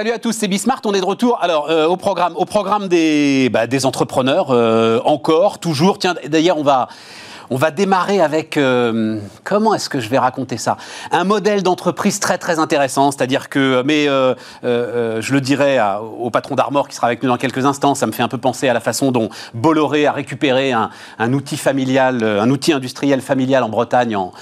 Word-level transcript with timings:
Salut 0.00 0.12
à 0.12 0.18
tous, 0.18 0.32
c'est 0.32 0.48
Bismart, 0.48 0.80
on 0.86 0.94
est 0.94 1.00
de 1.00 1.04
retour. 1.04 1.38
Alors, 1.42 1.68
euh, 1.68 1.86
au 1.86 1.98
programme, 1.98 2.32
au 2.34 2.46
programme 2.46 2.88
des, 2.88 3.50
bah, 3.50 3.66
des 3.66 3.84
entrepreneurs, 3.84 4.46
euh, 4.48 4.98
encore, 5.04 5.58
toujours. 5.58 5.98
Tiens, 5.98 6.14
d'ailleurs, 6.26 6.56
on 6.56 6.62
va, 6.62 6.88
on 7.50 7.56
va 7.56 7.70
démarrer 7.70 8.22
avec, 8.22 8.56
euh, 8.56 9.20
comment 9.44 9.74
est-ce 9.74 9.90
que 9.90 10.00
je 10.00 10.08
vais 10.08 10.16
raconter 10.16 10.56
ça? 10.56 10.78
Un 11.10 11.24
modèle 11.24 11.62
d'entreprise 11.62 12.18
très 12.18 12.38
très 12.38 12.58
intéressant, 12.58 13.10
c'est-à-dire 13.10 13.50
que, 13.50 13.82
mais 13.84 14.06
je 14.06 15.32
le 15.34 15.40
dirai 15.42 15.78
au 16.18 16.30
patron 16.30 16.54
d'Armor 16.54 16.88
qui 16.88 16.96
sera 16.96 17.08
avec 17.08 17.22
nous 17.22 17.28
dans 17.28 17.36
quelques 17.36 17.66
instants, 17.66 17.94
ça 17.94 18.06
me 18.06 18.12
fait 18.12 18.22
un 18.22 18.28
peu 18.28 18.38
penser 18.38 18.70
à 18.70 18.72
la 18.72 18.80
façon 18.80 19.12
dont 19.12 19.28
Bolloré 19.52 20.06
a 20.06 20.12
récupéré 20.12 20.72
un, 20.72 20.88
un 21.18 21.32
outil 21.34 21.58
familial, 21.58 22.24
un 22.24 22.48
outil 22.48 22.72
industriel 22.72 23.20
familial 23.20 23.64
en 23.64 23.68
Bretagne 23.68 24.16
en, 24.16 24.32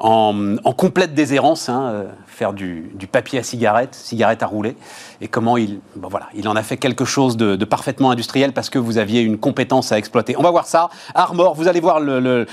en, 0.00 0.72
complète 0.72 1.12
déshérence, 1.12 1.68
hein, 1.68 2.04
faire 2.36 2.52
du, 2.52 2.90
du 2.92 3.06
papier 3.06 3.38
à 3.38 3.42
cigarette, 3.42 3.94
cigarette 3.94 4.42
à 4.42 4.46
rouler, 4.46 4.76
et 5.22 5.28
comment 5.28 5.56
il, 5.56 5.80
bon, 5.96 6.08
voilà, 6.08 6.28
il 6.34 6.46
en 6.48 6.54
a 6.54 6.62
fait 6.62 6.76
quelque 6.76 7.06
chose 7.06 7.38
de, 7.38 7.56
de 7.56 7.64
parfaitement 7.64 8.10
industriel 8.10 8.52
parce 8.52 8.68
que 8.68 8.78
vous 8.78 8.98
aviez 8.98 9.22
une 9.22 9.38
compétence 9.38 9.90
à 9.90 9.96
exploiter. 9.96 10.36
On 10.36 10.42
va 10.42 10.50
voir 10.50 10.66
ça. 10.66 10.90
Armor, 11.14 11.54
vous 11.54 11.66
allez 11.66 11.80
voir 11.80 11.98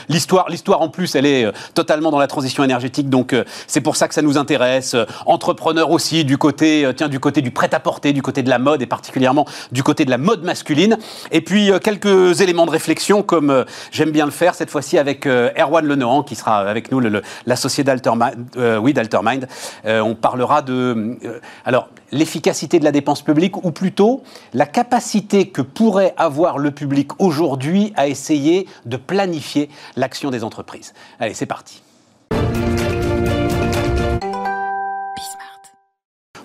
l'histoire. 0.08 0.48
L'histoire 0.48 0.82
en 0.82 0.88
plus, 0.88 1.16
elle 1.16 1.26
est 1.26 1.44
euh, 1.44 1.52
totalement 1.74 2.12
dans 2.12 2.18
la 2.18 2.28
transition 2.28 2.64
énergétique, 2.64 3.10
donc 3.10 3.34
euh, 3.34 3.44
c'est 3.68 3.82
pour 3.82 3.98
ça 3.98 4.08
que 4.08 4.14
ça 4.14 4.22
nous 4.22 4.38
intéresse. 4.38 4.94
Euh, 4.94 5.06
entrepreneur 5.26 5.92
aussi 5.92 6.24
du 6.24 6.38
côté, 6.38 6.90
tiens, 6.96 7.10
du 7.10 7.20
côté 7.20 7.42
du 7.42 7.52
prêt-à-porter, 7.52 8.14
du 8.14 8.22
côté 8.22 8.42
de 8.42 8.50
la 8.50 8.60
mode 8.60 8.82
et 8.82 8.86
particulièrement 8.86 9.46
du 9.74 9.84
côté 9.84 10.06
de 10.06 10.10
la 10.12 10.18
mode 10.18 10.44
masculine. 10.44 10.98
Et 11.32 11.42
puis 11.42 11.72
quelques 11.84 12.40
éléments 12.40 12.66
de 12.66 12.72
réflexion, 12.72 13.22
comme 13.22 13.66
j'aime 13.92 14.12
bien 14.12 14.26
le 14.26 14.32
faire 14.32 14.56
cette 14.56 14.70
fois-ci 14.70 14.98
avec 14.98 15.26
Erwan 15.28 15.86
Lenohan 15.86 16.24
qui 16.24 16.36
sera 16.36 16.60
avec 16.60 16.90
nous, 16.92 17.02
l'associé 17.46 17.84
d'Altermind. 17.84 18.48
euh, 18.58 18.78
oui, 18.78 18.94
d'Altermind. 18.94 19.48
Euh, 19.86 20.02
on 20.02 20.16
parlera 20.16 20.62
de, 20.62 21.18
euh, 21.24 21.40
alors, 21.66 21.90
l'efficacité 22.12 22.80
de 22.80 22.84
la 22.84 22.92
dépense 22.92 23.22
publique, 23.22 23.64
ou 23.64 23.72
plutôt 23.72 24.24
la 24.54 24.66
capacité 24.66 25.50
que 25.50 25.62
pourrait 25.62 26.14
avoir 26.18 26.58
le 26.58 26.72
public 26.72 27.10
aujourd'hui 27.20 27.94
à 27.96 28.08
essayer 28.08 28.68
de 28.86 28.98
planifier 28.98 29.70
l'action 29.96 30.32
des 30.32 30.44
entreprises. 30.44 30.94
Allez, 31.20 31.34
c'est 31.34 31.46
parti. 31.46 31.82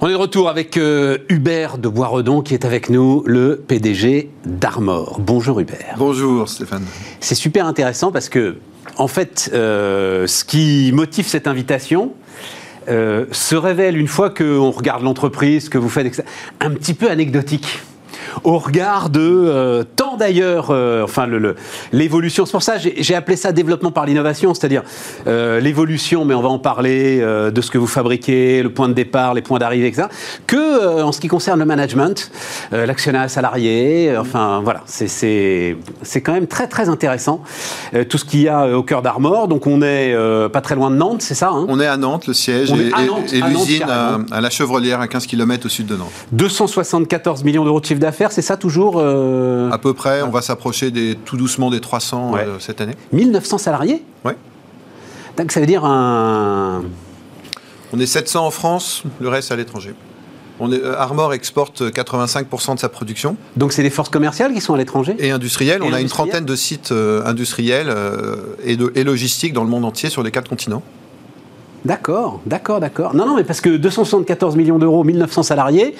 On 0.00 0.06
est 0.06 0.12
de 0.12 0.16
retour 0.16 0.48
avec 0.48 0.76
euh, 0.76 1.18
Hubert 1.28 1.76
de 1.76 1.88
Boisredon 1.88 2.40
qui 2.40 2.54
est 2.54 2.64
avec 2.64 2.88
nous, 2.88 3.24
le 3.26 3.56
PDG 3.56 4.30
d'Armor. 4.46 5.18
Bonjour 5.18 5.58
Hubert. 5.58 5.96
Bonjour 5.98 6.48
Stéphane. 6.48 6.84
C'est 7.18 7.34
super 7.34 7.66
intéressant 7.66 8.12
parce 8.12 8.28
que, 8.28 8.58
en 8.96 9.08
fait, 9.08 9.50
euh, 9.52 10.28
ce 10.28 10.44
qui 10.44 10.92
motive 10.94 11.26
cette 11.26 11.48
invitation 11.48 12.12
euh, 12.88 13.26
se 13.32 13.54
révèle 13.56 13.96
une 13.96 14.08
fois 14.08 14.30
qu'on 14.30 14.70
regarde 14.70 15.02
l'entreprise, 15.02 15.68
que 15.68 15.78
vous 15.78 15.88
faites, 15.88 16.06
etc., 16.06 16.22
un 16.60 16.70
petit 16.70 16.94
peu 16.94 17.10
anecdotique. 17.10 17.80
Au 18.44 18.58
regard 18.58 19.10
de 19.10 19.20
euh, 19.20 19.84
tant 19.96 20.16
d'ailleurs, 20.16 20.68
euh, 20.70 21.02
enfin 21.04 21.26
le- 21.26 21.38
le- 21.38 21.54
l'évolution. 21.92 22.46
C'est 22.46 22.52
pour 22.52 22.62
ça 22.62 22.78
que 22.78 22.88
j'ai 22.96 23.14
appelé 23.14 23.36
ça 23.36 23.52
développement 23.52 23.90
par 23.90 24.06
l'innovation, 24.06 24.54
c'est-à-dire 24.54 24.82
euh, 25.26 25.60
l'évolution, 25.60 26.24
mais 26.24 26.34
on 26.34 26.42
va 26.42 26.48
en 26.48 26.58
parler 26.58 27.18
de 27.20 27.60
ce 27.60 27.70
que 27.70 27.78
vous 27.78 27.86
fabriquez, 27.86 28.62
le 28.62 28.70
point 28.70 28.88
de 28.88 28.94
départ, 28.94 29.34
les 29.34 29.42
points 29.42 29.58
d'arrivée, 29.58 29.88
etc. 29.88 30.08
Que 30.46 31.02
en 31.02 31.12
ce 31.12 31.20
qui 31.20 31.28
concerne 31.28 31.58
le 31.58 31.64
management, 31.66 32.30
l'actionnat 32.72 33.28
salarié, 33.28 34.14
enfin 34.18 34.60
voilà, 34.62 34.82
c'est- 34.86 35.76
quand 36.24 36.32
même 36.32 36.46
très 36.46 36.66
très 36.66 36.88
intéressant 36.88 37.42
tout 38.08 38.18
ce 38.18 38.24
qu'il 38.24 38.40
y 38.42 38.48
a 38.48 38.76
au 38.76 38.82
cœur 38.82 39.02
d'Armor. 39.02 39.48
Donc 39.48 39.66
on 39.66 39.82
est 39.82 40.14
pas 40.52 40.60
très 40.60 40.74
loin 40.74 40.90
de 40.90 40.96
Nantes, 40.96 41.22
c'est 41.22 41.34
ça 41.34 41.50
hein? 41.52 41.66
On 41.68 41.80
est 41.80 41.86
à 41.86 41.96
Nantes, 41.96 42.26
le 42.26 42.34
siège, 42.34 42.70
On 42.72 42.76
et, 42.78 42.88
est 42.88 42.94
à 42.94 43.02
et- 43.02 43.06
Nantes, 43.06 43.32
et 43.32 43.42
à 43.42 43.48
Nantes, 43.48 43.66
l'usine 43.66 43.84
à 44.30 44.40
la 44.40 44.50
Chevrolière, 44.50 45.00
à 45.00 45.08
15 45.08 45.26
km 45.26 45.66
au 45.66 45.68
sud 45.68 45.86
de 45.86 45.96
Nantes. 45.96 46.10
274 46.32 47.44
millions 47.44 47.64
d'euros 47.64 47.80
de 47.80 47.84
chiffre 47.86 48.00
d'affaires, 48.00 48.17
c'est 48.30 48.42
ça 48.42 48.56
toujours 48.56 48.94
euh, 48.98 49.70
À 49.70 49.78
peu 49.78 49.94
près, 49.94 50.22
on 50.22 50.30
va 50.30 50.42
s'approcher 50.42 50.90
des, 50.90 51.14
tout 51.24 51.36
doucement 51.36 51.70
des 51.70 51.80
300 51.80 52.32
Ouais. 52.32 52.40
euh, 52.46 52.58
cette 52.58 52.80
année. 52.80 52.94
1900 53.12 53.58
salariés 53.58 54.02
Ouais. 54.24 54.36
Donc 55.36 55.52
ça 55.52 55.60
veut 55.60 55.66
dire 55.66 55.84
un. 55.84 56.82
On 57.92 57.98
est 58.00 58.06
700 58.06 58.44
en 58.46 58.50
France, 58.50 59.02
le 59.20 59.28
reste 59.28 59.52
à 59.52 59.56
l'étranger. 59.56 59.94
On 60.60 60.72
est, 60.72 60.82
euh, 60.82 60.98
Armor 60.98 61.32
exporte 61.32 61.82
85% 61.82 62.74
de 62.74 62.80
sa 62.80 62.88
production 62.88 63.36
Donc 63.56 63.72
c'est 63.72 63.84
des 63.84 63.90
forces 63.90 64.08
commerciales 64.08 64.52
qui 64.52 64.60
sont 64.60 64.74
à 64.74 64.76
l'étranger 64.76 65.14
et 65.20 65.30
industrielle. 65.30 65.82
Et 65.84 65.88
on 65.88 65.92
a 65.94 66.00
une 66.00 66.08
trentaine 66.08 66.44
de 66.44 66.56
sites 66.56 66.90
euh, 66.90 67.24
industriels 67.24 67.94
et, 68.64 68.76
de, 68.76 68.92
et 68.96 69.04
logistiques 69.04 69.52
dans 69.52 69.62
le 69.64 69.70
monde 69.70 69.84
entier 69.84 70.10
sur 70.10 70.22
les 70.24 70.32
quatre 70.32 70.48
continents. 70.48 70.82
D'accord, 71.84 72.40
d'accord, 72.44 72.80
d'accord. 72.80 73.14
Non, 73.14 73.24
non, 73.24 73.36
mais 73.36 73.44
parce 73.44 73.60
que 73.60 73.70
274 73.76 74.56
millions 74.56 74.78
d'euros, 74.80 75.04
1900 75.04 75.44
salariés. 75.44 75.94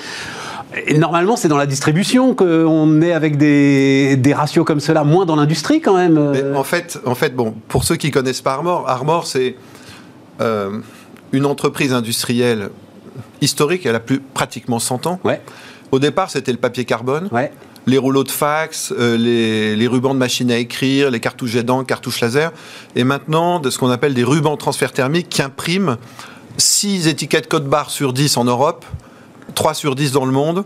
Et 0.86 0.98
normalement, 0.98 1.36
c'est 1.36 1.48
dans 1.48 1.56
la 1.56 1.66
distribution 1.66 2.34
qu'on 2.34 3.00
est 3.00 3.12
avec 3.12 3.38
des, 3.38 4.16
des 4.16 4.34
ratios 4.34 4.66
comme 4.66 4.80
cela, 4.80 5.02
moins 5.02 5.24
dans 5.24 5.36
l'industrie 5.36 5.80
quand 5.80 5.96
même. 5.96 6.30
Mais 6.32 6.56
en 6.56 6.64
fait, 6.64 6.98
en 7.06 7.14
fait, 7.14 7.34
bon, 7.34 7.54
pour 7.68 7.84
ceux 7.84 7.96
qui 7.96 8.10
connaissent 8.10 8.42
pas 8.42 8.52
Armor, 8.52 8.88
Armor 8.88 9.26
c'est 9.26 9.56
euh, 10.40 10.78
une 11.32 11.46
entreprise 11.46 11.92
industrielle 11.92 12.70
historique. 13.40 13.86
Elle 13.86 13.94
a 13.94 14.00
plus 14.00 14.20
pratiquement 14.20 14.78
100 14.78 15.06
ans. 15.06 15.20
Ouais, 15.24 15.40
Au 15.90 15.98
départ, 15.98 16.30
c'était 16.30 16.52
le 16.52 16.58
papier 16.58 16.84
carbone, 16.84 17.28
ouais. 17.32 17.50
les 17.86 17.98
rouleaux 17.98 18.24
de 18.24 18.30
fax, 18.30 18.92
euh, 18.96 19.16
les, 19.16 19.74
les 19.74 19.86
rubans 19.86 20.14
de 20.14 20.18
machine 20.18 20.50
à 20.50 20.58
écrire, 20.58 21.10
les 21.10 21.20
cartouches 21.20 21.56
d'encre, 21.56 21.86
cartouches 21.86 22.20
laser, 22.20 22.52
et 22.94 23.04
maintenant 23.04 23.58
de 23.58 23.70
ce 23.70 23.78
qu'on 23.78 23.90
appelle 23.90 24.14
des 24.14 24.24
rubans 24.24 24.56
transfert 24.56 24.92
thermique 24.92 25.28
qui 25.28 25.42
impriment 25.42 25.96
6 26.58 27.08
étiquettes 27.08 27.48
code 27.48 27.66
barre 27.68 27.90
sur 27.90 28.12
10 28.12 28.36
en 28.36 28.44
Europe, 28.44 28.84
3 29.54 29.74
sur 29.74 29.94
10 29.94 30.12
dans 30.12 30.24
le 30.24 30.32
monde, 30.32 30.64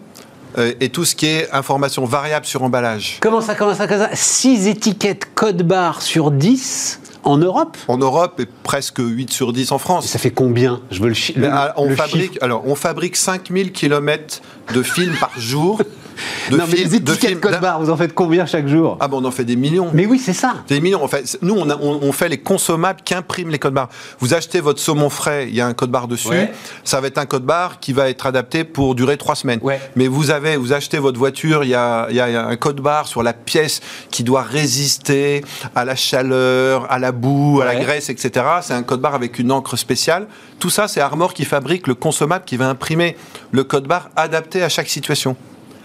euh, 0.58 0.72
et 0.80 0.90
tout 0.90 1.04
ce 1.04 1.14
qui 1.14 1.26
est 1.26 1.50
information 1.52 2.04
variable 2.04 2.44
sur 2.46 2.62
emballage. 2.62 3.18
Comment 3.20 3.40
ça, 3.40 3.54
comment 3.54 3.74
ça, 3.74 3.86
comment 3.86 4.04
ça? 4.04 4.10
6 4.14 4.66
étiquettes 4.68 5.34
code 5.34 5.62
barre 5.62 6.02
sur 6.02 6.30
10 6.30 7.00
en 7.24 7.38
Europe? 7.38 7.76
En 7.88 7.96
Europe 7.98 8.40
et 8.40 8.46
presque 8.62 8.98
8 8.98 9.30
sur 9.32 9.52
10 9.52 9.72
en 9.72 9.78
France. 9.78 10.06
Ça 10.08 10.18
fait 10.18 10.30
combien? 10.32 10.80
Je 10.90 11.00
veux 11.00 11.08
le, 11.08 11.14
chi- 11.14 11.32
le- 11.34 11.48
ah, 11.50 11.72
on, 11.76 11.88
le 11.88 11.96
fabrique, 11.96 12.32
chiffre. 12.32 12.44
alors, 12.44 12.64
on 12.66 12.74
fabrique 12.74 13.16
5000 13.16 13.72
km 13.72 14.42
de 14.74 14.82
films 14.82 15.14
par 15.18 15.30
jour. 15.38 15.80
De 16.50 16.56
non, 16.56 16.64
mais 16.68 16.76
films- 16.76 16.90
les 16.92 17.00
de 17.00 17.12
étiquettes 17.12 17.28
films 17.30 17.40
code 17.40 17.52
d'un- 17.52 17.60
barre, 17.60 17.80
vous 17.82 17.90
en 17.90 17.96
faites 17.96 18.14
combien 18.14 18.46
chaque 18.46 18.66
jour? 18.68 18.96
Ah 19.00 19.08
bon, 19.08 19.20
on 19.22 19.24
en 19.24 19.30
fait 19.30 19.44
des 19.44 19.56
millions. 19.56 19.90
Mais 19.92 20.06
oui, 20.06 20.18
c'est 20.18 20.32
ça. 20.32 20.54
Des 20.68 20.80
millions. 20.80 21.02
En 21.02 21.08
fait, 21.08 21.38
nous, 21.42 21.54
on, 21.54 21.68
a- 21.70 21.76
on- 21.76 22.00
on 22.02 22.12
fait 22.12 22.28
les 22.28 22.38
consommables 22.38 23.00
qui 23.04 23.14
impriment 23.14 23.50
les 23.50 23.58
codes 23.58 23.74
barres. 23.74 23.88
Vous 24.20 24.34
achetez 24.34 24.60
votre 24.60 24.80
saumon 24.80 25.10
frais, 25.10 25.46
il 25.48 25.54
y 25.54 25.60
a 25.60 25.66
un 25.66 25.74
code 25.74 25.90
barre 25.90 26.08
dessus. 26.08 26.28
Ouais. 26.28 26.52
Ça 26.84 27.00
va 27.00 27.06
être 27.08 27.18
un 27.18 27.26
code 27.26 27.44
barre 27.44 27.80
qui 27.80 27.92
va 27.92 28.08
être 28.08 28.26
adapté 28.26 28.64
pour 28.64 28.94
durer 28.94 29.16
trois 29.16 29.34
semaines. 29.34 29.60
Ouais. 29.62 29.80
Mais 29.96 30.08
vous 30.08 30.30
avez, 30.30 30.56
vous 30.56 30.72
achetez 30.72 30.98
votre 30.98 31.18
voiture, 31.18 31.64
il 31.64 31.70
y 31.70 31.74
a, 31.74 32.06
il 32.10 32.16
y 32.16 32.20
a 32.20 32.46
un 32.46 32.56
code 32.56 32.80
barre 32.80 33.06
sur 33.06 33.22
la 33.22 33.32
pièce 33.32 33.80
qui 34.10 34.22
doit 34.24 34.42
résister 34.42 35.44
à 35.74 35.84
la 35.84 35.94
chaleur, 35.96 36.90
à 36.90 36.98
la 36.98 37.12
boue, 37.12 37.60
à 37.62 37.64
la 37.64 37.76
graisse, 37.76 38.08
etc. 38.10 38.44
C'est 38.62 38.74
un 38.74 38.82
code 38.82 39.00
barre 39.00 39.14
avec 39.14 39.38
une 39.38 39.52
encre 39.52 39.76
spéciale. 39.76 40.26
Tout 40.58 40.70
ça, 40.70 40.88
c'est 40.88 41.00
Armor 41.00 41.34
qui 41.34 41.44
fabrique 41.44 41.86
le 41.86 41.94
consommable 41.94 42.44
qui 42.44 42.56
va 42.56 42.68
imprimer 42.68 43.16
le 43.50 43.64
code 43.64 43.86
barre 43.86 44.10
adapté 44.16 44.62
à 44.62 44.68
chaque 44.68 44.88
situation. 44.88 45.36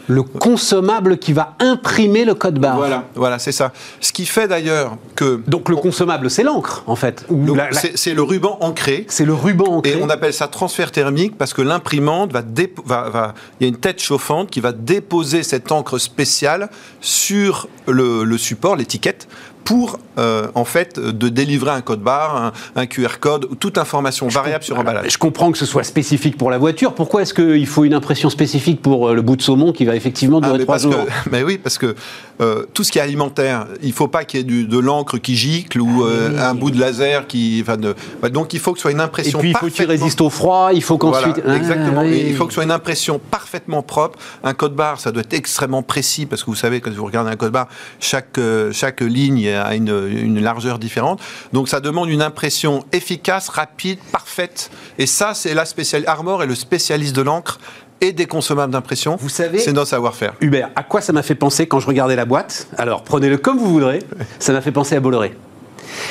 Le 0.10 0.24
consommable 0.24 1.18
qui 1.18 1.34
va 1.34 1.56
imprimer 1.60 2.24
le 2.24 2.34
code 2.34 2.60
barre. 2.60 2.78
Voilà, 2.78 3.04
voilà, 3.16 3.40
c'est 3.40 3.52
ça. 3.52 3.74
Ce 4.00 4.14
qui 4.14 4.26
fait 4.26 4.48
d'ailleurs 4.48 4.98
que 5.16 5.42
Donc 5.48 5.68
le 5.70 5.76
consommable, 5.76 6.30
c'est 6.30 6.44
l'encre, 6.44 6.84
en 6.88 6.96
fait. 6.96 7.26
La- 7.30 7.72
c'est 7.74 7.98
c'est 7.98 8.14
le 8.14 8.22
ruban 8.24 8.58
ancré. 8.62 9.06
C'est 9.10 9.26
le 9.26 9.34
ruban 9.34 9.66
ancré. 9.66 9.92
Et 10.00 10.02
on 10.02 10.10
appelle 10.10 10.34
ça 10.34 10.48
transfert 10.48 10.92
thermique 10.92 11.38
parce 11.38 11.54
que 11.54 11.62
l'imprimante 11.62 12.32
va, 12.32 12.42
dépo- 12.42 12.84
va, 12.86 13.10
va- 13.10 13.34
il 13.60 13.64
y 13.64 13.66
a 13.66 13.70
une 13.70 13.78
tête 13.78 14.02
chauffante 14.02 14.50
qui 14.50 14.62
va 14.62 14.72
déposer 14.72 15.44
cette 15.44 15.72
encre 15.72 15.98
spéciale 15.98 16.70
sur 17.02 17.68
le, 17.88 18.24
le 18.24 18.38
support, 18.38 18.76
l'étiquette, 18.76 19.28
pour 19.68 20.00
euh, 20.18 20.48
en 20.56 20.64
fait 20.64 20.98
de 20.98 21.28
délivrer 21.28 21.72
un 21.72 21.82
code 21.82 22.00
barre, 22.00 22.38
un, 22.38 22.52
un 22.82 22.86
QR 22.86 23.20
code, 23.20 23.48
ou 23.52 23.56
toute 23.56 23.78
information 23.78 24.30
variable 24.30 24.64
sur 24.64 24.76
Voilà. 24.76 24.92
emballage. 24.92 25.12
Je 25.12 25.18
comprends 25.18 25.52
que 25.52 25.58
ce 25.58 25.66
soit 25.66 25.84
spécifique 25.84 26.38
pour 26.38 26.50
la 26.50 26.58
voiture. 26.58 26.94
Pourquoi 26.94 27.22
est-ce 27.24 27.34
qu'il 27.34 27.68
faut 27.68 27.84
une 27.84 27.94
impression 27.94 28.30
spécifique 28.30 28.82
pour 28.82 29.10
euh, 29.10 29.14
le 29.14 29.22
bout 29.22 29.36
de 29.36 29.42
saumon 29.42 29.74
qui 29.74 29.84
va 29.84 29.94
effectivement 29.98 30.40
Ah, 30.42 30.46
durer 30.46 30.60
mais, 30.60 30.64
trois 30.64 30.76
parce 30.76 30.84
jours? 30.84 31.06
que, 31.06 31.30
mais 31.32 31.44
oui, 31.44 31.58
parce 31.62 31.78
que 31.78 31.96
euh, 32.40 32.64
tout 32.74 32.86
ce 32.86 32.94
qui 32.94 33.00
est 33.00 33.02
alimentaire, 33.02 33.68
il 33.84 33.92
faut 33.92 34.08
pas 34.08 34.24
qu'il 34.24 34.40
y 34.40 34.42
ait 34.42 34.46
du- 34.46 34.64
de 34.66 34.80
l'encre 34.80 35.18
qui 35.18 35.36
gicle 35.36 35.82
ou 35.82 36.06
euh, 36.06 36.30
oui. 36.32 36.40
un 36.40 36.54
bout 36.56 36.72
de 36.72 36.80
laser 36.80 37.28
qui. 37.28 37.60
enfin, 37.62 37.76
de- 37.76 37.94
bah, 38.22 38.30
donc 38.30 38.54
il 38.54 38.62
faut 38.62 38.72
que 38.72 38.78
ce 38.80 38.84
soit 38.84 38.92
une 38.92 39.00
Et 39.00 39.02
impression. 39.02 39.38
puis 39.40 39.50
il 39.50 39.58
faut 39.58 39.68
qu'il 39.68 39.86
résiste 39.86 40.22
au 40.22 40.30
froid, 40.30 40.70
il 40.74 40.82
faut 40.82 40.98
qu'ensuite. 40.98 41.42
Voilà, 41.44 41.58
exactement. 41.58 42.02
Ah, 42.06 42.08
oui. 42.08 42.14
Et 42.16 42.30
il 42.30 42.36
faut 42.38 42.46
que 42.46 42.52
ce 42.52 42.56
soit 42.56 42.64
une 42.64 42.72
impression 42.72 43.20
parfaitement 43.20 43.82
propre. 43.84 44.18
Un 44.46 44.54
code 44.54 44.76
barre, 44.76 45.00
ça 45.02 45.12
doit 45.12 45.24
être 45.24 45.34
extrêmement 45.34 45.84
précis 45.84 46.26
parce 46.26 46.42
que 46.44 46.50
vous 46.52 46.56
savez, 46.56 46.80
quand 46.80 46.94
vous 46.94 47.06
regardez 47.06 47.32
un 47.32 47.36
code 47.36 47.52
barre, 47.52 47.68
chaque, 48.00 48.40
chaque 48.72 49.02
ligne 49.02 49.50
a 49.58 49.76
une, 49.76 50.08
une 50.10 50.40
largeur 50.42 50.80
différente. 50.80 51.20
Donc 51.54 51.68
ça 51.70 51.80
demande 51.80 52.10
une 52.10 52.22
impression 52.22 52.86
efficace, 52.94 53.50
rapide, 53.50 54.00
parfaite. 54.12 54.70
Et 54.98 55.06
ça, 55.06 55.34
c'est 55.34 55.54
la 55.54 55.66
spécialité. 55.66 56.10
Armor 56.10 56.44
est 56.44 56.48
le 56.48 56.56
spécialiste 56.56 57.16
de 57.16 57.22
l'encre 57.22 57.60
et 58.00 58.12
des 58.12 58.28
consommables 58.28 58.72
d'impression. 58.72 59.18
Vous 59.20 59.28
savez- 59.30 59.60
C'est 59.60 59.74
notre 59.74 59.90
savoir-faire. 59.90 60.34
Hubert, 60.42 60.70
à 60.76 60.84
quoi 60.84 61.02
ça 61.02 61.14
m'a 61.14 61.24
fait 61.24 61.34
penser 61.36 61.68
quand 61.68 61.80
je 61.80 61.88
regardais 61.88 62.16
la 62.16 62.26
boîte? 62.26 62.68
Alors 62.78 63.04
prenez-le 63.04 63.38
comme 63.38 63.58
vous 63.58 63.70
voudrez. 63.72 64.00
Ça 64.40 64.54
m'a 64.54 64.62
fait 64.62 64.72
penser 64.72 64.96
à 64.96 65.00
Bolloré. 65.00 65.36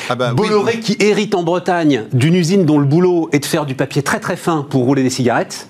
Ah 0.08 0.16
bah 0.16 0.30
oui. 0.30 0.36
Bolloré 0.36 0.80
qui 0.80 0.96
hérite 0.98 1.34
en 1.34 1.42
Bretagne 1.44 2.04
d'une 2.12 2.34
usine 2.34 2.64
dont 2.64 2.78
le 2.78 2.84
boulot 2.86 3.28
est 3.32 3.38
de 3.38 3.44
faire 3.44 3.66
du 3.66 3.74
papier 3.76 4.02
très 4.02 4.18
très 4.18 4.36
fin 4.36 4.66
pour 4.68 4.84
rouler 4.84 5.02
des 5.04 5.10
cigarettes. 5.10 5.68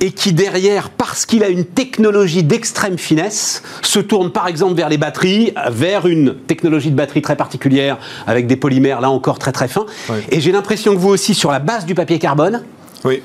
Et 0.00 0.12
qui 0.12 0.32
derrière, 0.32 0.90
parce 0.90 1.26
qu'il 1.26 1.44
a 1.44 1.48
une 1.48 1.64
technologie 1.64 2.42
d'extrême 2.42 2.98
finesse, 2.98 3.62
se 3.82 4.00
tourne 4.00 4.30
par 4.30 4.48
exemple 4.48 4.74
vers 4.74 4.88
les 4.88 4.98
batteries, 4.98 5.52
vers 5.70 6.06
une 6.06 6.34
technologie 6.46 6.90
de 6.90 6.96
batterie 6.96 7.22
très 7.22 7.36
particulière, 7.36 7.98
avec 8.26 8.46
des 8.46 8.56
polymères 8.56 9.00
là 9.00 9.10
encore 9.10 9.38
très 9.38 9.52
très 9.52 9.68
fins. 9.68 9.86
Et 10.30 10.40
j'ai 10.40 10.52
l'impression 10.52 10.94
que 10.94 10.98
vous 10.98 11.10
aussi, 11.10 11.34
sur 11.34 11.50
la 11.50 11.58
base 11.58 11.86
du 11.86 11.94
papier 11.94 12.18
carbone, 12.18 12.62
oui 13.04 13.22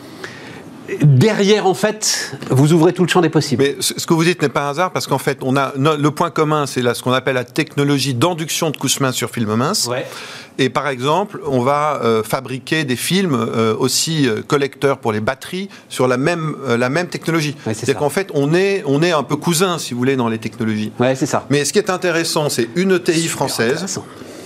derrière, 1.01 1.65
en 1.65 1.73
fait, 1.73 2.35
vous 2.49 2.73
ouvrez 2.73 2.93
tout 2.93 3.03
le 3.03 3.09
champ 3.09 3.21
des 3.21 3.29
possibles. 3.29 3.63
Mais 3.63 3.75
ce 3.79 4.05
que 4.05 4.13
vous 4.13 4.23
dites 4.23 4.41
n'est 4.41 4.49
pas 4.49 4.67
un 4.67 4.69
hasard 4.69 4.91
parce 4.91 5.07
qu'en 5.07 5.17
fait, 5.17 5.39
on 5.41 5.55
a 5.55 5.73
le 5.75 6.11
point 6.11 6.29
commun, 6.29 6.65
c'est 6.65 6.81
ce 6.81 7.01
qu'on 7.01 7.11
appelle 7.11 7.35
la 7.35 7.43
technologie 7.43 8.13
d'induction 8.13 8.69
de 8.69 8.77
couche 8.77 8.99
mince 8.99 9.15
sur 9.15 9.29
film 9.29 9.53
mince. 9.55 9.89
Et 10.57 10.69
par 10.69 10.87
exemple, 10.87 11.41
on 11.45 11.61
va 11.61 11.99
euh, 12.01 12.23
fabriquer 12.23 12.85
des 12.85 12.95
films 12.95 13.35
euh, 13.35 13.75
aussi 13.77 14.27
euh, 14.27 14.41
collecteurs 14.41 14.99
pour 14.99 15.11
les 15.11 15.19
batteries 15.19 15.67
sur 15.89 16.07
la 16.07 16.15
même, 16.15 16.55
la 16.65 16.87
même 16.87 17.07
technologie. 17.07 17.57
C'est-à-dire 17.65 17.97
qu'en 17.97 18.09
fait, 18.09 18.29
on 18.33 18.53
est, 18.53 18.81
on 18.85 19.03
est 19.03 19.11
un 19.11 19.23
peu 19.23 19.35
cousins, 19.35 19.77
si 19.77 19.93
vous 19.93 19.99
voulez, 19.99 20.15
dans 20.15 20.29
les 20.29 20.37
technologies. 20.37 20.93
Ouais, 20.97 21.15
c'est 21.15 21.25
ça. 21.25 21.45
Mais 21.49 21.65
ce 21.65 21.73
qui 21.73 21.79
est 21.79 21.89
intéressant, 21.89 22.49
c'est 22.49 22.69
une 22.75 22.93
ETI 22.93 23.27
française 23.27 23.99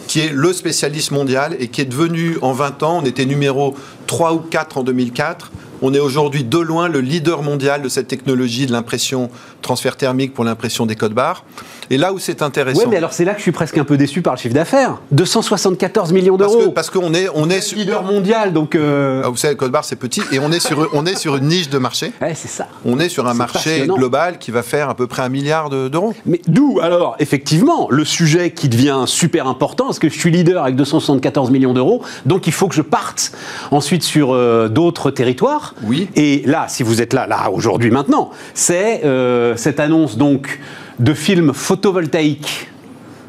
qui 0.07 0.21
est 0.21 0.31
le 0.33 0.51
spécialiste 0.53 1.12
mondial 1.12 1.56
et 1.59 1.68
qui 1.68 1.81
est 1.81 1.86
devenu 1.86 2.38
en 2.41 2.51
20 2.51 2.81
ans, 2.81 3.00
on 3.03 3.06
était 3.06 3.25
numéro 3.25 3.75
3 4.07 4.33
ou 4.33 4.39
4 4.39 4.80
en 4.80 4.83
2004, 4.83 5.51
on 5.81 5.93
est 5.93 5.99
aujourd'hui 5.99 6.43
de 6.43 6.57
loin 6.57 6.87
le 6.87 7.01
leader 7.01 7.41
mondial 7.41 7.81
de 7.81 7.89
cette 7.89 8.07
technologie 8.07 8.65
de 8.65 8.71
l'impression 8.71 9.29
transfert 9.61 9.97
thermique 9.97 10.33
pour 10.33 10.44
l'impression 10.44 10.85
des 10.85 10.95
codes 10.95 11.13
barres. 11.13 11.44
Et 11.91 11.97
là 11.97 12.13
où 12.13 12.19
c'est 12.19 12.41
intéressant. 12.41 12.81
Oui, 12.81 12.85
mais 12.89 12.97
alors 12.97 13.13
c'est 13.13 13.25
là 13.25 13.31
que 13.31 13.39
je 13.39 13.44
suis 13.44 13.51
presque 13.51 13.77
un 13.77 13.83
peu 13.83 13.97
déçu 13.97 14.21
par 14.21 14.35
le 14.35 14.39
chiffre 14.39 14.53
d'affaires. 14.53 15.00
274 15.11 16.13
millions 16.13 16.38
d'euros. 16.38 16.69
Parce 16.69 16.89
qu'on 16.89 17.13
est, 17.13 17.27
on 17.33 17.50
est 17.50 17.61
sur. 17.61 17.77
leader 17.77 18.03
mondial, 18.03 18.53
donc. 18.53 18.75
Euh, 18.75 19.23
ah, 19.25 19.29
vous 19.29 19.38
savez, 19.38 19.53
le 19.53 19.57
code 19.57 19.71
barre 19.71 19.85
c'est 19.85 19.95
petit 19.95 20.21
et 20.31 20.39
on 20.39 20.51
est 20.51 20.59
sur, 20.59 20.88
on 20.94 21.06
est 21.06 21.15
sur 21.15 21.35
une 21.35 21.47
niche 21.47 21.69
de 21.69 21.77
marché. 21.77 22.11
Ouais, 22.21 22.35
c'est 22.35 22.47
ça. 22.47 22.67
On 22.85 23.00
est 23.00 23.09
sur 23.09 23.27
un 23.27 23.33
marché 23.33 23.88
global 23.88 24.38
qui 24.38 24.51
va 24.51 24.61
faire 24.61 24.89
à 24.89 24.95
peu 24.95 25.07
près 25.07 25.23
un 25.23 25.29
milliard 25.29 25.69
d'euros. 25.69 26.13
mais 26.25 26.41
d'où 26.47 26.79
alors, 26.81 27.15
effectivement, 27.19 27.88
le 27.89 28.05
sujet 28.05 28.51
qui 28.51 28.69
devient 28.69 29.03
super 29.05 29.47
important, 29.47 29.85
parce 29.85 30.00
que 30.00 30.09
je 30.09 30.17
suis 30.17 30.31
leader 30.31 30.63
avec 30.63 30.75
274 30.75 31.51
millions 31.51 31.73
d'euros, 31.73 32.03
donc 32.25 32.47
il 32.47 32.53
faut 32.53 32.67
que 32.67 32.75
je 32.75 32.81
parte 32.81 33.31
ensuite 33.71 34.03
sur 34.03 34.33
euh, 34.33 34.67
d'autres 34.67 35.12
territoires. 35.12 35.73
Oui. 35.83 36.07
Et 36.15 36.44
là, 36.45 36.67
si 36.67 36.83
vous 36.83 37.01
êtes 37.01 37.13
là, 37.13 37.27
là 37.27 37.50
aujourd'hui, 37.51 37.91
maintenant, 37.91 38.31
c'est 38.53 39.01
euh, 39.03 39.49
cette 39.56 39.80
annonce 39.80 40.18
donc 40.18 40.60
de 41.00 41.13
films 41.13 41.54
photovoltaïques. 41.54 42.68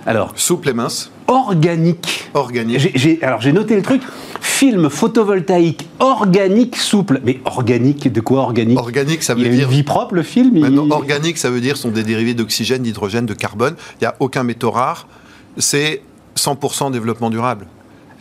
Alors. 0.07 0.33
Souple 0.37 0.71
et 0.71 0.73
mince. 0.73 1.11
Organique. 1.29 2.29
Organique. 2.35 3.23
alors 3.23 3.41
j'ai 3.41 3.53
noté 3.53 3.77
le 3.77 3.83
truc. 3.83 4.03
Film 4.41 4.91
photovoltaïque 4.91 5.89
organique 6.01 6.77
souple. 6.77 7.21
Mais 7.25 7.41
organique, 7.45 8.13
de 8.13 8.21
quoi 8.21 8.41
organique? 8.41 8.79
Organique, 8.79 9.23
ça 9.23 9.35
veut 9.35 9.43
il 9.43 9.51
dire. 9.51 9.69
une 9.69 9.75
vie 9.75 9.83
propre 9.83 10.15
le 10.15 10.23
film 10.23 10.91
Organique, 10.91 11.39
ça 11.39 11.51
veut 11.51 11.61
dire 11.61 11.77
sont 11.77 11.91
des 11.91 12.03
dérivés 12.03 12.35
d'oxygène, 12.35 12.83
d'hydrogène, 12.83 13.27
de 13.27 13.35
carbone. 13.35 13.75
Il 14.01 14.05
n'y 14.05 14.07
a 14.07 14.17
aucun 14.21 14.43
métaux 14.43 14.71
rare. 14.71 15.07
C'est 15.57 16.03
100% 16.37 16.91
développement 16.91 17.31
durable. 17.31 17.67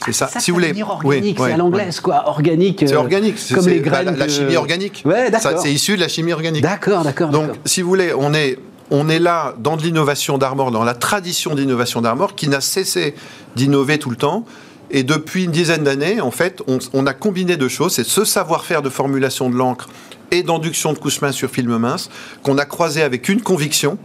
C'est 0.06 0.14
ça. 0.14 0.28
Si 0.40 0.52
vous 0.52 0.56
voulez, 0.56 0.74
organique, 0.82 1.38
c'est 1.40 1.52
à 1.52 1.58
l'anglaise, 1.58 2.00
quoi. 2.00 2.28
Organique. 2.28 2.84
C'est 2.86 2.94
euh, 2.94 3.00
organique. 3.00 3.36
Comme 3.54 3.68
les 3.68 3.82
graines. 3.82 4.16
La, 4.16 4.28
chimie 4.28 4.56
organique. 4.56 5.04
Ouais, 5.06 5.30
d'accord. 5.30 5.60
C'est 5.62 5.72
issu 5.72 5.96
de 5.96 6.02
la 6.02 6.08
chimie 6.08 6.34
organique. 6.34 6.64
D'accord, 6.64 7.04
d'accord. 7.04 7.30
Donc, 7.30 7.52
si 7.66 7.82
vous 7.82 7.90
voulez, 7.90 8.14
on 8.18 8.34
est 8.34 8.58
on 8.92 9.08
est 9.08 9.20
là 9.20 9.54
dans 9.60 9.78
de 9.78 9.84
l'innovation 9.84 10.40
d'Armor, 10.40 10.72
dans 10.72 10.84
la 10.84 10.96
tradition 10.96 11.54
d'innovation 11.54 12.02
d'Armor, 12.02 12.34
qui 12.34 12.48
n'a 12.48 12.60
cessé 12.60 13.14
d'innover 13.56 14.00
tout 14.00 14.10
le 14.10 14.16
temps. 14.16 14.46
Et 14.90 15.04
depuis 15.04 15.44
une 15.44 15.52
dizaine 15.52 15.84
d'années, 15.84 16.22
en 16.22 16.32
fait, 16.32 16.64
on, 16.68 16.80
on, 16.94 17.06
a 17.06 17.14
combiné 17.14 17.56
deux 17.56 17.68
choses. 17.68 17.94
C'est 17.94 18.04
ce 18.04 18.26
savoir-faire 18.26 18.82
de 18.82 18.90
formulation 18.90 19.48
de 19.52 19.56
l'encre 19.56 19.88
et 20.32 20.42
d'induction 20.42 20.94
de 20.94 20.98
couche 20.98 21.22
mince 21.22 21.36
sur 21.36 21.52
film 21.52 21.78
mince 21.78 22.10
qu'on 22.42 22.58
a 22.58 22.66
croisé 22.66 23.04
avec 23.04 23.30
une 23.30 23.42
conviction 23.42 24.00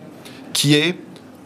qui 0.53 0.75
est 0.75 0.97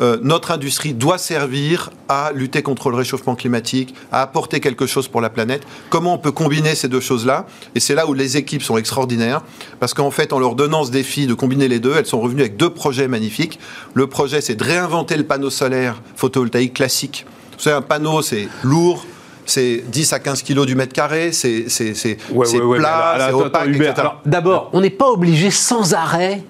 euh, 0.00 0.18
notre 0.22 0.50
industrie 0.50 0.94
doit 0.94 1.18
servir 1.18 1.90
à 2.08 2.30
lutter 2.32 2.62
contre 2.62 2.90
le 2.90 2.96
réchauffement 2.96 3.34
climatique, 3.34 3.94
à 4.12 4.22
apporter 4.22 4.60
quelque 4.60 4.86
chose 4.86 5.08
pour 5.08 5.20
la 5.20 5.30
planète. 5.30 5.62
Comment 5.90 6.14
on 6.14 6.18
peut 6.18 6.32
combiner 6.32 6.74
ces 6.74 6.88
deux 6.88 7.00
choses-là? 7.00 7.46
Et 7.74 7.80
c'est 7.80 7.94
là 7.94 8.06
où 8.06 8.14
les 8.14 8.36
équipes 8.36 8.62
sont 8.62 8.76
extraordinaires, 8.76 9.42
parce 9.80 9.94
qu'en 9.94 10.10
fait, 10.10 10.32
en 10.32 10.38
leur 10.38 10.54
donnant 10.54 10.84
ce 10.84 10.90
défi 10.90 11.26
de 11.26 11.34
combiner 11.34 11.68
les 11.68 11.80
deux, 11.80 11.94
elles 11.96 12.06
sont 12.06 12.20
revenues 12.20 12.42
avec 12.42 12.56
deux 12.56 12.70
projets 12.70 13.08
magnifiques. 13.08 13.58
Le 13.94 14.06
projet, 14.06 14.40
c'est 14.40 14.54
de 14.54 14.64
réinventer 14.64 15.16
le 15.16 15.24
panneau 15.24 15.50
solaire 15.50 16.00
photovoltaïque 16.16 16.74
classique. 16.74 17.26
Vous 17.56 17.64
savez, 17.64 17.76
un 17.76 17.82
panneau, 17.82 18.22
c'est 18.22 18.48
lourd, 18.62 19.04
c'est 19.46 19.82
10 19.88 20.12
à 20.12 20.20
15 20.20 20.42
kilos 20.42 20.66
du 20.66 20.74
mètre 20.74 20.92
carré, 20.92 21.32
c'est 21.32 21.64
plat, 21.64 23.16
c'est 23.18 23.32
opaque, 23.32 23.68
etc. 23.68 23.94
D'abord, 24.24 24.70
on 24.72 24.80
n'est 24.80 24.90
pas 24.90 25.08
obligé 25.08 25.50
sans 25.50 25.94
arrêt 25.94 26.42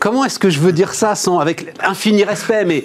comment 0.00 0.24
est-ce 0.24 0.40
que 0.40 0.50
je 0.50 0.58
veux 0.58 0.72
dire 0.72 0.94
ça 0.94 1.14
sans 1.14 1.38
avec 1.38 1.72
infini 1.84 2.24
respect 2.24 2.64
Mais 2.64 2.84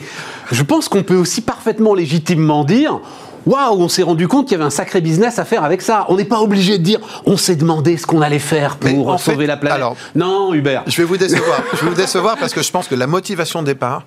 je 0.51 0.61
pense 0.61 0.87
qu'on 0.87 1.01
peut 1.01 1.15
aussi 1.15 1.41
parfaitement 1.41 1.95
légitimement 1.95 2.63
dire. 2.63 2.99
Waouh, 3.47 3.79
on 3.79 3.89
s'est 3.89 4.03
rendu 4.03 4.27
compte 4.27 4.47
qu'il 4.47 4.53
y 4.53 4.55
avait 4.55 4.65
un 4.65 4.71
sacré 4.71 5.01
business 5.01 5.37
à 5.37 5.45
faire 5.45 5.63
avec 5.63 5.83
ça. 5.83 6.05
On 6.09 6.15
n'est 6.15 6.25
pas 6.25 6.41
obligé 6.41 6.79
de 6.79 6.83
dire, 6.83 6.99
on 7.27 7.37
s'est 7.37 7.55
demandé 7.55 7.95
ce 7.95 8.07
qu'on 8.07 8.21
allait 8.21 8.39
faire 8.39 8.77
pour 8.77 9.19
sauver 9.19 9.45
la 9.45 9.55
planète. 9.55 9.77
Alors, 9.77 9.95
non, 10.15 10.53
Hubert. 10.53 10.83
Je 10.87 10.97
vais 10.97 11.03
vous 11.03 11.17
décevoir. 11.17 11.61
je 11.73 11.81
vais 11.81 11.89
vous 11.89 11.95
décevoir 11.95 12.37
parce 12.37 12.53
que 12.53 12.63
je 12.63 12.71
pense 12.71 12.87
que 12.87 12.95
la 12.95 13.05
motivation 13.05 13.61
de 13.61 13.67
départ, 13.67 14.03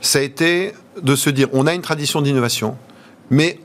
ça 0.00 0.20
a 0.20 0.22
été 0.22 0.72
de 1.02 1.16
se 1.16 1.28
dire, 1.28 1.48
on 1.52 1.66
a 1.66 1.74
une 1.74 1.82
tradition 1.82 2.22
d'innovation, 2.22 2.76
mais 3.30 3.60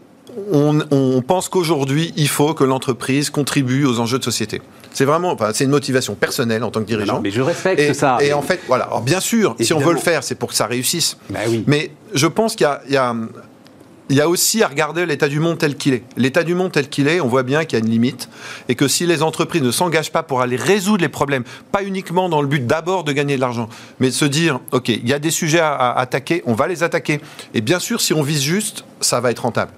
on, 0.52 1.22
pense 1.26 1.48
qu'aujourd'hui, 1.48 2.14
il 2.18 2.28
faut 2.28 2.54
que 2.54 2.64
l'entreprise 2.64 3.30
contribue 3.30 3.86
aux 3.86 4.00
enjeux 4.00 4.20
de 4.20 4.24
société. 4.24 4.62
C'est 4.94 5.06
vraiment, 5.06 5.36
c'est 5.54 5.64
une 5.64 5.72
motivation 5.72 6.16
personnelle 6.16 6.64
en 6.64 6.72
tant 6.72 6.80
que 6.80 6.86
dirigeant. 6.86 7.20
mais 7.22 7.32
je 7.32 7.42
respecte 7.42 7.94
ça. 7.94 8.20
Et 8.22 8.32
en 8.32 8.42
fait, 8.42 8.60
voilà. 8.68 8.86
Alors 8.86 9.02
bien 9.02 9.20
sûr, 9.20 9.56
si 9.60 9.74
on 9.74 9.80
veut 9.80 9.94
le 9.94 10.00
faire, 10.00 10.24
c'est 10.24 10.36
pour 10.36 10.50
que 10.50 10.56
ça 10.56 10.68
réussisse. 10.68 11.18
Bah 11.30 11.40
oui. 11.48 11.64
Mais 11.68 11.92
je 12.14 12.28
pense 12.28 12.56
qu'il 12.56 12.68
y, 12.90 12.94
y 14.14 14.22
a, 14.22 14.30
aussi 14.30 14.62
à 14.62 14.68
regarder 14.68 15.06
l'état 15.06 15.28
du 15.28 15.40
monde 15.40 15.58
tel 15.58 15.76
qu'il 15.76 15.94
est. 15.96 16.04
L'état 16.16 16.44
du 16.44 16.54
monde 16.54 16.72
tel 16.72 16.90
qu'il 16.90 17.08
est, 17.08 17.20
on 17.22 17.28
voit 17.28 17.44
bien 17.44 17.66
qu'il 17.66 17.80
y 17.80 17.82
a 17.82 17.86
une 17.86 17.92
limite 17.92 18.30
et 18.70 18.76
que 18.76 18.88
si 18.88 19.08
les 19.08 19.24
entreprises 19.24 19.64
ne 19.64 19.72
s'engagent 19.72 20.12
pas 20.12 20.22
pour 20.22 20.42
aller 20.42 20.58
résoudre 20.58 21.02
les 21.02 21.10
problèmes, 21.10 21.44
pas 21.72 21.84
uniquement 21.84 22.30
dans 22.30 22.42
le 22.42 22.48
but 22.48 22.68
d'abord 22.68 23.04
de 23.04 23.12
gagner 23.14 23.36
de 23.36 23.42
l'argent, 23.42 23.70
mais 24.00 24.10
de 24.10 24.14
se 24.14 24.26
dire, 24.26 24.60
OK, 24.72 24.90
il 24.90 25.08
y 25.08 25.14
a 25.14 25.20
des 25.20 25.32
sujets 25.32 25.60
à 25.60 25.92
attaquer, 25.94 26.44
on 26.46 26.54
va 26.54 26.68
les 26.68 26.84
attaquer. 26.84 27.20
Et 27.56 27.62
bien 27.62 27.80
sûr, 27.80 28.00
si 28.00 28.14
on 28.14 28.22
vise 28.22 28.44
juste, 28.44 28.86
ça 29.02 29.20
va 29.20 29.32
être 29.32 29.40
rentable. 29.40 29.72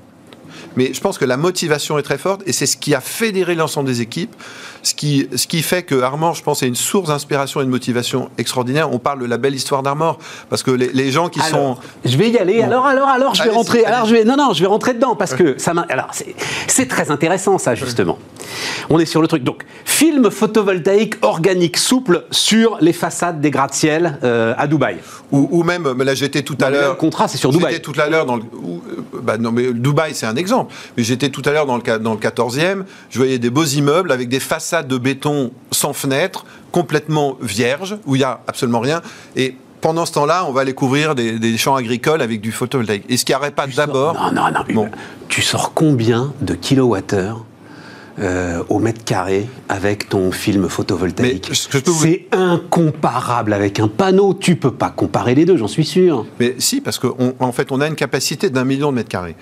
Mais 0.75 0.93
je 0.93 0.99
pense 0.99 1.17
que 1.17 1.25
la 1.25 1.37
motivation 1.37 1.97
est 1.97 2.03
très 2.03 2.17
forte 2.17 2.41
et 2.45 2.51
c'est 2.51 2.65
ce 2.65 2.77
qui 2.77 2.93
a 2.93 3.01
fédéré 3.01 3.55
l'ensemble 3.55 3.87
des 3.87 4.01
équipes, 4.01 4.35
ce 4.85 4.93
qui, 4.93 5.27
ce 5.35 5.47
qui 5.47 5.61
fait 5.61 5.83
que 5.83 5.99
Armor, 6.01 6.35
je 6.35 6.43
pense, 6.43 6.61
est 6.61 6.67
une 6.67 6.75
source 6.75 7.09
d'inspiration 7.09 7.59
et 7.61 7.65
de 7.65 7.69
motivation 7.69 8.29
extraordinaire. 8.37 8.91
On 8.93 8.99
parle 8.99 9.19
de 9.19 9.25
la 9.25 9.37
belle 9.37 9.55
histoire 9.55 9.81
d'Armor 9.81 10.19
parce 10.49 10.61
que 10.61 10.71
les, 10.71 11.11
gens 11.11 11.29
qui 11.29 11.39
sont. 11.39 11.77
Je 12.03 12.15
vais 12.17 12.29
y 12.29 12.37
aller. 12.37 12.61
Alors, 12.61 12.85
alors, 12.85 13.07
alors, 13.07 13.35
je 13.35 13.43
vais 13.43 13.49
rentrer. 13.49 13.83
Alors, 13.85 14.05
je 14.05 14.13
vais. 14.13 14.23
Non, 14.23 14.37
non, 14.37 14.53
je 14.53 14.61
vais 14.61 14.67
rentrer 14.67 14.93
dedans 14.93 15.15
parce 15.15 15.33
que 15.33 15.57
ça 15.57 15.73
m'a. 15.73 15.85
Alors, 15.89 16.11
c'est 16.67 16.87
très 16.87 17.09
intéressant, 17.09 17.57
ça, 17.57 17.73
justement. 17.73 18.19
On 18.89 18.99
est 18.99 19.05
sur 19.05 19.21
le 19.21 19.27
truc. 19.27 19.43
Donc, 19.43 19.65
film 19.85 20.29
photovoltaïque 20.29 21.15
organique 21.23 21.77
souple 21.77 22.25
sur 22.29 22.77
les 22.79 22.93
façades 22.93 23.41
des 23.41 23.49
gratte-ciel 23.49 24.19
euh, 24.23 24.53
à 24.57 24.67
Dubaï. 24.67 24.97
Ou, 25.31 25.63
même, 25.63 26.01
là, 26.03 26.13
j'étais 26.13 26.43
tout 26.43 26.57
à 26.61 26.69
l'heure. 26.69 26.91
Le 26.91 26.95
contrat, 26.95 27.27
c'est 27.27 27.37
sur 27.37 27.51
Dubaï. 27.51 27.73
J'étais 27.73 27.81
tout 27.81 27.99
à 27.99 28.07
l'heure 28.07 28.25
dans 28.25 28.35
le. 28.35 28.43
Euh, 28.43 29.21
bah, 29.21 29.37
non, 29.37 29.51
mais 29.51 29.73
Dubaï, 29.73 30.13
c'est 30.13 30.27
un 30.27 30.35
exemple. 30.35 30.73
Mais 30.95 31.03
j'étais 31.03 31.29
tout 31.29 31.41
à 31.45 31.51
l'heure 31.51 31.65
dans 31.65 31.77
le, 31.77 31.99
dans 31.99 32.13
le 32.13 32.19
14e, 32.19 32.83
je 33.09 33.17
voyais 33.17 33.39
des 33.39 33.49
beaux 33.49 33.65
immeubles 33.65 34.11
avec 34.11 34.29
des 34.29 34.39
façades 34.39 34.74
de 34.83 34.97
béton 34.97 35.51
sans 35.71 35.93
fenêtres, 35.93 36.45
complètement 36.71 37.37
vierges, 37.41 37.97
où 38.05 38.15
il 38.15 38.19
n'y 38.19 38.25
a 38.25 38.41
absolument 38.47 38.79
rien. 38.79 39.01
Et 39.35 39.55
pendant 39.81 40.05
ce 40.05 40.13
temps-là, 40.13 40.45
on 40.47 40.51
va 40.51 40.61
aller 40.61 40.73
couvrir 40.73 41.13
des, 41.15 41.57
champs 41.57 41.75
agricoles 41.75 42.21
avec 42.21 42.41
du 42.41 42.51
photovoltaïque. 42.51 43.05
Est-ce 43.09 43.23
qu'il 43.23 43.35
n'y 43.35 43.39
aurait 43.39 43.51
pas 43.51 43.67
d'abord. 43.67 44.15
Non, 44.33 44.51
non, 44.51 44.63
non. 44.73 44.89
Tu 45.27 45.41
sors 45.41 45.73
combien 45.73 46.33
de 46.41 46.55
kilowattheures 46.55 47.45
euh, 48.17 48.63
au 48.69 48.79
mètre 48.79 49.03
carré 49.03 49.45
avec 49.67 50.07
ton 50.07 50.31
film 50.31 50.69
photovoltaïque. 50.69 51.51
C'est 51.53 52.27
incomparable 52.31 53.51
avec 53.51 53.81
un 53.81 53.89
panneau. 53.89 54.33
Tu 54.33 54.55
peux 54.55 54.71
pas 54.71 54.89
comparer 54.89 55.35
les 55.35 55.43
deux, 55.43 55.57
j'en 55.57 55.67
suis 55.67 55.83
sûr. 55.83 56.25
Mais 56.39 56.55
si, 56.57 56.79
parce 56.79 56.97
qu'en 56.97 57.51
fait, 57.51 57.73
on 57.73 57.81
a 57.81 57.87
une 57.87 57.95
capacité 57.95 58.49
d'un 58.49 58.63
million 58.63 58.89
de 58.91 58.95
mètres 58.95 59.09
carrés. 59.09 59.35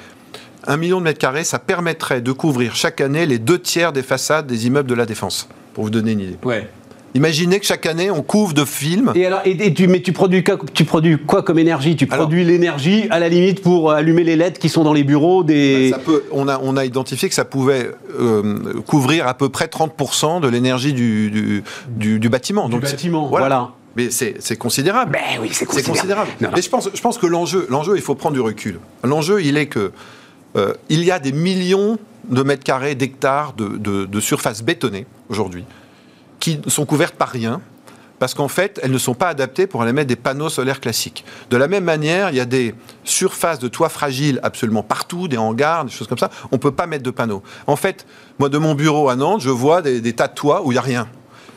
Un 0.65 0.77
million 0.77 0.99
de 0.99 1.03
mètres 1.03 1.19
carrés, 1.19 1.43
ça 1.43 1.59
permettrait 1.59 2.21
de 2.21 2.31
couvrir 2.31 2.75
chaque 2.75 3.01
année 3.01 3.25
les 3.25 3.39
deux 3.39 3.59
tiers 3.59 3.91
des 3.91 4.03
façades 4.03 4.47
des 4.47 4.67
immeubles 4.67 4.89
de 4.89 4.95
la 4.95 5.05
Défense, 5.05 5.49
pour 5.73 5.83
vous 5.83 5.89
donner 5.89 6.13
une 6.13 6.21
idée. 6.21 6.37
Ouais. 6.43 6.69
Imaginez 7.15 7.59
que 7.59 7.65
chaque 7.65 7.85
année, 7.85 8.09
on 8.09 8.23
couvre 8.23 8.53
de 8.53 8.65
films. 8.65 9.11
Et 9.13 9.25
alors, 9.25 9.41
et, 9.45 9.73
tu, 9.73 9.87
mais 9.87 10.01
tu 10.01 10.13
produis, 10.13 10.43
tu 10.73 10.83
produis 10.83 11.19
quoi 11.19 11.43
comme 11.43 11.59
énergie? 11.59 11.95
Tu 11.95 12.07
produis 12.07 12.43
l'énergie, 12.43 13.05
à 13.11 13.19
la 13.19 13.29
limite, 13.29 13.61
pour 13.61 13.91
allumer 13.91 14.23
les 14.23 14.35
LED 14.35 14.57
qui 14.57 14.67
sont 14.67 14.83
dans 14.83 14.93
les 14.93 15.03
bureaux 15.03 15.43
des... 15.43 15.91
Bah, 15.91 15.97
ça 15.97 16.03
peut, 16.03 16.23
on, 16.31 16.47
a, 16.47 16.59
on 16.63 16.75
a 16.75 16.85
identifié 16.85 17.29
que 17.29 17.35
ça 17.35 17.45
pouvait 17.45 17.91
euh, 18.19 18.81
couvrir 18.87 19.27
à 19.27 19.35
peu 19.35 19.49
près 19.49 19.65
30% 19.65 20.41
de 20.41 20.47
l'énergie 20.47 20.93
du, 20.93 21.29
du, 21.29 22.19
du, 22.19 22.29
bâtiment. 22.29 22.67
Du 22.67 22.79
bâtiment, 22.79 23.27
voilà. 23.27 23.71
Mais 23.95 24.09
c'est 24.09 24.57
considérable. 24.57 25.11
Ben 25.11 25.39
oui, 25.39 25.49
c'est 25.51 25.65
considérable. 25.65 26.29
Mais 26.39 26.61
je 26.61 26.69
pense, 26.69 26.89
je 26.91 27.01
pense 27.01 27.19
que 27.19 27.27
l'enjeu, 27.27 27.67
il 27.95 28.01
faut 28.01 28.15
prendre 28.15 28.33
du 28.33 28.41
recul. 28.41 28.79
L'enjeu, 29.03 29.43
il 29.43 29.57
est 29.57 29.67
que 29.67 29.91
euh, 30.55 30.73
il 30.89 31.03
y 31.03 31.11
a 31.11 31.19
des 31.19 31.31
millions 31.31 31.97
de 32.29 32.43
mètres 32.43 32.63
carrés, 32.63 32.95
d'hectares 32.95 33.53
de, 33.53 34.19
surface 34.19 34.63
bétonnée 34.63 35.05
aujourd'hui 35.29 35.65
qui 36.39 36.59
sont 36.67 36.85
couvertes 36.85 37.15
par 37.15 37.29
rien 37.29 37.61
parce 38.19 38.33
qu'en 38.33 38.47
fait, 38.47 38.79
elles 38.81 38.91
ne 38.91 38.97
sont 38.97 39.15
pas 39.15 39.27
adaptées 39.27 39.67
pour 39.67 39.81
aller 39.81 39.91
mettre 39.91 40.07
des 40.07 40.15
panneaux 40.15 40.47
solaires 40.47 40.79
classiques. 40.79 41.25
De 41.49 41.57
la 41.57 41.67
même 41.67 41.83
manière, 41.83 42.29
il 42.29 42.37
y 42.37 42.39
a 42.39 42.45
des 42.45 42.73
surfaces 43.03 43.59
de 43.59 43.67
toits 43.67 43.89
fragiles 43.89 44.39
absolument 44.43 44.83
partout, 44.83 45.27
des 45.27 45.37
hangars, 45.37 45.83
des 45.83 45.91
choses 45.91 46.07
comme 46.07 46.17
ça. 46.17 46.29
On 46.51 46.55
ne 46.55 46.61
peut 46.61 46.71
pas 46.71 46.87
mettre 46.87 47.03
de 47.03 47.11
panneaux. 47.11 47.43
En 47.67 47.75
fait, 47.75 48.05
moi, 48.39 48.47
de 48.47 48.57
mon 48.57 48.75
bureau 48.75 49.09
à 49.09 49.17
Nantes, 49.17 49.41
je 49.41 49.49
vois 49.49 49.81
des, 49.81 49.99
des 49.99 50.13
tas 50.13 50.29
de 50.29 50.35
toits 50.35 50.65
où 50.65 50.71
il 50.71 50.75
n'y 50.75 50.79
a 50.79 50.81
rien. 50.81 51.09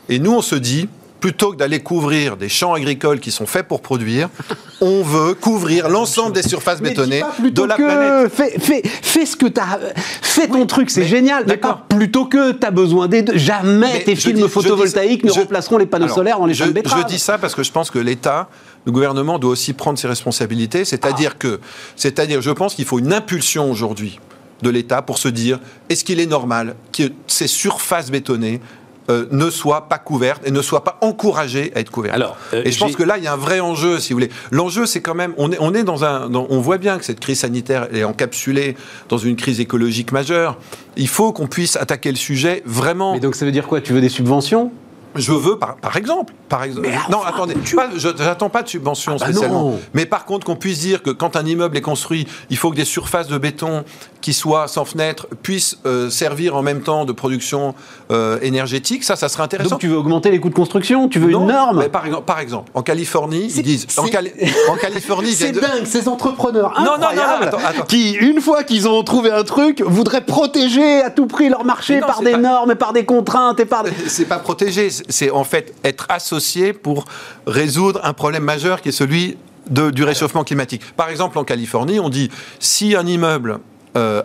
Et 0.08 0.18
nous, 0.18 0.32
on 0.32 0.42
se 0.42 0.56
dit, 0.56 0.88
plutôt 1.20 1.52
que 1.52 1.56
d'aller 1.56 1.80
couvrir 1.80 2.36
des 2.36 2.48
champs 2.48 2.74
agricoles 2.74 3.20
qui 3.20 3.30
sont 3.30 3.46
faits 3.46 3.66
pour 3.66 3.80
produire, 3.80 4.28
on 4.80 5.02
veut 5.02 5.34
couvrir 5.34 5.88
l'ensemble 5.88 6.32
des 6.32 6.42
surfaces 6.42 6.80
bétonnées 6.80 7.22
de 7.42 7.62
la 7.62 7.74
planète. 7.74 8.32
Fais, 8.32 8.58
fais, 8.58 8.82
fais, 8.84 9.26
ce 9.26 9.36
que 9.36 9.46
tu 9.46 9.60
as. 9.60 9.78
Fais 10.22 10.48
ton 10.48 10.66
truc, 10.66 10.90
c'est 10.90 11.06
génial. 11.06 11.44
D'accord. 11.44 11.82
Plutôt 11.82 12.26
que 12.26 12.52
tu 12.52 12.66
as 12.66 12.70
besoin 12.70 13.08
des 13.08 13.22
deux. 13.22 13.36
Jamais 13.36 13.94
mais 13.94 14.04
tes 14.04 14.16
films 14.16 14.36
dis, 14.36 14.48
photovoltaïques 14.48 15.24
ne 15.24 15.32
je, 15.32 15.40
remplaceront 15.40 15.78
les 15.78 15.86
panneaux 15.86 16.04
alors, 16.04 16.16
solaires 16.16 16.38
dans 16.38 16.46
les 16.46 16.54
champs 16.54 16.66
de 16.66 16.72
betteraves. 16.72 17.02
Je 17.02 17.06
dis 17.06 17.18
ça 17.18 17.38
parce 17.38 17.54
que 17.54 17.62
je 17.62 17.72
pense 17.72 17.90
que 17.90 17.98
l'État. 17.98 18.48
Le 18.84 18.92
gouvernement 18.92 19.40
doit 19.40 19.50
aussi 19.50 19.72
prendre 19.72 19.98
ses 19.98 20.06
responsabilités, 20.06 20.84
c'est-à-dire 20.84 21.32
ah. 21.34 21.38
que, 21.40 21.60
c'est-à-dire, 21.96 22.40
je 22.40 22.52
pense 22.52 22.76
qu'il 22.76 22.84
faut 22.84 23.00
une 23.00 23.12
impulsion 23.12 23.68
aujourd'hui 23.68 24.20
de 24.62 24.70
l'État 24.70 25.02
pour 25.02 25.18
se 25.18 25.28
dire 25.28 25.58
est-ce 25.88 26.04
qu'il 26.04 26.20
est 26.20 26.26
normal 26.26 26.76
que 26.92 27.10
ces 27.26 27.46
surfaces 27.46 28.10
bétonnées 28.10 28.60
euh, 29.10 29.26
ne 29.30 29.50
soit 29.50 29.88
pas 29.88 29.98
couverte 29.98 30.42
et 30.46 30.50
ne 30.50 30.62
soit 30.62 30.84
pas 30.84 30.98
encouragée 31.00 31.72
à 31.74 31.80
être 31.80 31.90
couverte. 31.90 32.14
Alors, 32.14 32.36
euh, 32.52 32.62
et 32.64 32.72
je 32.72 32.78
pense 32.78 32.96
que 32.96 33.02
là, 33.02 33.18
il 33.18 33.24
y 33.24 33.26
a 33.26 33.32
un 33.32 33.36
vrai 33.36 33.60
enjeu, 33.60 33.98
si 33.98 34.12
vous 34.12 34.18
voulez. 34.18 34.30
L'enjeu, 34.50 34.86
c'est 34.86 35.00
quand 35.00 35.14
même, 35.14 35.32
on 35.36 35.52
est, 35.52 35.58
on 35.60 35.74
est 35.74 35.84
dans 35.84 36.04
un, 36.04 36.28
dans, 36.28 36.46
on 36.50 36.60
voit 36.60 36.78
bien 36.78 36.98
que 36.98 37.04
cette 37.04 37.20
crise 37.20 37.40
sanitaire 37.40 37.88
est 37.94 38.04
encapsulée 38.04 38.76
dans 39.08 39.18
une 39.18 39.36
crise 39.36 39.60
écologique 39.60 40.12
majeure. 40.12 40.58
Il 40.96 41.08
faut 41.08 41.32
qu'on 41.32 41.46
puisse 41.46 41.76
attaquer 41.76 42.10
le 42.10 42.16
sujet 42.16 42.62
vraiment. 42.64 43.14
Mais 43.14 43.20
donc 43.20 43.34
ça 43.34 43.44
veut 43.44 43.52
dire 43.52 43.66
quoi? 43.66 43.80
Tu 43.80 43.92
veux 43.92 44.00
des 44.00 44.08
subventions? 44.08 44.72
Je 45.16 45.32
veux, 45.32 45.58
par, 45.58 45.76
par 45.76 45.96
exemple, 45.96 46.34
par 46.48 46.62
exemple. 46.62 46.88
non, 47.10 47.22
attendez, 47.22 47.54
je 47.64 48.22
n'attends 48.22 48.50
pas 48.50 48.62
de 48.62 48.68
subvention 48.68 49.12
ah 49.14 49.18
bah 49.18 49.26
spécialement. 49.26 49.78
Mais 49.94 50.06
par 50.06 50.24
contre, 50.24 50.46
qu'on 50.46 50.56
puisse 50.56 50.80
dire 50.80 51.02
que 51.02 51.10
quand 51.10 51.36
un 51.36 51.46
immeuble 51.46 51.76
est 51.76 51.82
construit, 51.82 52.26
il 52.50 52.56
faut 52.56 52.70
que 52.70 52.76
des 52.76 52.84
surfaces 52.84 53.28
de 53.28 53.38
béton 53.38 53.84
qui 54.26 54.32
soient 54.32 54.66
sans 54.66 54.84
fenêtre 54.84 55.28
puissent 55.44 55.78
euh, 55.86 56.10
servir 56.10 56.56
en 56.56 56.62
même 56.62 56.80
temps 56.80 57.04
de 57.04 57.12
production 57.12 57.76
euh, 58.10 58.40
énergétique. 58.42 59.04
Ça, 59.04 59.14
ça 59.14 59.28
serait 59.28 59.44
intéressant. 59.44 59.70
Donc 59.70 59.78
tu 59.78 59.86
veux 59.86 59.96
augmenter 59.96 60.32
les 60.32 60.40
coûts 60.40 60.48
de 60.48 60.54
construction? 60.56 61.06
Tu 61.08 61.20
veux 61.20 61.30
une 61.30 61.46
norme? 61.46 61.78
mais 61.78 61.88
par, 61.88 62.04
exemple, 62.06 62.24
par 62.24 62.40
exemple, 62.40 62.72
en 62.74 62.82
Californie, 62.82 63.52
ils 63.54 63.62
disent. 63.62 63.86
En, 63.96 64.02
en, 64.02 64.76
Californie, 64.76 65.30
c'est 65.32 65.52
dingue, 65.52 65.84
ces 65.84 66.08
entrepreneurs 66.08 66.74
non, 66.80 66.94
non, 67.00 67.14
non, 67.14 67.22
attends, 67.40 67.58
attends. 67.64 67.84
qui, 67.84 68.14
une 68.14 68.40
fois 68.40 68.64
qu'ils 68.64 68.88
ont 68.88 69.00
trouvé 69.04 69.30
un 69.30 69.44
truc, 69.44 69.80
voudraient 69.80 70.24
protéger 70.24 71.02
à 71.02 71.10
tout 71.10 71.28
prix 71.28 71.48
leur 71.48 71.64
marché 71.64 72.00
par 72.00 72.20
des 72.20 72.36
normes 72.36 72.72
et 72.72 72.74
par 72.74 72.92
des 72.92 73.04
contraintes 73.04 73.60
et 73.60 73.64
par. 73.64 73.84
C'est 74.08 74.24
pas 74.24 74.40
protéger, 74.40 74.88
c'est 74.90 75.30
en 75.30 75.44
fait 75.44 75.72
être 75.84 76.04
associé 76.08 76.72
pour 76.72 77.04
résoudre 77.46 78.00
un 78.02 78.12
problème 78.12 78.42
majeur 78.42 78.80
qui 78.80 78.88
est 78.88 78.92
celui 78.92 79.36
de, 79.70 79.90
du 79.90 80.02
réchauffement 80.02 80.42
climatique. 80.42 80.82
Par 80.96 81.10
exemple, 81.10 81.38
en 81.38 81.44
Californie, 81.44 82.00
on 82.00 82.08
dit 82.08 82.28
si 82.58 82.96
un 82.96 83.06
immeuble 83.06 83.60
euh, 83.96 84.22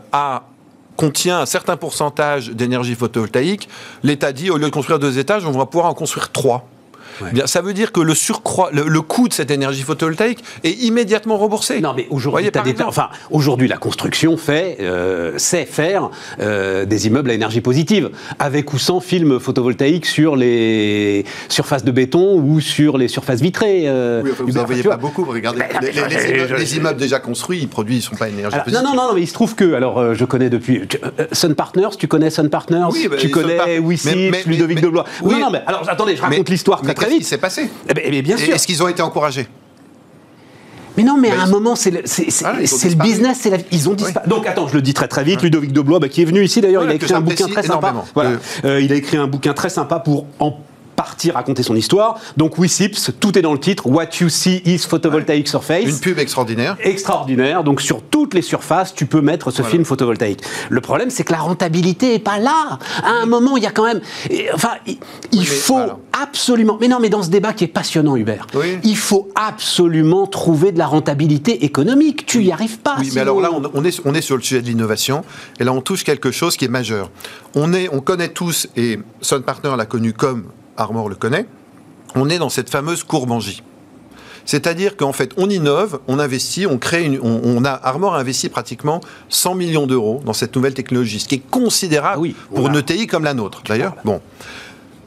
contient 0.97 1.39
un 1.39 1.45
certain 1.45 1.77
pourcentage 1.77 2.49
d'énergie 2.49 2.95
photovoltaïque, 2.95 3.69
l'État 4.03 4.31
dit 4.33 4.51
au 4.51 4.57
lieu 4.57 4.65
de 4.65 4.69
construire 4.69 4.99
deux 4.99 5.17
étages, 5.17 5.45
on 5.45 5.51
va 5.51 5.65
pouvoir 5.65 5.89
en 5.89 5.93
construire 5.93 6.31
trois. 6.31 6.67
Bien, 7.33 7.47
ça 7.47 7.61
veut 7.61 7.73
dire 7.73 7.91
que 7.91 7.99
le 7.99 8.15
surcroît, 8.15 8.69
le, 8.71 9.01
coût 9.01 9.27
de 9.27 9.33
cette 9.33 9.51
énergie 9.51 9.81
photovoltaïque 9.81 10.43
est 10.63 10.83
immédiatement 10.83 11.37
remboursé. 11.37 11.81
Non, 11.81 11.93
mais 11.95 12.07
aujourd'hui, 12.09 12.49
enfin, 12.85 13.09
aujourd'hui, 13.29 13.67
la 13.67 13.77
construction 13.77 14.37
fait, 14.37 14.77
euh, 14.79 15.37
sait 15.37 15.65
faire 15.65 16.09
euh, 16.39 16.85
des 16.85 17.07
immeubles 17.07 17.31
à 17.31 17.33
énergie 17.33 17.61
positive, 17.61 18.11
avec 18.39 18.73
ou 18.73 18.79
sans 18.79 18.99
film 18.99 19.39
photovoltaïque 19.39 20.05
sur 20.05 20.35
les 20.35 21.25
surfaces 21.49 21.83
de 21.83 21.91
béton 21.91 22.35
ou 22.35 22.59
sur 22.59 22.97
les 22.97 23.07
surfaces 23.07 23.41
vitrées. 23.41 23.83
Euh, 23.85 24.21
oui, 24.23 24.31
vous 24.39 24.51
n'en 24.53 24.65
voyez 24.65 24.83
pas 24.83 24.97
beaucoup. 24.97 25.23
Regardez, 25.23 25.59
ben, 25.59 25.79
les, 25.81 25.91
les, 25.91 26.57
les, 26.57 26.77
immeubles, 26.77 26.99
déjà 26.99 27.19
construits, 27.19 27.59
ils 27.61 27.67
produisent, 27.67 28.03
ils 28.03 28.09
sont 28.09 28.15
pas 28.15 28.29
énergie 28.29 28.57
positive. 28.57 28.83
Non, 28.83 28.95
non, 28.95 29.07
non, 29.07 29.13
mais 29.15 29.21
il 29.21 29.27
se 29.27 29.33
trouve 29.33 29.55
que, 29.55 29.73
alors, 29.73 30.13
je 30.13 30.25
connais 30.25 30.49
depuis 30.49 30.87
Sun 31.31 31.55
Partners. 31.55 31.89
Tu 31.97 32.07
connais 32.07 32.29
Sun 32.29 32.49
Partners 32.49 32.87
oui, 32.91 33.09
Tu 33.17 33.29
connais 33.29 33.79
Wissi, 33.79 34.31
Ludovic 34.45 34.81
Deblois. 34.81 35.05
Oui, 35.21 35.35
non, 35.35 35.41
non, 35.41 35.49
mais 35.51 35.61
alors, 35.65 35.87
attendez, 35.89 36.15
je 36.15 36.21
raconte 36.21 36.49
l'histoire 36.49 36.81
très, 36.81 37.00
très 37.01 37.09
Qu'est-ce 37.09 37.19
qui 37.19 37.25
s'est 37.25 37.37
passé 37.37 37.69
eh 37.89 37.93
bien, 37.93 38.03
eh 38.05 38.21
bien 38.21 38.37
sûr. 38.37 38.53
Est-ce 38.53 38.67
qu'ils 38.67 38.81
ont 38.83 38.87
été 38.87 39.01
encouragés 39.01 39.47
mais 40.97 41.03
non, 41.03 41.17
mais 41.17 41.31
à 41.31 41.43
un 41.43 41.47
moment, 41.47 41.75
c'est 41.75 41.91
le, 41.91 42.01
ah, 42.43 42.53
le 42.53 42.95
business, 42.95 43.37
c'est 43.41 43.49
la, 43.49 43.57
ils 43.71 43.87
ont 43.89 43.93
disparu. 43.93 44.27
Donc 44.27 44.45
attends, 44.45 44.67
je 44.67 44.73
le 44.73 44.81
dis 44.81 44.93
très 44.93 45.07
très 45.07 45.23
vite. 45.23 45.41
Ludovic 45.41 45.71
Deblois, 45.71 45.99
bah, 45.99 46.09
qui 46.09 46.21
est 46.21 46.25
venu 46.25 46.43
ici 46.43 46.59
d'ailleurs, 46.59 46.83
il 46.83 46.89
a 46.89 46.93
écrit 46.95 47.13
un 47.13 47.21
bouquin 47.21 47.47
très 47.47 47.63
sympa. 47.63 47.93
Voilà, 48.13 48.31
euh, 48.65 48.81
il 48.81 48.91
a 48.91 48.95
écrit 48.95 49.17
un 49.17 49.27
bouquin 49.27 49.53
très 49.53 49.69
sympa 49.69 49.99
pour 49.99 50.25
en 50.39 50.57
partie 51.01 51.31
raconter 51.31 51.63
son 51.63 51.75
histoire. 51.75 52.19
Donc 52.37 52.59
WeSips, 52.59 53.09
tout 53.19 53.35
est 53.35 53.41
dans 53.41 53.53
le 53.53 53.59
titre. 53.59 53.87
What 53.87 54.09
you 54.19 54.29
see 54.29 54.61
is 54.65 54.77
photovoltaic 54.77 55.47
surface. 55.47 55.85
Une 55.85 55.99
pub 55.99 56.19
extraordinaire. 56.19 56.77
Extraordinaire. 56.79 57.63
Donc 57.63 57.81
sur 57.81 58.03
toutes 58.03 58.35
les 58.35 58.43
surfaces, 58.43 58.93
tu 58.93 59.07
peux 59.07 59.21
mettre 59.21 59.49
ce 59.49 59.63
film 59.63 59.83
photovoltaïque. 59.83 60.41
Le 60.69 60.79
problème, 60.79 61.09
c'est 61.09 61.23
que 61.23 61.31
la 61.31 61.39
rentabilité 61.39 62.13
est 62.13 62.19
pas 62.19 62.37
là. 62.37 62.77
À 63.03 63.13
un 63.23 63.25
moment, 63.25 63.57
il 63.57 63.63
y 63.63 63.65
a 63.65 63.71
quand 63.71 63.85
même. 63.85 63.99
Enfin, 64.53 64.73
il, 65.31 65.47
faut 65.47 65.81
absolument. 66.21 66.77
Mais 66.79 66.87
non, 66.87 66.99
mais 67.01 67.09
dans 67.09 67.23
ce 67.23 67.31
débat 67.31 67.53
qui 67.53 67.63
est 67.63 67.67
passionnant, 67.67 68.15
Hubert, 68.15 68.45
il 68.83 68.97
faut 68.97 69.29
absolument 69.33 70.27
trouver 70.27 70.71
de 70.71 70.77
la 70.77 70.85
rentabilité 70.85 71.65
économique. 71.65 72.27
Tu 72.27 72.43
y 72.43 72.51
arrives 72.51 72.77
pas. 72.77 72.97
Oui, 72.99 73.09
mais 73.15 73.21
alors 73.21 73.41
là, 73.41 73.49
on, 73.73 73.83
est, 73.83 74.01
on 74.05 74.13
est 74.13 74.21
sur 74.21 74.35
le 74.35 74.43
sujet 74.43 74.61
de 74.61 74.67
l'innovation. 74.67 75.23
Et 75.59 75.63
là, 75.63 75.73
on 75.73 75.81
touche 75.81 76.03
quelque 76.03 76.29
chose 76.29 76.57
qui 76.57 76.65
est 76.65 76.73
majeur. 76.79 77.09
On, 77.55 77.73
est, 77.73 77.89
on 77.91 78.01
connaît 78.01 78.29
tous, 78.29 78.67
et 78.75 78.99
Sun 79.21 79.41
Partner 79.41 79.73
l'a 79.75 79.87
connu 79.87 80.13
comme 80.13 80.43
Armor 80.77 81.09
le 81.09 81.15
connaît, 81.15 81.45
on 82.15 82.29
est 82.29 82.39
dans 82.39 82.49
cette 82.49 82.69
fameuse 82.69 83.03
courbe 83.03 83.31
en 83.31 83.39
J. 83.39 83.63
C'est-à-dire 84.45 84.97
qu'en 84.97 85.13
fait, 85.13 85.31
on 85.37 85.49
innove, 85.49 85.99
on 86.07 86.19
investit, 86.19 86.65
on 86.65 86.77
crée 86.77 87.03
une, 87.03 87.19
on, 87.21 87.63
a 87.63 87.71
Armor 87.71 88.15
a 88.15 88.19
investi 88.19 88.49
pratiquement 88.49 89.01
100 89.29 89.55
millions 89.55 89.87
d'euros 89.87 90.21
dans 90.25 90.33
cette 90.33 90.55
nouvelle 90.55 90.73
technologie, 90.73 91.19
ce 91.19 91.27
qui 91.27 91.35
est 91.35 91.49
considérable 91.49 92.29
pour 92.53 92.67
une 92.67 92.75
ETI 92.75 93.07
comme 93.07 93.23
la 93.23 93.33
nôtre. 93.33 93.61
D'ailleurs, 93.67 93.95
bon. 94.03 94.19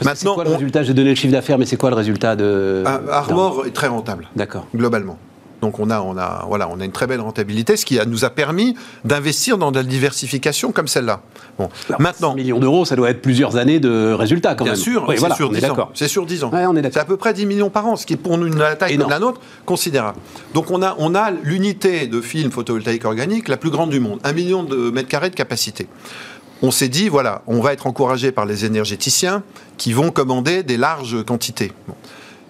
Maintenant, 0.04 0.14
c'est 0.14 0.35
quoi 0.35 0.44
le 0.44 0.50
résultat? 0.50 0.83
J'ai 0.83 0.94
donné 0.94 1.11
le 1.11 1.14
chiffre 1.14 1.33
d'affaires, 1.33 1.59
mais 1.59 1.66
c'est 1.66 1.76
quoi 1.76 1.90
le 1.90 1.97
résultat 1.97 2.37
de 2.37 2.83
ah, 2.85 3.00
Armor 3.11 3.66
est 3.66 3.71
très 3.71 3.87
rentable. 3.87 4.28
D'accord. 4.35 4.66
Globalement. 4.75 5.18
Donc 5.64 5.78
on 5.78 5.88
a, 5.88 6.02
on 6.02 6.18
a, 6.18 6.44
voilà, 6.47 6.68
on 6.68 6.78
a 6.78 6.85
une 6.85 6.92
très 6.92 7.06
belle 7.06 7.23
rentabilité, 7.23 7.78
ce 7.78 7.87
qui 7.87 7.99
nous 8.06 8.26
a 8.26 8.28
permis 8.28 8.76
d'investir 9.06 9.56
dans 9.56 9.73
de 9.73 9.78
la 9.78 9.83
diversification 9.83 10.73
comme 10.73 10.88
celle-là. 10.88 11.23
Bon, 11.59 11.71
maintenant, 11.99 12.33
6 12.33 12.37
millions 12.37 12.59
d'euros, 12.59 12.85
ça 12.85 12.97
doit 12.97 13.09
être 13.09 13.23
plusieurs 13.23 13.56
années 13.56 13.80
de 13.80 14.12
résultats 14.12 14.54
quand 14.56 14.64
bien 14.64 14.75
même. 14.75 14.83
Sûr, 14.83 15.06
c'est 15.09 15.16
sûr, 15.16 15.50
c'est 15.54 15.64
sur, 15.64 15.90
C'est 15.94 16.09
sur 16.09 16.26
10 16.26 16.44
ans. 16.44 16.50
c'est 16.52 16.97
à 16.99 17.06
peu 17.06 17.16
près 17.16 17.33
10 17.33 17.47
millions 17.47 17.71
par 17.71 17.87
an, 17.87 17.97
ce 17.97 18.04
qui 18.04 18.12
est 18.12 18.18
pour 18.18 18.37
nous 18.37 18.47
une 18.47 18.62
taille 18.78 18.99
comme 18.99 19.09
la 19.09 19.18
nôtre 19.18 19.40
considérable. 19.64 20.18
Donc 20.52 20.71
on 20.71 20.83
a, 20.83 20.97
on 20.99 21.14
a 21.14 21.30
l'unité 21.30 22.09
de 22.09 22.21
film 22.21 22.50
photovoltaïque 22.50 23.06
organique 23.06 23.49
la 23.49 23.56
plus 23.56 23.71
grande 23.71 23.88
du 23.88 24.00
monde, 24.00 24.21
un 24.23 24.35
million 24.35 24.64
de 24.64 24.90
mètres 24.90 25.09
carrés 25.09 25.30
de 25.30 25.35
capacité 25.35 25.88
on 26.62 26.71
s'est 26.71 26.88
dit, 26.88 27.11
voilà, 27.11 27.42
on 27.47 27.61
va 27.61 27.75
être 27.75 27.87
encouragé 27.87 28.33
par 28.33 28.47
les 28.47 28.64
énergéticiens 28.64 29.42
qui 29.76 29.92
vont 29.92 30.11
commander 30.11 30.62
des 30.62 30.78
larges 30.78 31.23
quantités. 31.25 31.73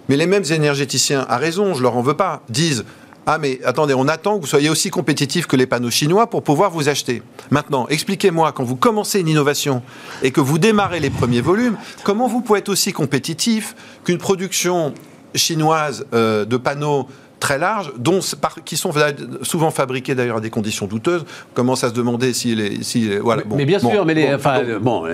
Mais 0.09 0.17
les 0.17 0.27
mêmes 0.27 0.45
énergéticiens, 0.51 1.25
à 1.29 1.39
raison, 1.39 1.75
je 1.75 1.83
leur 1.83 1.97
en 1.97 2.03
veux 2.03 2.15
pas, 2.15 2.43
disent 2.49 2.85
ah 3.27 3.39
mais 3.39 3.59
attendez, 3.65 3.95
on 3.95 4.07
attend 4.07 4.37
que 4.37 4.43
vous 4.43 4.47
soyez 4.47 4.69
aussi 4.69 4.91
compétitif 4.91 5.47
que 5.47 5.57
les 5.57 5.67
panneaux 5.67 5.91
chinois 5.91 6.29
pour 6.29 6.43
pouvoir 6.43 6.71
vous 6.71 6.89
acheter. 6.89 7.23
Maintenant, 7.51 7.87
expliquez-moi, 7.89 8.53
quand 8.53 8.65
vous 8.65 8.77
commencez 8.77 9.21
une 9.21 9.29
innovation 9.29 9.83
et 10.23 10.31
que 10.31 10.41
vous 10.41 10.59
démarrez 10.59 11.01
les 11.01 11.11
premiers 11.11 11.41
volumes, 11.41 11.77
comment 12.03 12.29
vous 12.29 12.43
pouvez 12.43 12.59
être 12.59 12.69
aussi 12.69 12.93
compétitif 12.93 13.75
qu'une 14.05 14.19
production 14.19 14.93
chinoise 15.35 16.07
euh, 16.13 16.45
de 16.45 16.57
panneaux 16.57 17.09
très 17.45 17.59
larges, 17.59 17.93
dont, 17.99 18.21
qui 18.65 18.79
sont 18.79 18.91
souvent 19.43 19.71
fabriqués 19.71 20.15
d'ailleurs 20.15 20.39
à 20.39 20.41
des 20.41 20.49
conditions 20.49 20.87
douteuses. 20.87 21.27
On 21.53 21.55
commence 21.55 21.85
à 21.85 21.91
se 21.91 21.95
demander 21.95 22.33
si 22.33 22.55
les, 22.55 22.83
si 22.83 23.19
voilà. 23.19 23.43
Mais, 23.55 23.67
bien 23.67 23.79
sûr, 23.79 24.07
mais 24.07 24.15
les, 24.15 24.29
donc, 24.29 24.37
enfin, 24.37 24.63
bon, 24.81 25.05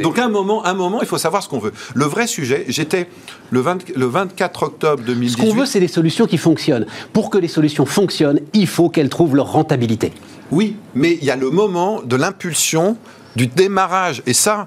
donc, 0.00 0.20
un 0.20 0.28
moment, 0.28 0.64
un 0.64 0.74
moment, 0.74 1.00
il 1.00 1.08
faut 1.08 1.18
savoir 1.18 1.42
ce 1.42 1.48
qu'on 1.48 1.58
veut. 1.58 1.72
Le 1.94 2.04
vrai 2.04 2.28
sujet, 2.28 2.64
j'étais 2.68 3.08
le, 3.50 3.64
le 3.96 4.06
24 4.06 4.62
octobre 4.62 5.02
2018. 5.04 5.42
Ce 5.42 5.48
qu'on 5.48 5.56
veut, 5.56 5.66
c'est 5.66 5.80
des 5.80 5.88
solutions 5.88 6.26
qui 6.26 6.38
fonctionnent. 6.38 6.86
Pour 7.12 7.28
que 7.28 7.38
les 7.38 7.48
solutions 7.48 7.86
fonctionnent, 7.86 8.38
il 8.52 8.68
faut 8.68 8.88
qu'elles 8.88 9.08
trouvent 9.08 9.34
leur 9.34 9.50
rentabilité. 9.50 10.12
Oui, 10.52 10.76
mais 10.94 11.18
il 11.20 11.24
y 11.24 11.30
a 11.32 11.36
le 11.36 11.50
moment 11.50 12.02
de 12.04 12.14
l'impulsion 12.14 12.96
du 13.36 13.46
démarrage. 13.46 14.22
Et 14.26 14.34
ça, 14.34 14.66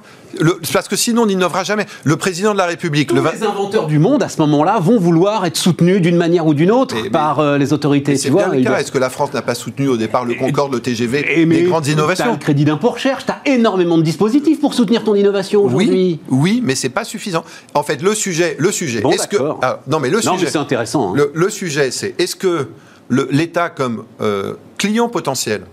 parce 0.73 0.87
que 0.87 0.95
sinon 0.95 1.23
on 1.23 1.25
n'innovera 1.25 1.63
jamais. 1.63 1.85
Le 2.03 2.15
président 2.15 2.53
de 2.53 2.57
la 2.57 2.65
République... 2.65 3.09
Tous 3.09 3.15
les 3.15 3.43
inventeurs 3.43 3.87
du 3.87 3.99
monde, 3.99 4.23
à 4.23 4.29
ce 4.29 4.39
moment-là, 4.41 4.79
vont 4.79 4.99
vouloir 4.99 5.45
être 5.45 5.57
soutenus 5.57 6.01
d'une 6.01 6.17
manière 6.17 6.45
ou 6.45 6.53
d'une 6.53 6.71
autre 6.71 7.09
par 7.09 7.39
euh, 7.39 7.57
les 7.57 7.73
autorités. 7.73 8.15
C'est 8.15 8.29
bien 8.29 8.49
le 8.49 8.63
cas. 8.63 8.79
Est-ce 8.79 8.91
que 8.91 8.97
la 8.97 9.09
France 9.09 9.33
n'a 9.33 9.41
pas 9.41 9.55
soutenu 9.55 9.87
au 9.87 9.97
départ 9.97 10.25
le 10.25 10.35
Concorde, 10.35 10.73
le 10.73 10.79
TGV, 10.79 11.45
les 11.45 11.63
grandes 11.63 11.87
innovations 11.87 12.31
le 12.31 12.37
crédit 12.37 12.65
d'impôt 12.65 12.89
recherche, 12.89 13.25
tu 13.25 13.31
as 13.31 13.41
énormément 13.45 13.97
de 13.97 14.03
dispositifs 14.03 14.59
pour 14.59 14.73
soutenir 14.73 15.03
ton 15.03 15.15
innovation 15.15 15.63
aujourd'hui. 15.63 16.19
Oui, 16.29 16.37
oui, 16.53 16.61
mais 16.63 16.75
c'est 16.75 16.89
pas 16.89 17.03
suffisant. 17.03 17.43
En 17.73 17.83
fait, 17.83 18.01
le 18.01 18.15
sujet, 18.15 18.55
le 18.59 18.71
sujet, 18.71 19.03
est-ce 19.11 19.27
que... 19.27 19.37
Ah, 19.61 19.79
non, 19.87 19.99
mais 19.99 20.09
le 20.09 20.21
sujet... 20.21 20.47
c'est 20.47 20.57
intéressant. 20.57 21.15
Hein. 21.15 21.25
Le, 21.33 21.49
sujet, 21.49 21.91
c'est 21.91 22.15
est-ce 22.19 22.35
que 22.35 22.69
l'État, 23.09 23.69
comme 23.69 24.05
euh, 24.21 24.53
client 24.77 25.09
potentiel, 25.09 25.63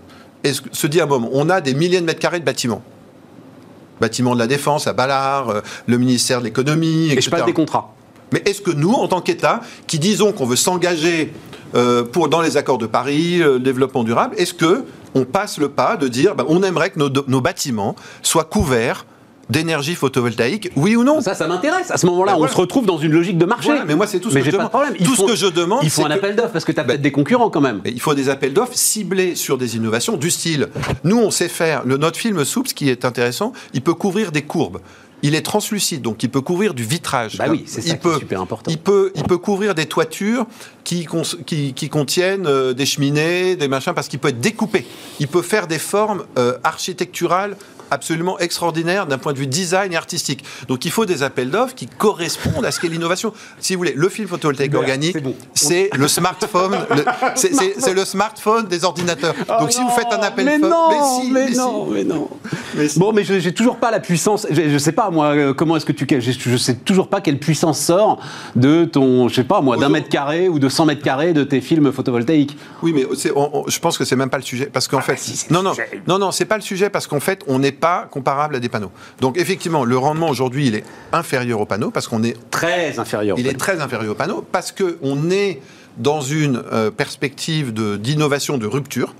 se 0.43 0.87
dit 0.87 0.99
à 0.99 1.03
un 1.03 1.07
moment, 1.07 1.29
on 1.33 1.49
a 1.49 1.61
des 1.61 1.73
milliers 1.73 1.99
de 1.99 2.05
mètres 2.05 2.19
carrés 2.19 2.39
de 2.39 2.45
bâtiments 2.45 2.83
bâtiment 4.01 4.33
de 4.33 4.39
la 4.39 4.47
défense 4.47 4.87
à 4.87 4.93
Ballard, 4.93 5.49
euh, 5.49 5.61
le 5.85 5.97
ministère 5.97 6.39
de 6.39 6.45
l'économie, 6.45 7.09
Et 7.09 7.13
etc. 7.13 7.21
je 7.21 7.29
passe 7.29 7.45
des 7.45 7.53
contrats. 7.53 7.93
Mais 8.33 8.41
est-ce 8.45 8.61
que 8.61 8.71
nous, 8.71 8.91
en 8.91 9.07
tant 9.07 9.21
qu'État, 9.21 9.61
qui 9.87 9.99
disons 9.99 10.33
qu'on 10.33 10.45
veut 10.45 10.55
s'engager 10.55 11.33
euh, 11.75 12.03
pour 12.03 12.27
dans 12.27 12.41
les 12.41 12.57
accords 12.57 12.77
de 12.79 12.87
Paris, 12.87 13.41
euh, 13.41 13.53
le 13.53 13.59
développement 13.59 14.03
durable, 14.03 14.35
est-ce 14.37 14.53
que 14.53 14.83
on 15.13 15.25
passe 15.25 15.57
le 15.57 15.69
pas 15.69 15.97
de 15.97 16.07
dire, 16.07 16.35
bah, 16.35 16.45
on 16.47 16.63
aimerait 16.63 16.89
que 16.89 16.99
nos, 16.99 17.09
nos 17.27 17.41
bâtiments 17.41 17.95
soient 18.23 18.45
couverts 18.45 19.05
d'énergie 19.51 19.95
photovoltaïque, 19.95 20.71
oui 20.75 20.95
ou 20.95 21.03
non 21.03 21.21
Ça, 21.21 21.35
ça 21.35 21.47
m'intéresse. 21.47 21.91
À 21.91 21.97
ce 21.97 22.05
moment-là, 22.07 22.31
Ben 22.31 22.35
on 22.35 22.39
voilà. 22.39 22.53
se 22.53 22.57
retrouve 22.57 22.85
dans 22.85 22.97
une 22.97 23.11
logique 23.11 23.37
de 23.37 23.45
marché. 23.45 23.67
Voilà, 23.69 23.85
mais 23.85 23.95
moi, 23.95 24.07
c'est 24.07 24.19
tout 24.19 24.29
ce 24.29 24.35
Mais 24.35 24.41
que 24.41 24.47
je 24.47 24.51
demande. 24.51 24.71
Tout 25.03 25.15
ce 25.15 25.25
que 25.25 25.35
je 25.35 25.47
demande, 25.47 25.81
font 25.83 25.89
c'est 25.89 26.03
un 26.03 26.07
que- 26.07 26.13
appel 26.13 26.35
d'offres 26.35 26.51
parce 26.53 26.65
que 26.65 26.71
tu 26.71 26.79
as 26.79 26.83
Ben, 26.83 26.87
peut-être 26.93 27.01
des 27.01 27.11
concurrents 27.11 27.49
quand 27.49 27.61
même. 27.61 27.81
Il 27.85 27.99
faut 28.01 28.13
des 28.13 28.29
appels 28.29 28.53
d'offres 28.53 28.73
ciblés 28.75 29.35
sur 29.35 29.57
des 29.57 29.75
innovations 29.75 30.17
du 30.17 30.31
style. 30.31 30.69
Nous, 31.03 31.17
on 31.17 31.29
sait 31.31 31.49
faire. 31.49 31.83
Le, 31.85 31.97
notre 31.97 32.17
film 32.17 32.43
Soup, 32.45 32.67
ce 32.67 32.73
qui 32.73 32.89
est 32.89 33.05
intéressant, 33.05 33.51
il 33.73 33.81
peut 33.81 33.93
couvrir 33.93 34.31
des 34.31 34.41
courbes. 34.41 34.79
Il 35.23 35.35
est 35.35 35.43
translucide, 35.43 36.01
donc 36.01 36.23
il 36.23 36.29
peut 36.31 36.41
couvrir 36.41 36.73
du 36.73 36.83
vitrage. 36.83 37.37
Bah 37.37 37.45
oui, 37.47 37.63
c'est 37.67 37.81
ça 37.81 37.89
il 37.89 37.89
qui 37.89 37.91
est 37.91 37.97
peut, 37.99 38.17
super 38.17 38.41
important. 38.41 38.71
Il 38.71 38.79
peut, 38.79 39.11
il 39.13 39.21
peut 39.23 39.37
couvrir 39.37 39.75
des 39.75 39.85
toitures 39.85 40.47
qui, 40.83 41.05
cons- 41.05 41.21
qui, 41.45 41.73
qui 41.75 41.89
contiennent 41.89 42.47
euh, 42.47 42.73
des 42.73 42.87
cheminées, 42.87 43.55
des 43.55 43.67
machins, 43.67 43.93
parce 43.93 44.07
qu'il 44.07 44.17
peut 44.17 44.29
être 44.29 44.39
découpé. 44.41 44.83
Il 45.19 45.27
peut 45.27 45.43
faire 45.43 45.67
des 45.67 45.77
formes 45.77 46.23
euh, 46.39 46.57
architecturales 46.63 47.55
absolument 47.91 48.39
extraordinaires 48.39 49.05
d'un 49.05 49.17
point 49.17 49.33
de 49.33 49.37
vue 49.37 49.47
design 49.47 49.93
et 49.93 49.95
artistique. 49.97 50.43
Donc 50.67 50.85
il 50.85 50.91
faut 50.91 51.05
des 51.05 51.21
appels 51.23 51.49
d'offres 51.51 51.75
qui 51.75 51.87
correspondent 51.87 52.65
à 52.65 52.71
ce 52.71 52.79
qu'est 52.79 52.87
l'innovation. 52.87 53.33
Si 53.59 53.73
vous 53.75 53.79
voulez, 53.79 53.93
le 53.95 54.09
film 54.09 54.27
photovoltaïque 54.27 54.73
organique, 54.73 55.13
c'est 55.13 55.21
bon. 55.21 55.35
c'est 55.53 55.89
le 55.93 56.07
smartphone, 56.07 56.77
le- 56.89 57.03
c'est- 57.35 57.53
c'est 57.53 57.75
c'est 57.79 57.93
le 57.93 58.05
smartphone 58.05 58.67
des 58.67 58.83
ordinateurs. 58.85 59.35
Donc 59.59 59.71
si 59.71 59.81
vous 59.81 59.89
faites 59.89 60.11
un 60.11 60.21
appel 60.23 60.47
Oh 60.47 60.49
mais 60.49 60.57
non, 60.67 61.21
si, 61.21 61.31
mais, 61.31 61.47
si. 61.51 61.57
non, 61.57 61.85
mais 61.91 62.03
non. 62.03 62.29
Mais 62.75 62.87
si. 62.87 62.97
Bon, 62.99 63.11
mais 63.13 63.23
je 63.23 63.39
j'ai 63.39 63.53
toujours 63.53 63.77
pas 63.77 63.91
la 63.91 63.99
puissance. 63.99 64.47
Je, 64.49 64.69
je 64.69 64.77
sais 64.77 64.91
pas 64.93 65.09
moi 65.11 65.27
euh, 65.35 65.53
comment 65.53 65.75
est-ce 65.75 65.85
que 65.85 65.91
tu 65.91 66.07
je, 66.09 66.31
je 66.31 66.57
sais 66.57 66.75
toujours 66.75 67.09
pas 67.09 67.21
quelle 67.21 67.37
puissance 67.39 67.79
sort 67.79 68.19
de 68.55 68.85
ton 68.85 69.27
je 69.27 69.35
sais 69.35 69.43
pas 69.43 69.61
moi 69.61 69.77
d'un 69.77 69.89
mètre 69.89 70.09
carré 70.09 70.47
ou 70.49 70.57
de 70.59 70.69
100 70.69 70.85
mètres 70.85 71.03
carrés 71.03 71.33
de 71.33 71.43
tes 71.43 71.61
films 71.61 71.91
photovoltaïques. 71.91 72.57
Oui, 72.81 72.93
mais 72.93 73.05
c'est- 73.15 73.31
on- 73.35 73.49
on- 73.65 73.67
je 73.69 73.79
pense 73.79 73.97
que 73.97 74.05
c'est 74.05 74.15
même 74.15 74.29
pas 74.29 74.37
le 74.37 74.43
sujet 74.43 74.67
parce 74.71 74.87
qu'en 74.87 74.99
Ah, 74.99 75.01
fait, 75.01 75.17
si, 75.17 75.45
non, 75.51 75.61
non, 75.63 75.73
non, 76.07 76.17
non, 76.19 76.31
c'est 76.31 76.45
pas 76.45 76.55
le 76.55 76.61
sujet 76.63 76.89
parce 76.89 77.07
qu'en 77.07 77.19
fait, 77.19 77.43
on 77.47 77.59
n'est 77.59 77.71
pas 77.81 78.07
comparable 78.09 78.55
à 78.55 78.59
des 78.59 78.69
panneaux. 78.69 78.91
Donc 79.19 79.37
effectivement, 79.37 79.83
le 79.83 79.97
rendement 79.97 80.29
aujourd'hui, 80.29 80.67
il 80.67 80.75
est 80.75 80.83
inférieur 81.11 81.59
aux 81.59 81.65
panneaux 81.65 81.91
parce 81.91 82.07
qu'on 82.07 82.23
est, 82.23 82.37
Très 82.51 82.97
inférieur. 82.99 83.37
il 83.37 83.47
est 83.47 83.57
très 83.59 83.81
inférieur 83.81 84.11
aux 84.11 84.15
panneaux 84.15 84.45
parce 84.51 84.71
que 84.71 84.97
on 85.01 85.29
est 85.29 85.59
dans 85.97 86.21
une 86.21 86.63
euh, 86.71 86.89
perspective 86.91 87.73
de 87.73 87.97
d'innovation, 87.97 88.57
de 88.57 88.65
rupture. 88.67 89.13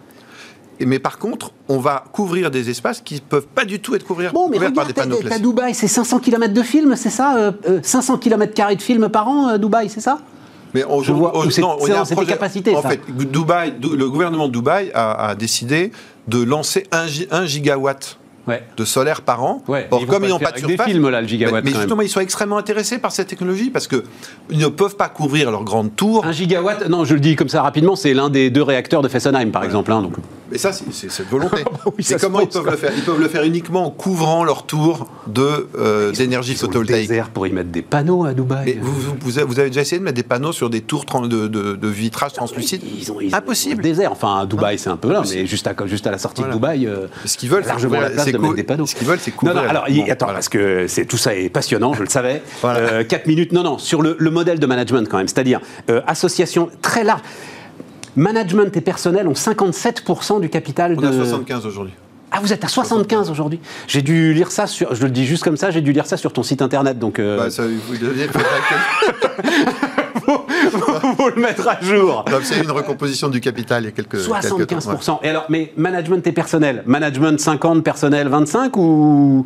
Et- 0.80 0.86
Mais 0.86 1.00
par 1.00 1.18
contre, 1.20 1.52
on 1.68 1.80
va 1.80 2.06
couvrir 2.14 2.50
des 2.50 2.70
espaces 2.70 3.02
qui 3.02 3.20
peuvent 3.20 3.48
pas 3.48 3.66
du 3.66 3.80
tout 3.82 3.94
être 3.96 4.06
couverts, 4.06 4.32
Bon, 4.34 4.48
mais 4.50 4.58
couverts 4.58 4.74
par 4.74 4.86
des 4.86 4.94
panneaux 4.94 5.18
classiques. 5.18 5.44
Dubaï, 5.44 5.74
c'est 5.76 5.88
500 5.90 6.20
km 6.20 6.54
de 6.54 6.64
film, 6.64 6.96
c'est 6.96 7.10
ça 7.10 7.36
euh, 7.38 7.52
euh, 7.68 7.80
500 7.84 8.18
km 8.20 8.54
carrés 8.54 8.78
de 8.78 8.82
film 8.82 9.10
par 9.10 9.28
an, 9.28 9.50
euh, 9.50 9.58
Dubaï, 9.58 9.90
c'est 9.90 10.00
ça? 10.02 10.20
Mais 10.74 10.86
on, 10.88 11.02
Je 11.02 11.12
vois- 11.12 11.34
on- 11.36 11.42
a 11.42 12.00
un 12.00 12.06
projet- 12.06 12.32
capacités, 12.32 12.74
En 12.74 12.82
ça. 12.82 12.90
fait, 12.90 13.02
Dubaï, 13.10 13.74
le 13.82 14.10
gouvernement 14.10 14.48
de 14.48 14.54
Dubaï 14.54 14.90
a, 14.94 15.28
a 15.28 15.36
décidé 15.36 15.92
de 16.30 16.42
lancer 16.42 16.88
1 16.94 17.46
gigawatt 17.46 18.18
Ouais. 18.48 18.64
de 18.76 18.86
solaire 18.86 19.22
par 19.22 19.44
an. 19.44 19.62
Ouais, 19.68 19.88
Or, 19.92 20.00
ils 20.02 20.08
comme 20.08 20.24
ils 20.24 20.30
n'ont 20.30 20.40
pas 20.40 20.52
de 20.52 20.66
des 20.66 20.78
films, 20.78 21.10
là, 21.10 21.22
le 21.22 21.28
gigawatt, 21.28 21.64
Mais, 21.64 21.70
mais 21.70 21.72
même. 21.72 21.80
justement, 21.82 22.02
ils 22.02 22.10
sont 22.10 22.20
extrêmement 22.22 22.58
intéressés 22.58 22.98
par 22.98 23.12
cette 23.12 23.28
technologie 23.28 23.70
parce 23.70 23.88
que 23.88 24.04
ils 24.50 24.58
ne 24.58 24.68
peuvent 24.68 24.96
pas 24.96 25.10
couvrir 25.10 25.52
leur 25.52 25.64
grande 25.64 25.96
tour. 25.96 26.26
Un 26.26 26.32
gigawatt, 26.32 26.88
non, 26.90 27.06
je 27.06 27.14
le 27.14 27.20
dis 27.20 27.36
comme 27.36 27.50
ça 27.50 27.62
rapidement, 27.62 27.96
c'est 27.96 28.14
l'un 28.14 28.30
des 28.30 28.50
deux 28.50 28.64
réacteurs 28.64 29.02
de 29.04 29.08
Fessenheim, 29.08 29.52
par 29.52 29.64
exemple. 29.64 29.92
hein, 29.92 30.02
donc. 30.02 30.14
Mais 30.52 30.58
ça, 30.58 30.72
c'est 30.74 31.10
cette 31.10 31.30
volonté. 31.30 31.64
Oui, 31.98 32.04
ça 32.04 32.16
Et 32.16 32.20
se 32.20 32.26
comment 32.26 32.42
ils 32.42 32.48
peuvent 32.48 32.66
le 32.70 32.78
faire? 32.78 32.92
Ils 32.96 33.04
peuvent 33.04 33.20
le 33.20 33.28
faire 33.28 33.44
uniquement 33.44 33.86
en 33.86 33.90
couvrant 33.92 34.44
leur 34.44 34.66
tour 34.66 35.08
de 35.28 35.68
euh, 35.78 36.12
d'énergie 36.12 36.54
ont 36.54 36.58
photovoltaïque. 36.58 37.08
désert 37.10 37.30
pour 37.30 37.48
y 37.48 37.52
mettre 37.52 37.70
des 37.70 37.82
panneaux 37.82 38.26
à 38.26 38.34
Dubaï. 38.34 38.64
Mais 38.66 38.78
vous, 38.82 38.92
vous- 38.94 39.16
vous 39.48 39.60
avez- 39.60 39.70
déjà 39.70 39.82
essayé 39.82 40.00
de 40.00 40.04
mettre 40.04 40.16
des 40.18 40.24
panneaux 40.24 40.52
sur 40.52 40.70
des 40.70 40.82
tours 40.82 41.06
de, 41.06 41.48
de- 41.48 41.76
de 41.76 41.88
vitrage 41.88 42.34
translucide? 42.34 42.82
Ils 42.84 43.12
ont, 43.12 43.20
ils 43.22 43.34
ont 43.34 43.38
Impossible. 43.38 43.78
le 43.78 43.84
désert. 43.84 44.12
Enfin, 44.12 44.42
à 44.42 44.46
Dubaï, 44.46 44.78
c'est 44.78 44.90
un 44.90 44.98
peu 44.98 45.12
là, 45.12 45.24
mais 45.30 45.46
juste 45.46 45.66
à, 45.68 45.74
juste 45.86 46.06
à 46.08 46.12
la 46.12 46.18
sortie 46.18 46.42
Voilà. 46.42 46.54
de 46.54 46.60
Dubaï, 46.60 46.86
euh, 46.88 47.08
Ce 47.26 47.38
qu'ils 47.38 47.50
veulent, 47.50 47.64
c'est 47.64 47.70
largement 47.70 48.00
la 48.00 48.10
place 48.10 48.26
de 48.32 48.38
mettre 48.38 48.54
des 48.56 48.64
panneaux. 48.64 48.86
ce 48.86 48.96
qu'ils 48.96 49.08
veulent, 49.08 49.20
c'est 49.22 49.32
Non, 49.32 49.38
couvrir 49.38 49.56
non, 49.56 49.64
la- 49.64 49.70
alors, 49.70 49.86
Bon, 49.90 50.04
attends, 50.10 50.26
voilà. 50.26 50.34
parce 50.38 50.50
que 50.50 50.86
c'est 50.88 51.06
tout 51.06 51.18
ça 51.18 51.34
est 51.36 51.50
passionnant, 51.50 51.94
je 51.94 52.04
le 52.04 52.10
savais. 52.10 52.42
Voilà. 52.62 52.80
Euh, 52.80 53.04
4 53.04 53.26
minutes, 53.28 53.52
non, 53.54 53.64
non, 53.64 53.78
sur 53.78 54.02
le, 54.02 54.16
le 54.20 54.30
modèle 54.32 54.60
de 54.60 54.66
management 54.66 55.08
quand 55.10 55.18
même, 55.18 55.28
c'est-à-dire 55.28 55.60
euh, 55.90 56.02
association 56.08 56.70
très 56.82 57.04
large. 57.04 57.22
Management 58.16 58.76
et 58.76 58.82
personnel 58.82 59.28
ont 59.28 59.34
57% 59.34 60.40
du 60.42 60.50
capital 60.50 60.96
On 60.98 61.02
de. 61.02 61.08
a 61.08 61.12
75 61.14 61.66
aujourd'hui. 61.66 61.94
Ah, 62.34 62.40
vous 62.42 62.54
êtes 62.54 62.64
à 62.64 62.68
75 62.70 63.30
aujourd'hui 63.30 63.60
J'ai 63.88 64.02
dû 64.02 64.34
lire 64.34 64.52
ça 64.52 64.66
sur. 64.68 64.96
Je 64.96 65.04
le 65.04 65.10
dis 65.12 65.26
juste 65.26 65.44
comme 65.44 65.58
ça, 65.58 65.70
j'ai 65.72 65.82
dû 65.82 65.92
lire 65.92 66.06
ça 66.06 66.16
sur 66.18 66.32
ton 66.32 66.44
site 66.44 66.62
internet, 66.62 66.98
donc. 66.98 67.20
euh, 67.20 67.38
Bah, 67.38 67.50
ça, 67.50 67.64
vous 67.64 67.96
faut, 70.22 70.46
faut 71.18 71.30
le 71.36 71.42
mettre 71.42 71.68
à 71.68 71.82
jour. 71.82 72.24
Non, 72.32 72.38
C'est 72.44 72.60
une 72.62 72.72
recomposition 72.72 73.28
du 73.30 73.42
capital 73.42 73.84
il 73.84 73.86
y 73.86 73.90
a 73.90 73.92
quelques, 73.92 74.12
quelques 74.26 74.28
temps. 74.68 74.80
75%. 74.80 75.20
Et 75.24 75.30
alors, 75.30 75.46
mais 75.50 75.74
management 75.78 76.26
et 76.26 76.32
personnel 76.32 76.84
Management 76.86 77.40
50, 77.40 77.84
personnel 77.84 78.28
25 78.28 78.78
ou? 78.78 79.46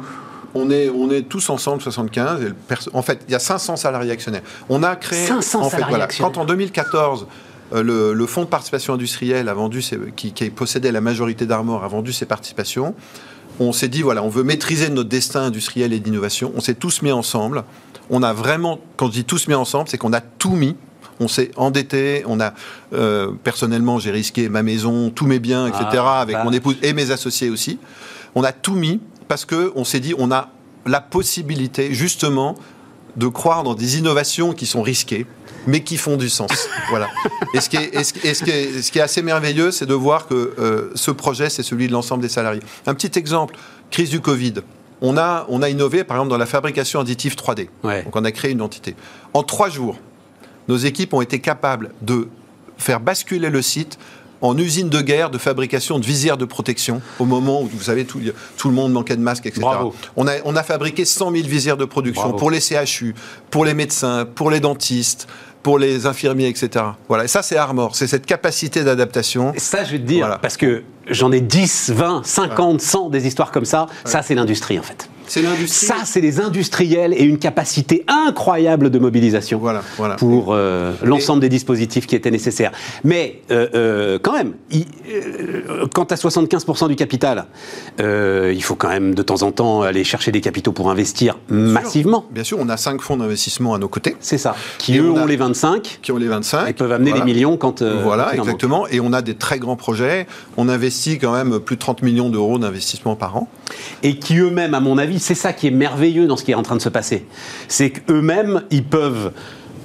On 0.58 0.70
est, 0.70 0.90
on 0.90 1.10
est 1.12 1.24
tous 1.24 1.50
ensemble 1.50 1.82
75. 1.82 2.42
Et 2.42 2.46
le 2.46 2.54
perso- 2.54 2.90
en 2.94 3.02
fait, 3.02 3.20
il 3.28 3.32
y 3.32 3.36
a 3.36 3.40
500 3.40 3.76
salariés 3.76 4.12
actionnaires. 4.12 4.44
On 4.70 4.84
a 4.84 4.96
créé. 4.96 5.26
500 5.26 5.60
en 5.60 5.64
fait, 5.66 5.70
salariés 5.72 5.90
voilà, 5.90 6.04
actionnaires. 6.06 6.32
Quand 6.34 6.42
en 6.42 6.46
2014, 6.46 7.24
euh, 7.24 7.26
le, 7.74 8.14
le 8.14 8.26
fonds 8.28 8.44
de 8.44 8.48
participation 8.50 8.94
industrielle 8.94 9.50
a 9.50 9.54
vendu 9.54 9.82
ses- 9.82 10.00
qui, 10.16 10.32
qui 10.34 10.50
possédait 10.50 10.92
la 10.92 11.02
majorité 11.02 11.46
d'Armor 11.46 11.84
a 11.84 11.88
vendu 11.88 12.14
ses 12.14 12.26
participations, 12.26 12.94
on 13.60 13.72
s'est 13.72 13.88
dit 13.88 14.02
voilà, 14.02 14.22
on 14.24 14.30
veut 14.30 14.44
maîtriser 14.44 14.90
notre 14.90 15.10
destin 15.10 15.44
industriel 15.44 15.94
et 15.94 16.00
d'innovation. 16.00 16.52
On 16.56 16.62
s'est 16.62 16.76
tous 16.76 17.02
mis 17.02 17.12
ensemble. 17.12 17.64
On 18.10 18.22
a 18.22 18.34
vraiment, 18.34 18.80
quand 18.98 19.08
je 19.08 19.12
dis 19.14 19.24
tous 19.26 19.48
mis 19.48 19.54
ensemble, 19.56 19.88
c'est 19.90 19.98
qu'on 19.98 20.14
a 20.14 20.22
tout 20.22 20.52
mis. 20.56 20.76
On 21.22 21.30
s'est 21.30 21.52
endetté, 21.56 22.24
on 22.28 22.42
a 22.42 22.54
euh, 22.94 23.32
personnellement 23.44 23.98
j'ai 24.00 24.12
risqué 24.12 24.50
ma 24.50 24.62
maison, 24.64 25.10
tous 25.10 25.26
mes 25.26 25.40
biens, 25.40 25.68
etc. 25.68 25.86
Ah, 25.94 26.20
avec 26.20 26.36
bah. 26.36 26.44
mon 26.44 26.52
épouse 26.52 26.76
et 26.84 26.92
mes 26.92 27.12
associés 27.12 27.50
aussi. 27.50 27.80
On 28.36 28.44
a 28.44 28.52
tout 28.52 28.76
mis 28.76 29.00
parce 29.30 29.46
que 29.46 29.72
on 29.76 29.86
s'est 29.86 30.02
dit 30.02 30.14
on 30.18 30.30
a 30.32 30.50
la 30.86 31.00
possibilité 31.00 31.94
justement 31.94 32.56
de 33.16 33.28
croire 33.28 33.64
dans 33.64 33.76
des 33.76 33.98
innovations 33.98 34.54
qui 34.54 34.66
sont 34.66 34.82
risquées, 34.82 35.26
mais 35.68 35.82
qui 35.82 35.98
font 35.98 36.18
du 36.18 36.30
sens. 36.30 36.70
voilà. 36.90 37.10
Et 37.54 37.62
ce 37.62 37.70
qui 37.70 37.78
est, 37.78 37.96
et 37.96 38.04
ce, 38.04 38.14
et 38.24 38.34
ce 38.34 38.44
qui 38.44 38.52
est, 38.52 38.82
ce 38.82 38.92
qui 38.92 39.00
est 39.00 39.02
assez 39.02 39.22
merveilleux, 39.22 39.72
c'est 39.72 39.86
de 39.86 39.94
voir 39.94 40.28
que 40.28 40.54
euh, 40.60 40.92
ce 40.96 41.12
projet, 41.12 41.50
c'est 41.50 41.64
celui 41.64 41.88
de 41.88 41.94
l'ensemble 41.94 42.22
des 42.22 42.30
salariés. 42.30 42.62
Un 42.86 42.94
petit 42.94 43.18
exemple, 43.18 43.56
crise 43.92 44.10
du 44.10 44.22
Covid. 44.22 44.56
On 45.02 45.18
a, 45.18 45.46
on 45.50 45.62
a 45.62 45.70
innové, 45.70 46.04
par 46.04 46.18
exemple, 46.18 46.30
dans 46.30 46.38
la 46.38 46.46
fabrication 46.46 47.00
additive 47.00 47.36
3D. 47.36 47.70
Ouais. 47.84 48.04
Donc, 48.04 48.16
on 48.16 48.24
a 48.24 48.32
créé 48.32 48.52
une 48.52 48.62
entité. 48.62 48.96
En 49.34 49.44
trois 49.44 49.70
jours, 49.70 50.00
nos 50.68 50.78
équipes 50.78 51.14
ont 51.14 51.22
été 51.22 51.40
capables 51.40 51.92
de 52.02 52.28
faire 52.78 53.00
basculer 53.00 53.50
le 53.50 53.62
site 53.62 53.98
en 54.42 54.58
usine 54.58 54.90
de 54.90 55.02
guerre 55.02 55.30
de 55.30 55.38
fabrication 55.38 56.00
de 56.00 56.06
visières 56.06 56.38
de 56.38 56.46
protection 56.46 57.02
au 57.20 57.26
moment 57.26 57.62
où, 57.62 57.68
vous 57.68 57.84
savez, 57.84 58.06
tout, 58.06 58.20
tout 58.58 58.68
le 58.70 58.76
monde 58.76 58.92
manquait 58.94 59.16
de 59.16 59.22
masques, 59.22 59.46
etc. 59.46 59.62
Bravo. 59.62 59.94
On 60.16 60.28
a, 60.28 60.34
on 60.46 60.56
a 60.56 60.64
fabriqué 60.64 61.06
100 61.06 61.32
000 61.32 61.48
visières 61.48 61.78
de 61.78 61.86
production 61.86 62.24
Bravo. 62.24 62.38
pour 62.38 62.52
les 62.52 62.60
CHU, 62.60 63.16
pour 63.50 63.66
les 63.66 63.74
médecins, 63.74 64.26
pour 64.36 64.52
les 64.52 64.60
dentistes, 64.60 65.28
pour 65.64 65.80
les 65.80 66.06
infirmiers, 66.06 66.48
etc. 66.48 66.86
Voilà, 67.08 67.24
et 67.24 67.28
ça 67.28 67.42
c'est 67.42 67.58
Armor, 67.58 67.96
c'est 67.96 68.06
cette 68.08 68.26
capacité 68.28 68.84
d'adaptation. 68.84 69.52
Et 69.56 69.60
ça, 69.60 69.84
je 69.84 69.94
vais 69.94 70.00
te 70.00 70.04
dire, 70.04 70.26
Voilà. 70.26 70.38
parce 70.38 70.58
que 70.58 70.84
j'en 71.10 71.32
ai 71.32 71.42
10, 71.42 71.92
20, 71.96 72.22
50, 72.24 72.82
100 72.82 73.10
des 73.10 73.26
histoires 73.26 73.52
comme 73.52 73.66
ça. 73.66 73.88
Ça, 74.04 74.22
c'est 74.22 74.36
l'industrie, 74.36 74.78
en 74.78 74.84
fait. 74.84 75.10
C'est 75.28 75.42
l'industrie. 75.42 75.86
Ça, 75.88 75.96
c'est 76.06 76.22
les 76.22 76.40
industriels 76.40 77.14
et 77.14 77.24
une 77.24 77.38
capacité 77.40 78.06
incroyable 78.08 78.90
de 78.90 79.00
mobilisation 79.00 79.60
Voilà, 79.60 79.82
voilà. 79.98 80.16
pour 80.16 80.54
euh, 80.54 80.94
l'ensemble 81.04 81.42
des 81.42 81.50
dispositifs 81.50 82.06
qui 82.08 82.16
étaient 82.16 82.32
nécessaires. 82.32 82.72
Mais 83.04 83.42
euh, 83.52 83.68
euh, 83.76 84.20
quand 84.22 84.34
même, 84.34 84.54
il, 84.72 84.86
quant 85.94 86.04
à 86.04 86.16
75% 86.16 86.88
du 86.88 86.96
capital, 86.96 87.46
il 88.00 88.62
faut 88.64 88.76
quand 88.76 88.90
même 88.90 89.16
de 89.16 89.22
temps 89.22 89.42
en 89.44 89.52
temps 89.52 89.82
aller 89.82 90.04
chercher 90.04 90.32
des 90.32 90.42
capitaux 90.42 90.72
pour 90.72 90.90
investir 90.92 91.38
massivement. 91.50 92.26
Bien 92.32 92.44
sûr, 92.44 92.58
on 92.60 92.70
a 92.70 92.78
cinq 92.78 93.02
fonds 93.02 93.18
d'investissement 93.18 93.74
à 93.74 93.78
nos 93.78 93.88
côtés 93.88 94.16
C'est 94.20 94.38
ça. 94.38 94.56
Qui 94.78 94.96
Et 94.96 95.00
eux 95.00 95.12
on 95.12 95.18
a- 95.18 95.22
ont 95.24 95.26
les 95.26 95.38
25 95.38 96.00
qui 96.02 96.12
ont 96.12 96.18
les 96.18 96.28
25. 96.28 96.68
et 96.70 96.74
peuvent 96.74 96.92
amener 96.92 97.12
Voilà. 97.12 97.26
des 97.26 97.32
millions 97.34 97.58
quand. 97.58 97.82
voilà, 97.82 98.34
exactement. 98.36 98.88
Et 98.88 99.00
on 99.00 99.14
a 99.14 99.22
des 99.22 99.36
très 99.36 99.60
grands 99.60 99.76
projets. 99.76 100.28
On 100.58 100.70
investit 100.70 101.18
quand 101.20 101.34
même 101.34 101.60
plus 101.60 101.76
de 101.76 101.82
30 101.82 102.02
millions 102.02 102.30
d'euros 102.30 102.58
d'investissement 102.60 103.16
par 103.16 103.38
an. 103.38 103.48
et 104.04 104.18
qui 104.18 104.38
eux-mêmes, 104.38 104.74
à 104.74 104.80
mon 104.80 104.98
avis, 104.98 105.15
c'est 105.20 105.36
ça 105.36 105.54
qui 105.54 105.68
est 105.68 105.72
merveilleux 105.72 106.28
dans 106.28 106.38
ce 106.38 106.44
qui 106.44 106.52
est 106.52 106.56
en 106.56 106.64
train 106.64 106.76
de 106.76 106.82
se 106.82 106.90
passer. 106.90 107.26
C'est 107.68 107.90
qu'eux-mêmes, 107.92 108.64
ils 108.72 108.84
peuvent 108.84 109.32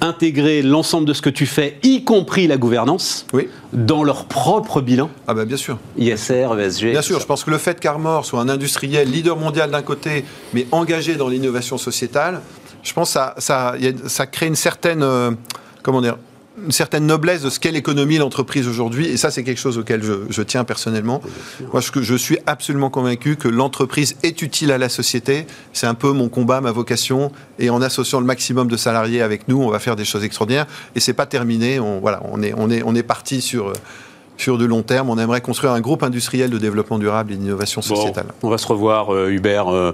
intégrer 0.03 0.63
l'ensemble 0.63 1.05
de 1.07 1.13
ce 1.13 1.21
que 1.21 1.29
tu 1.29 1.45
fais, 1.45 1.77
y 1.83 2.03
compris 2.03 2.47
la 2.47 2.57
gouvernance, 2.57 3.27
Oui. 3.33 3.47
dans 3.71 4.03
leur 4.03 4.25
propre 4.25 4.81
bilan, 4.81 5.11
Ah 5.27 5.35
bah 5.35 5.45
bien 5.45 5.57
sûr. 5.57 5.77
ISR, 5.97 6.47
ESG. 6.59 6.89
Bien 6.91 7.03
sûr, 7.03 7.17
ça. 7.17 7.21
je 7.21 7.27
pense 7.27 7.43
que 7.43 7.51
le 7.51 7.59
fait 7.59 7.79
qu'Armor 7.79 8.25
soit 8.25 8.39
un 8.41 8.49
industriel 8.49 9.11
leader 9.11 9.37
mondial 9.37 9.69
d'un 9.69 9.83
côté, 9.83 10.25
mais 10.53 10.65
engagé 10.71 11.15
dans 11.15 11.27
l'innovation 11.29 11.77
sociétale, 11.77 12.41
je 12.81 12.93
pense 12.93 13.09
que 13.09 13.13
ça, 13.13 13.35
ça, 13.37 13.75
ça 14.07 14.25
crée 14.25 14.47
une 14.47 14.55
certaine, 14.55 15.03
euh, 15.03 15.29
comment 15.83 16.01
dire, 16.01 16.17
une 16.57 16.71
certaine 16.71 17.05
noblesse 17.05 17.41
de 17.41 17.49
ce 17.49 17.59
qu'est 17.59 17.71
l'économie, 17.71 18.17
l'entreprise 18.17 18.67
aujourd'hui. 18.67 19.07
Et 19.07 19.17
ça, 19.17 19.31
c'est 19.31 19.43
quelque 19.43 19.59
chose 19.59 19.77
auquel 19.77 20.01
je, 20.03 20.41
tiens 20.41 20.63
personnellement. 20.63 21.21
Moi, 21.71 21.81
je, 21.81 22.01
je, 22.01 22.15
suis 22.15 22.37
absolument 22.45 22.89
convaincu 22.89 23.37
que 23.37 23.47
l'entreprise 23.47 24.15
est 24.23 24.41
utile 24.41 24.71
à 24.71 24.77
la 24.77 24.89
société. 24.89 25.47
C'est 25.73 25.87
un 25.87 25.93
peu 25.93 26.11
mon 26.11 26.29
combat, 26.29 26.59
ma 26.59 26.71
vocation. 26.71 27.31
Et 27.57 27.69
en 27.69 27.81
associant 27.81 28.19
le 28.19 28.25
maximum 28.25 28.67
de 28.67 28.77
salariés 28.77 29.21
avec 29.21 29.47
nous, 29.47 29.61
on 29.61 29.69
va 29.69 29.79
faire 29.79 29.95
des 29.95 30.05
choses 30.05 30.23
extraordinaires. 30.23 30.67
Et 30.95 30.99
c'est 30.99 31.13
pas 31.13 31.25
terminé. 31.25 31.79
On, 31.79 31.99
voilà, 31.99 32.21
on 32.31 32.41
est, 32.43 32.53
on 32.57 32.69
est, 32.69 32.83
on 32.83 32.95
est 32.95 33.03
parti 33.03 33.41
sur 33.41 33.73
sur 34.37 34.57
du 34.57 34.67
long 34.67 34.81
terme. 34.81 35.09
On 35.09 35.17
aimerait 35.17 35.41
construire 35.41 35.71
un 35.71 35.81
groupe 35.81 36.03
industriel 36.03 36.49
de 36.49 36.57
développement 36.57 36.97
durable 36.97 37.31
et 37.31 37.35
d'innovation 37.35 37.81
sociétale. 37.81 38.25
on 38.41 38.49
va 38.49 38.57
se 38.57 38.67
revoir, 38.67 39.13
euh, 39.13 39.29
Hubert. 39.29 39.67
Euh, 39.67 39.93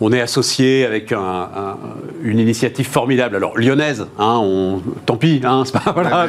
on 0.00 0.12
est 0.12 0.20
associé 0.20 0.84
avec 0.84 1.12
une 1.12 2.38
initiative 2.38 2.86
formidable. 2.86 3.36
Alors, 3.36 3.58
lyonnaise, 3.58 4.06
hein, 4.18 4.38
on, 4.40 4.80
tant 5.06 5.16
pis, 5.16 5.40
hein, 5.44 5.64
c'est 5.64 5.72
pas. 5.72 5.92
Voilà, 5.92 6.26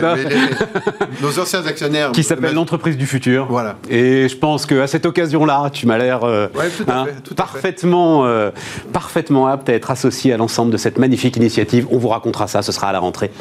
nos 1.22 1.40
anciens 1.40 1.66
actionnaires. 1.66 2.12
Qui 2.12 2.24
s'appelle 2.24 2.56
l'entreprise 2.56 2.98
du 2.98 3.06
futur. 3.06 3.46
Voilà. 3.50 3.76
Et 3.90 4.28
je 4.28 4.36
pense 4.36 4.66
qu'à 4.66 4.88
cette 4.88 5.06
occasion-là, 5.06 5.70
tu 5.72 5.86
m'as 5.86 5.98
l'air 5.98 6.24
euh, 6.24 6.48
hein, 6.88 7.06
parfaitement, 7.36 8.26
euh, 8.26 8.50
parfaitement 8.92 9.48
apte 9.48 9.70
à 9.70 9.74
être 9.74 9.92
associé 9.92 10.34
à 10.34 10.38
l'ensemble 10.38 10.72
de 10.72 10.78
cette 10.78 10.98
magnifique 10.98 11.38
initiative. 11.38 11.88
On 11.92 11.98
vous 11.98 12.10
racontera 12.10 12.48
ça, 12.48 12.62
ce 12.62 12.72
sera 12.72 12.88
à 12.88 12.92
la 12.92 13.00
rentrée. 13.00 13.32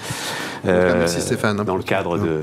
Euh, 0.67 0.97
merci 0.99 1.21
Stéphane. 1.21 1.57
Dans 1.57 1.77
le 1.77 1.83
cadre 1.83 2.19
de 2.19 2.43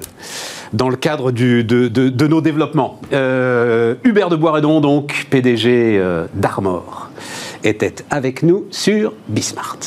dans 0.73 0.89
le 0.89 0.95
cadre 0.95 1.31
du, 1.31 1.63
de, 1.63 1.87
de, 1.87 2.27
nos 2.27 2.41
développements. 2.41 2.99
Hubert 3.11 4.29
de 4.29 4.35
Boiredon, 4.35 4.81
donc 4.81 5.27
PDG 5.29 6.01
d'Armor 6.33 7.11
était 7.65 7.95
avec 8.09 8.43
nous 8.43 8.67
sur 8.71 9.13
Bismart. 9.27 9.79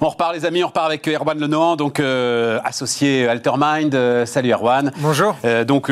On 0.00 0.08
repart 0.08 0.34
les 0.34 0.44
amis, 0.44 0.62
on 0.62 0.66
repart 0.66 0.86
avec 0.86 1.08
Erwan 1.08 1.38
Lenohan, 1.38 1.76
donc 1.76 1.98
euh, 1.98 2.58
associé 2.64 3.26
Altermind. 3.26 3.94
Euh, 3.94 4.26
salut 4.26 4.52
Erwan. 4.52 4.92
Bonjour. 4.98 5.36
Euh, 5.44 5.64
donc 5.64 5.90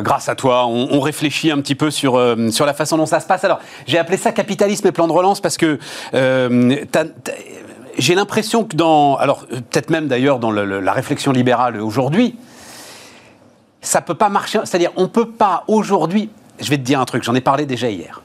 grâce 0.00 0.28
à 0.28 0.34
toi, 0.34 0.66
on, 0.66 1.00
réfléchit 1.00 1.50
un 1.50 1.58
petit 1.60 1.74
peu 1.74 1.90
sur, 1.90 2.20
sur 2.50 2.66
la 2.66 2.74
façon 2.74 2.96
dont 2.96 3.06
ça 3.06 3.20
se 3.20 3.26
passe. 3.26 3.44
Alors 3.44 3.60
j'ai 3.86 3.98
appelé 3.98 4.16
ça 4.16 4.32
capitalisme 4.32 4.86
et 4.86 4.92
plan 4.92 5.06
de 5.06 5.12
relance 5.12 5.40
parce 5.40 5.56
que 5.56 5.78
j'ai 7.96 8.14
l'impression 8.14 8.64
que 8.64 8.76
dans, 8.76 9.16
alors 9.16 9.46
peut-être 9.46 9.90
même 9.90 10.08
d'ailleurs 10.08 10.38
dans 10.40 10.50
la 10.50 10.92
réflexion 10.92 11.32
libérale 11.32 11.80
aujourd'hui, 11.80 12.36
ça 13.80 14.00
peut 14.00 14.14
pas 14.14 14.28
marcher. 14.28 14.60
C'est-à-dire 14.64 14.90
on 14.96 15.08
peut 15.08 15.30
pas 15.30 15.64
aujourd'hui 15.68 16.28
je 16.60 16.70
vais 16.70 16.78
te 16.78 16.82
dire 16.82 17.00
un 17.00 17.04
truc, 17.04 17.22
j'en 17.22 17.34
ai 17.34 17.40
parlé 17.40 17.66
déjà 17.66 17.90
hier. 17.90 18.22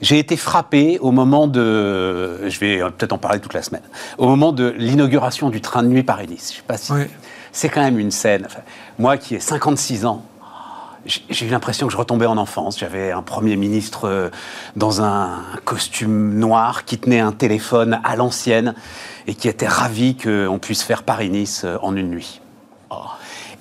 J'ai 0.00 0.18
été 0.18 0.36
frappé 0.36 0.98
au 1.00 1.10
moment 1.10 1.48
de, 1.48 2.48
je 2.48 2.58
vais 2.60 2.78
peut-être 2.78 3.12
en 3.12 3.18
parler 3.18 3.40
toute 3.40 3.54
la 3.54 3.62
semaine, 3.62 3.82
au 4.16 4.28
moment 4.28 4.52
de 4.52 4.74
l'inauguration 4.78 5.50
du 5.50 5.60
train 5.60 5.82
de 5.82 5.88
nuit 5.88 6.04
Paris-Nice. 6.04 6.52
Je 6.52 6.56
sais 6.58 6.62
pas 6.66 6.76
si 6.76 6.92
c'est 7.50 7.68
quand 7.68 7.82
même 7.82 7.98
une 7.98 8.12
scène. 8.12 8.46
moi 8.98 9.16
qui 9.16 9.34
ai 9.34 9.40
56 9.40 10.06
ans, 10.06 10.24
j'ai 11.06 11.46
eu 11.46 11.48
l'impression 11.48 11.86
que 11.86 11.92
je 11.92 11.96
retombais 11.96 12.26
en 12.26 12.36
enfance. 12.36 12.78
J'avais 12.78 13.12
un 13.12 13.22
Premier 13.22 13.56
ministre 13.56 14.06
euh, 14.06 14.28
dans 14.76 15.02
un 15.02 15.42
costume 15.64 16.38
noir 16.38 16.84
qui 16.84 16.98
tenait 16.98 17.20
un 17.20 17.32
téléphone 17.32 18.00
à 18.04 18.16
l'ancienne 18.16 18.74
et 19.26 19.34
qui 19.34 19.48
était 19.48 19.68
ravi 19.68 20.16
qu'on 20.16 20.58
puisse 20.60 20.82
faire 20.82 21.02
Paris-Nice 21.02 21.62
euh, 21.64 21.78
en 21.82 21.96
une 21.96 22.10
nuit. 22.10 22.40
Oh. 22.90 22.96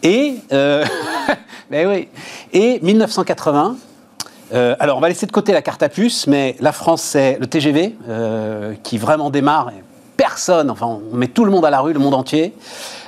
Et, 0.04 0.36
euh, 0.52 0.86
ben 1.70 1.86
oui, 1.88 2.08
et 2.54 2.80
1980, 2.82 3.76
euh, 4.54 4.76
alors 4.80 4.98
on 4.98 5.02
va 5.02 5.10
laisser 5.10 5.26
de 5.26 5.32
côté 5.32 5.52
la 5.52 5.62
carte 5.62 5.84
à 5.84 5.90
puce, 5.90 6.28
mais 6.28 6.56
la 6.62 6.72
France 6.72 7.02
c'est 7.02 7.38
le 7.40 7.48
TGV 7.48 7.96
euh, 8.08 8.74
qui 8.84 8.98
vraiment 8.98 9.30
démarre. 9.30 9.72
Personne, 10.16 10.72
enfin 10.72 10.86
on 11.12 11.16
met 11.16 11.28
tout 11.28 11.44
le 11.44 11.52
monde 11.52 11.66
à 11.66 11.70
la 11.70 11.82
rue, 11.82 11.94
le 11.94 12.00
monde 12.00 12.14
entier. 12.14 12.54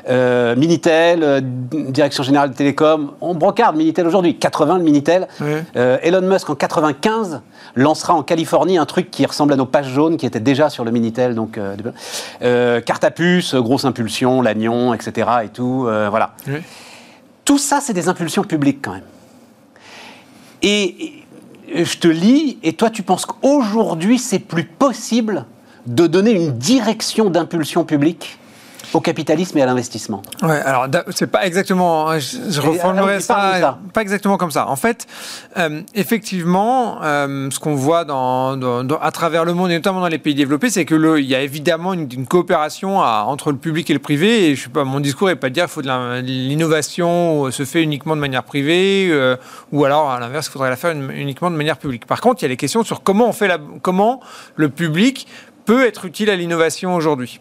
Euh, 0.10 0.56
Minitel, 0.56 1.42
Direction 1.72 2.24
Générale 2.24 2.52
de 2.52 2.56
Télécom, 2.56 3.14
on 3.22 3.34
brocarde 3.34 3.78
Minitel 3.78 4.06
aujourd'hui, 4.06 4.38
80 4.38 4.80
le 4.80 4.84
Minitel. 4.84 5.28
Elon 5.74 6.22
Musk 6.22 6.50
en 6.50 6.56
95 6.56 7.42
lancera 7.76 8.14
en 8.14 8.24
Californie 8.24 8.78
un 8.78 8.86
truc 8.86 9.10
qui 9.10 9.26
ressemble 9.26 9.54
à 9.54 9.56
nos 9.56 9.66
pages 9.66 9.90
jaunes 9.90 10.18
qui 10.18 10.26
étaient 10.26 10.40
déjà 10.40 10.70
sur 10.70 10.84
le 10.84 10.92
Minitel, 10.92 11.34
donc 11.34 11.60
carte 12.42 13.04
à 13.04 13.12
puce, 13.12 13.56
grosse 13.56 13.86
impulsion, 13.86 14.42
l'agnon, 14.42 14.94
etc. 14.94 15.30
et 15.46 15.50
tout, 15.50 15.88
voilà. 16.10 16.32
Tout 17.50 17.58
ça, 17.58 17.82
c'est 17.82 17.94
des 17.94 18.08
impulsions 18.08 18.44
publiques 18.44 18.78
quand 18.80 18.92
même. 18.92 19.08
Et, 20.62 21.24
je 21.74 21.98
te 21.98 22.08
lis, 22.08 22.60
et 22.62 22.74
toi 22.74 22.92
tu 22.92 23.02
penses 23.02 23.26
qu'aujourd'hui 23.26 24.20
c'est 24.20 24.38
plus 24.38 24.66
possible 24.66 25.46
de 25.88 26.06
donner 26.06 26.30
une 26.32 26.52
direction 26.60 27.32
d'impulsion 27.32 27.86
publique 27.86 28.38
au 28.94 29.02
capitalisme 29.02 29.58
et 29.58 29.62
à 29.62 29.66
l'investissement. 29.66 30.22
Ouais, 30.42 30.60
alors 30.62 30.88
c'est 31.10 31.28
pas 31.28 31.46
exactement, 31.46 32.18
je, 32.20 32.38
je 32.50 33.20
ça, 33.20 33.80
pas 33.94 34.02
exactement 34.02 34.38
comme 34.38 34.52
ça. 34.52 34.68
En 34.68 34.76
fait, 34.76 35.08
euh, 35.58 35.82
effectivement, 35.96 37.00
euh, 37.04 37.50
ce 37.52 37.60
qu'on 37.60 37.76
voit 37.76 38.06
dans, 38.06 38.60
à 39.02 39.12
travers 39.12 39.46
le 39.46 39.54
monde 39.54 39.72
et 39.72 39.76
notamment 39.76 40.02
dans 40.02 40.08
les 40.08 40.18
pays 40.18 40.36
développés, 40.36 40.70
c'est 40.70 40.86
que 40.86 40.96
le, 40.96 41.20
il 41.20 41.28
y 41.28 41.36
a 41.36 41.42
évidemment 41.42 41.94
une, 41.94 42.08
coopération 42.26 42.98
entre 43.00 43.52
le 43.52 43.58
public 43.58 43.90
et 43.90 43.94
le 43.94 44.00
privé. 44.00 44.50
Et 44.50 44.56
je 44.56 44.64
sais 44.64 44.70
pas, 44.70 44.84
mon 44.84 45.00
discours 45.00 45.28
n'est 45.28 45.36
pas 45.36 45.50
de 45.50 45.54
dire 45.54 45.66
qu'il 45.66 45.74
faut 45.74 45.82
de 45.82 46.22
l'innovation 46.22 47.50
se 47.52 47.66
fait 47.66 47.84
uniquement 47.84 48.16
de 48.16 48.22
manière 48.22 48.44
privée, 48.44 49.10
euh, 49.12 49.36
ou 49.72 49.86
alors 49.86 50.10
à 50.10 50.20
l'inverse, 50.20 50.48
il 50.48 50.52
faudrait 50.52 50.70
la 50.70 50.76
faire 50.76 50.92
uniquement 50.92 51.52
de 51.52 51.56
manière 51.56 51.78
publique. 51.78 52.06
Par 52.06 52.22
contre, 52.22 52.42
il 52.42 52.46
y 52.46 52.48
a 52.48 52.50
les 52.50 52.58
questions 52.58 52.84
sur 52.84 53.04
comment 53.04 53.28
on 53.28 53.34
fait 53.34 53.48
la, 53.48 53.58
comment 53.82 54.22
le 54.56 54.70
public 54.70 55.28
peut 55.66 55.86
être 55.86 56.06
utile 56.06 56.30
à 56.30 56.36
l'innovation 56.36 56.96
aujourd'hui. 56.96 57.40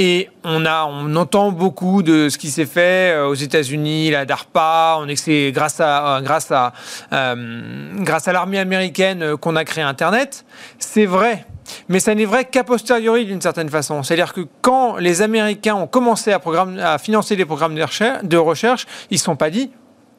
Et 0.00 0.30
on, 0.44 0.64
a, 0.64 0.84
on 0.84 1.16
entend 1.16 1.50
beaucoup 1.50 2.04
de 2.04 2.28
ce 2.28 2.38
qui 2.38 2.50
s'est 2.50 2.66
fait 2.66 3.12
euh, 3.12 3.26
aux 3.26 3.34
États-Unis, 3.34 4.10
la 4.10 4.24
DARPA. 4.24 4.98
On 5.00 5.06
grâce 5.50 5.80
à, 5.80 6.16
euh, 6.16 6.20
grâce 6.20 6.52
à, 6.52 6.72
euh, 7.12 7.92
grâce 7.96 8.28
à 8.28 8.32
l'armée 8.32 8.60
américaine 8.60 9.36
qu'on 9.36 9.56
a 9.56 9.64
créé 9.64 9.82
Internet. 9.82 10.44
C'est 10.78 11.06
vrai. 11.06 11.44
Mais 11.88 11.98
ça 11.98 12.14
n'est 12.14 12.24
vrai 12.24 12.44
qu'a 12.44 12.62
posteriori 12.62 13.26
d'une 13.26 13.42
certaine 13.42 13.68
façon. 13.68 14.04
C'est-à-dire 14.04 14.32
que 14.32 14.46
quand 14.62 14.96
les 14.96 15.20
Américains 15.20 15.74
ont 15.74 15.88
commencé 15.88 16.32
à, 16.32 16.98
financer 16.98 17.36
des 17.36 17.44
programmes 17.44 17.74
de 17.74 18.36
recherche 18.36 18.86
ils 19.10 19.14
ne 19.14 19.18
se 19.18 19.24
sont 19.24 19.36
pas 19.36 19.50
dit 19.50 19.70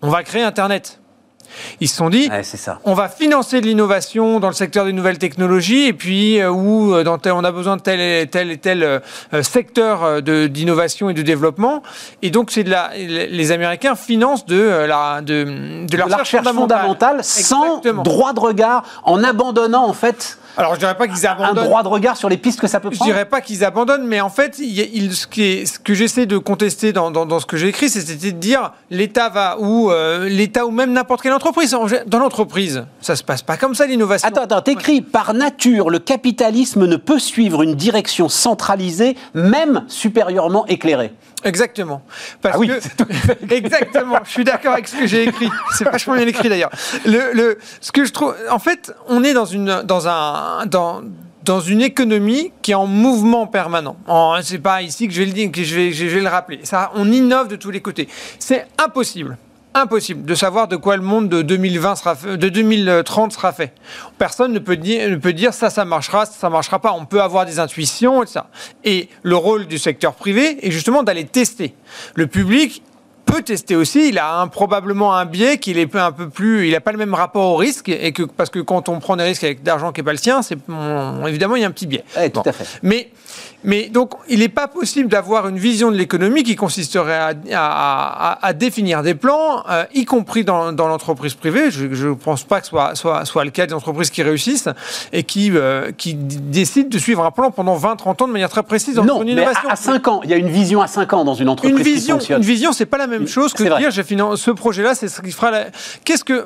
on 0.02 0.10
va 0.10 0.24
créer 0.24 0.44
Internet. 0.44 1.00
Ils 1.80 1.88
se 1.88 1.96
sont 1.96 2.10
dit, 2.10 2.30
on 2.84 2.94
va 2.94 3.10
financer 3.10 3.62
de 3.62 3.66
l'innovation 3.66 4.40
dans 4.40 4.48
le 4.48 4.54
secteur 4.54 4.86
des 4.86 4.94
nouvelles 4.94 5.18
technologies 5.18 5.86
et 5.86 5.94
puis 5.94 6.40
euh, 6.40 6.50
où 6.50 6.94
euh, 6.94 7.04
on 7.26 7.44
a 7.44 7.52
besoin 7.52 7.78
de 7.78 7.82
tel 7.82 8.00
et 8.00 8.28
tel 8.28 8.52
et 8.52 8.58
tel 8.58 8.84
euh, 8.84 9.00
secteur 9.44 10.22
d'innovation 10.22 11.10
et 11.10 11.14
de 11.14 11.22
développement. 11.22 11.84
Et 12.22 12.32
donc 12.32 12.52
c'est 12.52 12.64
de 12.64 12.70
la, 12.70 12.92
les 12.96 13.52
Américains 13.52 13.96
financent 13.96 14.46
de 14.46 14.86
la 14.88 15.22
de, 15.22 15.86
de, 15.88 15.98
la 15.98 16.06
recherche 16.06 16.48
fondamentale, 16.48 17.24
sans 17.24 17.82
droit 18.04 18.34
de 18.34 18.40
regard, 18.40 18.84
en 19.04 19.24
abandonnant 19.24 19.86
en 19.86 19.94
fait 19.94 20.38
alors, 20.58 20.76
je 20.76 20.80
dirais 20.80 20.96
pas 20.96 21.08
qu'ils 21.08 21.26
abandonnent. 21.26 21.58
Un 21.58 21.64
droit 21.64 21.84
de 21.84 21.88
regard 21.88 22.18
sur 22.18 22.30
les 22.30 22.38
pistes 22.38 22.60
que 22.60 22.68
ça 22.68 22.80
peut 22.80 22.90
prendre 22.90 23.06
Je 23.06 23.14
dirais 23.14 23.26
pas 23.26 23.42
qu'ils 23.42 23.64
abandonnent, 23.64 24.06
mais 24.06 24.22
en 24.22 24.30
fait, 24.30 24.60
il, 24.60 25.14
ce, 25.14 25.28
qui 25.28 25.66
ce, 25.66 25.80
que 25.80 25.94
j'essaie 25.94 26.26
de 26.26 26.38
contester 26.38 26.92
dans, 26.92 27.12
dans, 27.12 27.40
ce 27.40 27.46
que 27.46 27.58
j'ai 27.58 27.68
écrit, 27.68 27.90
c'était 27.90 28.32
de 28.32 28.38
dire 28.38 28.72
l'État 28.90 29.30
va 29.30 29.58
ou 29.60 29.92
l'État 30.24 30.66
ou 30.66 30.72
même 30.72 30.92
n'importe 30.92 31.22
quelle 31.22 31.34
entreprise. 31.34 31.76
Dans 32.08 32.20
l'entreprise, 32.20 32.86
ça 33.02 33.16
se 33.16 33.24
passe 33.24 33.42
pas 33.42 33.58
comme 33.58 33.76
ça 33.76 33.86
l'innovation. 33.86 34.28
Attends, 34.28 34.44
attends, 34.44 34.62
t'écris 34.62 35.02
par 35.02 35.34
nature, 35.34 35.90
le 35.90 36.00
capitalisme 36.00 36.86
ne 36.86 36.96
peut 36.96 37.20
suivre 37.20 37.64
une 37.64 37.76
direction 37.76 38.30
centralisée, 38.30 39.16
même 39.34 39.84
supérieurement 39.88 40.66
éclairée. 40.68 41.14
Exactement. 41.44 42.02
Parce 42.42 42.56
ah 42.56 42.60
oui, 42.60 42.68
que, 42.68 43.54
exactement. 43.54 44.18
Je 44.26 44.30
suis 44.30 44.44
d'accord 44.44 44.74
avec 44.74 44.88
ce 44.88 44.98
que 44.98 45.08
j'ai 45.08 45.24
écrit. 45.24 45.50
C'est 45.74 45.86
vachement 45.86 46.16
bien 46.16 46.28
écrit 46.28 46.50
d'ailleurs. 46.50 46.72
Le, 47.06 47.32
le, 47.34 47.58
ce 47.80 47.92
que 47.92 48.04
je 48.04 48.12
trouve, 48.12 48.36
en 48.50 48.60
fait, 48.60 48.94
on 49.08 49.24
est 49.24 49.34
dans 49.34 49.46
une, 49.46 49.82
dans 49.84 50.08
un, 50.08 50.39
dans 50.66 51.62
une 51.62 51.82
économie 51.82 52.52
qui 52.62 52.72
est 52.72 52.76
en 52.76 52.88
mouvement 52.88 53.48
permanent. 53.48 53.98
C'est 54.42 54.60
pas 54.60 54.82
ici 54.82 55.08
que 55.08 55.14
je 55.14 55.20
vais 55.20 55.26
le 55.26 55.34
dire, 55.34 55.52
que 55.52 55.64
je 55.64 55.76
vais, 55.76 56.22
le 56.22 56.30
rappeler. 56.30 56.60
Ça, 56.64 56.92
on 56.96 57.12
innove 57.12 57.48
de 57.48 57.56
tous 57.56 57.72
les 57.72 57.82
côtés. 57.82 58.08
C'est 58.38 58.68
impossible 58.78 59.38
impossible 59.74 60.26
de 60.26 60.36
savoir 60.36 60.68
de 60.68 60.76
quoi 60.76 60.98
le 60.98 61.04
monde 61.04 61.30
de 61.30 61.42
2020 61.42 61.96
sera 61.96 62.16
fait, 62.16 62.38
de 62.38 62.50
2030 62.50 63.34
sera 63.34 63.54
fait. 63.54 63.74
Personne 64.18 64.52
ne 64.52 64.60
peut 64.60 64.78
dire, 64.78 65.10
ne 65.10 65.16
peut 65.16 65.34
dire 65.34 65.54
ça, 65.54 65.70
ça 65.70 65.86
marchera, 65.86 66.26
ça, 66.26 66.34
ça 66.34 66.50
marchera 66.50 66.80
pas. 66.80 66.92
On 66.94 67.06
peut 67.06 67.22
avoir 67.22 67.46
des 67.46 67.60
intuitions 67.60 68.24
et 68.24 68.28
ça. 68.28 68.50
Et 68.84 69.10
le 69.24 69.36
rôle 69.36 69.68
du 69.68 69.78
secteur 69.78 70.16
privé 70.16 70.66
est 70.66 70.72
justement 70.72 71.04
d'aller 71.04 71.26
tester. 71.26 71.76
Le 72.16 72.28
public 72.28 72.82
peut 73.32 73.42
tester 73.42 73.76
aussi. 73.76 74.10
Il 74.10 74.18
a 74.18 74.46
probablement 74.48 75.16
un 75.16 75.26
biais 75.26 75.58
qu'il 75.58 75.78
est 75.78 75.96
un 75.96 76.12
peu 76.12 76.30
plus, 76.30 76.68
il 76.68 76.72
n'a 76.74 76.82
pas 76.82 76.92
le 76.92 76.98
même 76.98 77.14
rapport 77.14 77.54
au 77.54 77.56
risque 77.56 77.90
et 77.90 78.12
que 78.12 78.24
parce 78.24 78.50
que 78.50 78.60
quand 78.60 78.90
on 78.90 79.00
prend 79.00 79.16
des 79.16 79.24
risques 79.24 79.44
avec 79.44 79.64
d'argent 79.64 79.92
qui 79.92 80.02
n'est 80.02 80.06
pas 80.06 80.12
le 80.12 80.18
sien, 80.18 80.42
c'est 80.42 80.58
évidemment 81.28 81.56
il 81.56 81.62
y 81.62 81.66
a 81.66 81.68
un 81.68 81.72
petit 81.72 81.88
biais. 81.88 82.04
tout 82.34 82.42
à 82.46 82.52
fait. 82.52 82.66
Mais 82.84 83.10
mais 83.64 83.90
donc, 83.90 84.14
il 84.30 84.40
n'est 84.40 84.50
pas 84.50 84.68
possible 84.68 85.10
d'avoir 85.10 85.48
une 85.48 85.58
vision 85.58 85.92
de 85.92 85.98
l'économie 85.98 86.44
qui 86.44 86.56
consisterait 86.56 87.36
à, 87.54 88.54
définir 88.54 89.04
des 89.04 89.16
plans, 89.16 89.64
euh, 89.70 89.84
y 89.94 90.06
compris 90.06 90.44
dans, 90.44 90.72
l'entreprise 90.72 91.34
privée. 91.34 91.72
Je 91.72 92.08
ne 92.08 92.14
pense 92.14 92.44
pas 92.44 92.60
que 92.60 92.66
ce 92.66 92.70
soit, 92.70 92.96
soit, 92.96 93.26
soit, 93.26 93.44
le 93.44 93.52
cas 93.52 93.66
des 93.66 93.74
entreprises 93.74 94.10
qui 94.10 94.24
réussissent 94.24 94.70
et 95.14 95.24
qui, 95.24 95.52
euh, 95.54 95.92
qui 95.92 96.14
décident 96.16 96.90
de 96.90 96.98
suivre 96.98 97.24
un 97.24 97.32
plan 97.32 97.52
pendant 97.52 97.78
20-30 97.78 98.24
ans 98.24 98.28
de 98.28 98.34
manière 98.34 98.50
très 98.50 98.64
précise 98.64 98.96
dans 98.96 99.06
non, 99.06 99.22
une 99.22 99.30
innovation. 99.30 99.62
Mais 99.66 99.72
à, 99.72 99.76
5 99.76 100.08
ans, 100.08 100.22
il 100.24 100.30
y 100.30 100.34
a 100.34 100.38
une 100.38 100.50
vision 100.50 100.82
à 100.82 100.88
5 100.88 101.14
ans 101.14 101.26
dans 101.26 101.36
une 101.36 101.50
entreprise 101.50 101.78
une 101.78 101.84
vision, 101.84 102.16
qui 102.16 102.20
fonctionne. 102.22 102.42
Une 102.42 102.48
vision, 102.48 102.72
c'est 102.72 102.86
pas 102.86 102.98
la 102.98 103.08
même 103.08 103.28
chose 103.28 103.54
que 103.54 103.64
de 103.64 103.78
dire 103.78 103.92
j'ai 103.92 104.04
ce 104.04 104.52
projet-là, 104.52 104.96
c'est 104.96 105.08
ce 105.08 105.22
qui 105.22 105.32
fera. 105.32 105.52
La... 105.52 105.66
Qu'est-ce 106.04 106.24
que 106.24 106.46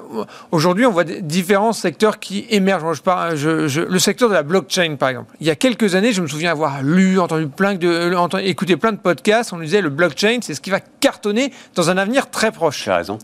aujourd'hui 0.52 0.86
on 0.86 0.92
voit 0.92 1.04
différents 1.04 1.74
secteurs 1.74 2.20
qui 2.20 2.46
émergent. 2.50 2.84
Moi, 2.84 2.94
je 2.94 3.02
parle, 3.02 3.36
je, 3.36 3.82
le 3.82 4.00
secteur 4.00 4.30
de 4.30 4.34
la 4.34 4.44
blockchain, 4.44 4.96
par 4.98 5.10
exemple. 5.10 5.36
Il 5.40 5.48
y 5.48 5.50
a 5.50 5.56
quelques 5.56 5.96
années, 5.96 6.12
je 6.12 6.22
me 6.22 6.28
souviens 6.28 6.52
avoir 6.52 6.82
lu 6.84 7.03
entendu 7.18 7.48
plein 7.48 7.76
de, 7.76 8.14
entendu, 8.16 8.44
écouté 8.44 8.78
plein 8.78 8.92
de 8.92 8.98
podcasts. 8.98 9.54
On 9.54 9.58
nous 9.58 9.64
disait 9.64 9.82
le 9.82 9.90
blockchain, 9.90 10.40
c'est 10.42 10.54
ce 10.54 10.62
qui 10.62 10.70
va 10.70 10.80
cartonner 10.80 11.54
dans 11.76 11.90
un 11.90 11.98
avenir 11.98 12.30
très 12.30 12.52
proche. 12.52 12.84
Tu 12.84 12.90
as 12.90 12.98
raison. 12.98 13.20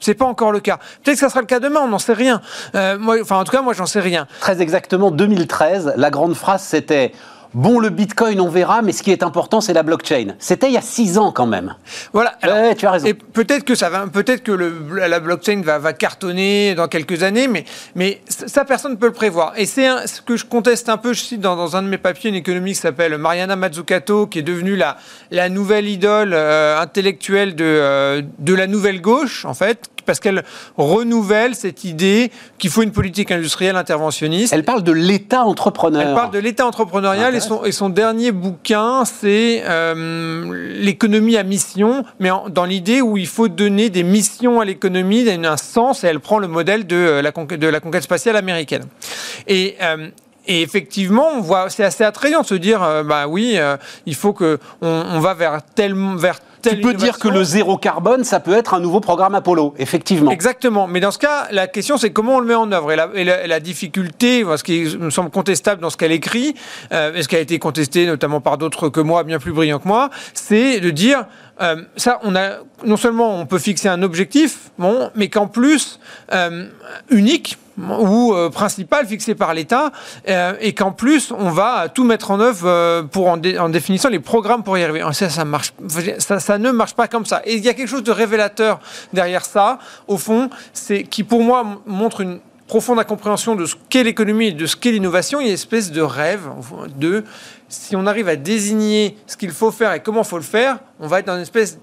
C'est 0.00 0.14
pas 0.14 0.26
encore 0.26 0.52
le 0.52 0.60
cas. 0.60 0.78
Peut-être 1.02 1.16
que 1.16 1.20
ça 1.20 1.30
sera 1.30 1.40
le 1.40 1.46
cas 1.46 1.60
demain, 1.60 1.80
on 1.82 1.88
n'en 1.88 1.98
sait 1.98 2.12
rien. 2.12 2.42
Euh, 2.74 2.98
moi, 2.98 3.16
enfin, 3.22 3.36
en 3.36 3.44
tout 3.44 3.52
cas, 3.52 3.62
moi, 3.62 3.72
j'en 3.72 3.86
sais 3.86 4.00
rien. 4.00 4.26
Très 4.40 4.60
exactement, 4.60 5.10
2013, 5.10 5.94
la 5.96 6.10
grande 6.10 6.34
phrase, 6.34 6.62
c'était 6.62 7.12
Bon, 7.54 7.78
le 7.78 7.88
Bitcoin, 7.88 8.40
on 8.40 8.48
verra, 8.48 8.82
mais 8.82 8.90
ce 8.90 9.04
qui 9.04 9.12
est 9.12 9.22
important, 9.22 9.60
c'est 9.60 9.72
la 9.72 9.84
blockchain. 9.84 10.34
C'était 10.40 10.66
il 10.66 10.72
y 10.72 10.76
a 10.76 10.82
six 10.82 11.18
ans 11.18 11.30
quand 11.30 11.46
même. 11.46 11.76
Voilà. 12.12 12.34
tu 12.76 12.84
as 12.84 12.90
raison. 12.90 13.06
Et 13.06 13.14
peut-être 13.14 13.64
que 13.64 13.76
ça 13.76 13.90
va, 13.90 14.08
peut-être 14.08 14.42
que 14.42 14.50
le, 14.50 14.74
la 15.06 15.20
blockchain 15.20 15.62
va, 15.62 15.78
va, 15.78 15.92
cartonner 15.92 16.74
dans 16.74 16.88
quelques 16.88 17.22
années, 17.22 17.46
mais, 17.46 17.64
mais 17.94 18.20
ça, 18.28 18.64
personne 18.64 18.92
ne 18.92 18.96
peut 18.96 19.06
le 19.06 19.12
prévoir. 19.12 19.52
Et 19.56 19.66
c'est 19.66 19.88
ce 20.08 20.20
que 20.20 20.36
je 20.36 20.44
conteste 20.44 20.88
un 20.88 20.96
peu. 20.96 21.12
Je 21.12 21.20
cite 21.20 21.40
dans, 21.40 21.54
dans 21.54 21.76
un 21.76 21.82
de 21.82 21.88
mes 21.88 21.98
papiers 21.98 22.30
une 22.30 22.36
économiste 22.36 22.80
qui 22.80 22.88
s'appelle 22.88 23.16
Mariana 23.18 23.54
Mazzucato, 23.54 24.26
qui 24.26 24.40
est 24.40 24.42
devenue 24.42 24.74
la, 24.74 24.96
la 25.30 25.48
nouvelle 25.48 25.88
idole 25.88 26.32
euh, 26.34 26.80
intellectuelle 26.80 27.54
de, 27.54 27.64
euh, 27.64 28.22
de 28.40 28.54
la 28.54 28.66
nouvelle 28.66 29.00
gauche, 29.00 29.44
en 29.44 29.54
fait, 29.54 29.88
parce 30.04 30.20
qu'elle 30.20 30.44
renouvelle 30.76 31.54
cette 31.54 31.84
idée 31.84 32.30
qu'il 32.58 32.70
faut 32.70 32.82
une 32.82 32.92
politique 32.92 33.30
industrielle 33.30 33.76
interventionniste. 33.76 34.52
Elle 34.52 34.64
parle 34.64 34.82
de 34.82 34.92
l'État 34.92 35.44
entrepreneur. 35.44 36.02
Elle 36.02 36.14
parle 36.14 36.30
de 36.30 36.38
l'État 36.38 36.66
entrepreneurial 36.66 37.34
et 37.34 37.40
son, 37.40 37.64
et 37.64 37.72
son, 37.72 37.88
dernier 37.88 38.32
bouquin, 38.32 39.04
c'est 39.04 39.62
euh, 39.66 40.74
l'économie 40.80 41.36
à 41.36 41.42
mission, 41.42 42.04
mais 42.20 42.30
dans 42.48 42.64
l'idée 42.64 43.00
où 43.00 43.16
il 43.16 43.26
faut 43.26 43.48
donner 43.48 43.90
des 43.90 44.02
missions 44.02 44.60
à 44.60 44.64
l'économie, 44.64 45.28
un 45.28 45.56
sens, 45.56 46.04
et 46.04 46.06
elle 46.06 46.20
prend 46.20 46.38
le 46.38 46.48
modèle 46.48 46.86
de 46.86 46.96
euh, 46.96 47.22
la, 47.22 47.32
conquête, 47.32 47.60
de 47.60 47.66
la 47.66 47.80
conquête 47.80 48.02
spatiale 48.02 48.36
américaine. 48.36 48.84
Et, 49.46 49.76
euh, 49.82 50.08
et 50.46 50.62
effectivement, 50.62 51.28
on 51.34 51.40
voit, 51.40 51.70
c'est 51.70 51.84
assez 51.84 52.04
attrayant 52.04 52.42
de 52.42 52.46
se 52.46 52.54
dire, 52.54 52.80
bah 53.06 53.26
oui, 53.28 53.58
il 54.04 54.14
faut 54.14 54.34
que 54.34 54.58
on, 54.82 55.18
va 55.18 55.32
vers 55.32 55.60
tel, 55.74 55.94
vers 56.18 56.38
tu 56.70 56.80
peux 56.80 56.94
dire 56.94 57.18
que 57.18 57.28
le 57.28 57.44
zéro 57.44 57.76
carbone, 57.76 58.24
ça 58.24 58.40
peut 58.40 58.54
être 58.54 58.74
un 58.74 58.80
nouveau 58.80 59.00
programme 59.00 59.34
Apollo, 59.34 59.74
effectivement. 59.78 60.30
Exactement. 60.30 60.86
Mais 60.86 61.00
dans 61.00 61.10
ce 61.10 61.18
cas, 61.18 61.48
la 61.50 61.66
question, 61.66 61.96
c'est 61.96 62.10
comment 62.10 62.36
on 62.36 62.40
le 62.40 62.46
met 62.46 62.54
en 62.54 62.70
œuvre. 62.72 62.92
Et 63.14 63.24
la, 63.24 63.60
difficulté, 63.60 64.44
ce 64.56 64.62
qui 64.62 64.96
me 64.98 65.10
semble 65.10 65.30
contestable 65.30 65.80
dans 65.80 65.90
ce 65.90 65.96
qu'elle 65.96 66.12
écrit, 66.12 66.54
euh, 66.92 67.14
et 67.14 67.22
ce 67.22 67.28
qui 67.28 67.36
a 67.36 67.40
été 67.40 67.58
contesté 67.58 68.06
notamment 68.06 68.40
par 68.40 68.58
d'autres 68.58 68.88
que 68.88 69.00
moi, 69.00 69.24
bien 69.24 69.38
plus 69.38 69.52
brillants 69.52 69.78
que 69.78 69.88
moi, 69.88 70.10
c'est 70.34 70.80
de 70.80 70.90
dire 70.90 71.26
euh, 71.62 71.82
ça, 71.96 72.20
on 72.22 72.34
a 72.34 72.58
non 72.84 72.96
seulement 72.96 73.38
on 73.38 73.46
peut 73.46 73.58
fixer 73.58 73.88
un 73.88 74.02
objectif, 74.02 74.70
bon, 74.78 75.10
mais 75.14 75.28
qu'en 75.28 75.46
plus 75.46 76.00
euh, 76.32 76.66
unique 77.10 77.58
ou 77.78 78.34
euh, 78.34 78.50
principal 78.50 79.06
fixé 79.06 79.34
par 79.34 79.54
l'État, 79.54 79.92
et 80.60 80.72
qu'en 80.74 80.92
plus 80.92 81.32
on 81.36 81.50
va 81.50 81.88
tout 81.88 82.04
mettre 82.04 82.30
en 82.30 82.40
œuvre 82.40 83.02
pour 83.12 83.28
en, 83.28 83.36
définissant 83.36 84.08
les 84.08 84.20
programmes 84.20 84.62
pour 84.62 84.78
y 84.78 84.82
arriver. 84.82 85.04
Ça, 85.12 85.28
ça 85.28 85.44
ça, 86.38 86.58
ne 86.58 86.70
marche 86.70 86.94
pas 86.94 87.08
comme 87.08 87.26
ça. 87.26 87.42
Et 87.44 87.54
il 87.54 87.64
y 87.64 87.68
a 87.68 87.74
quelque 87.74 87.88
chose 87.88 88.02
de 88.02 88.12
révélateur 88.12 88.80
derrière 89.12 89.44
ça, 89.44 89.78
au 90.06 90.18
fond, 90.18 90.50
qui 91.10 91.24
pour 91.24 91.42
moi 91.42 91.64
montre 91.86 92.20
une 92.20 92.40
profonde 92.66 92.98
incompréhension 92.98 93.56
de 93.56 93.66
ce 93.66 93.76
qu'est 93.88 94.04
l'économie 94.04 94.48
et 94.48 94.52
de 94.52 94.66
ce 94.66 94.76
qu'est 94.76 94.92
l'innovation. 94.92 95.40
Il 95.40 95.44
y 95.44 95.46
a 95.46 95.50
une 95.50 95.54
espèce 95.54 95.90
de 95.90 96.00
rêve 96.00 96.48
de 96.96 97.24
si 97.68 97.96
on 97.96 98.06
arrive 98.06 98.28
à 98.28 98.36
désigner 98.36 99.16
ce 99.26 99.36
qu'il 99.36 99.50
faut 99.50 99.70
faire 99.70 99.92
et 99.92 100.00
comment 100.00 100.22
il 100.22 100.26
faut 100.26 100.36
le 100.36 100.42
faire, 100.42 100.78
on 101.00 101.06
va 101.06 101.20
être 101.20 101.26
dans 101.26 101.36
une 101.36 101.42
espèce 101.42 101.78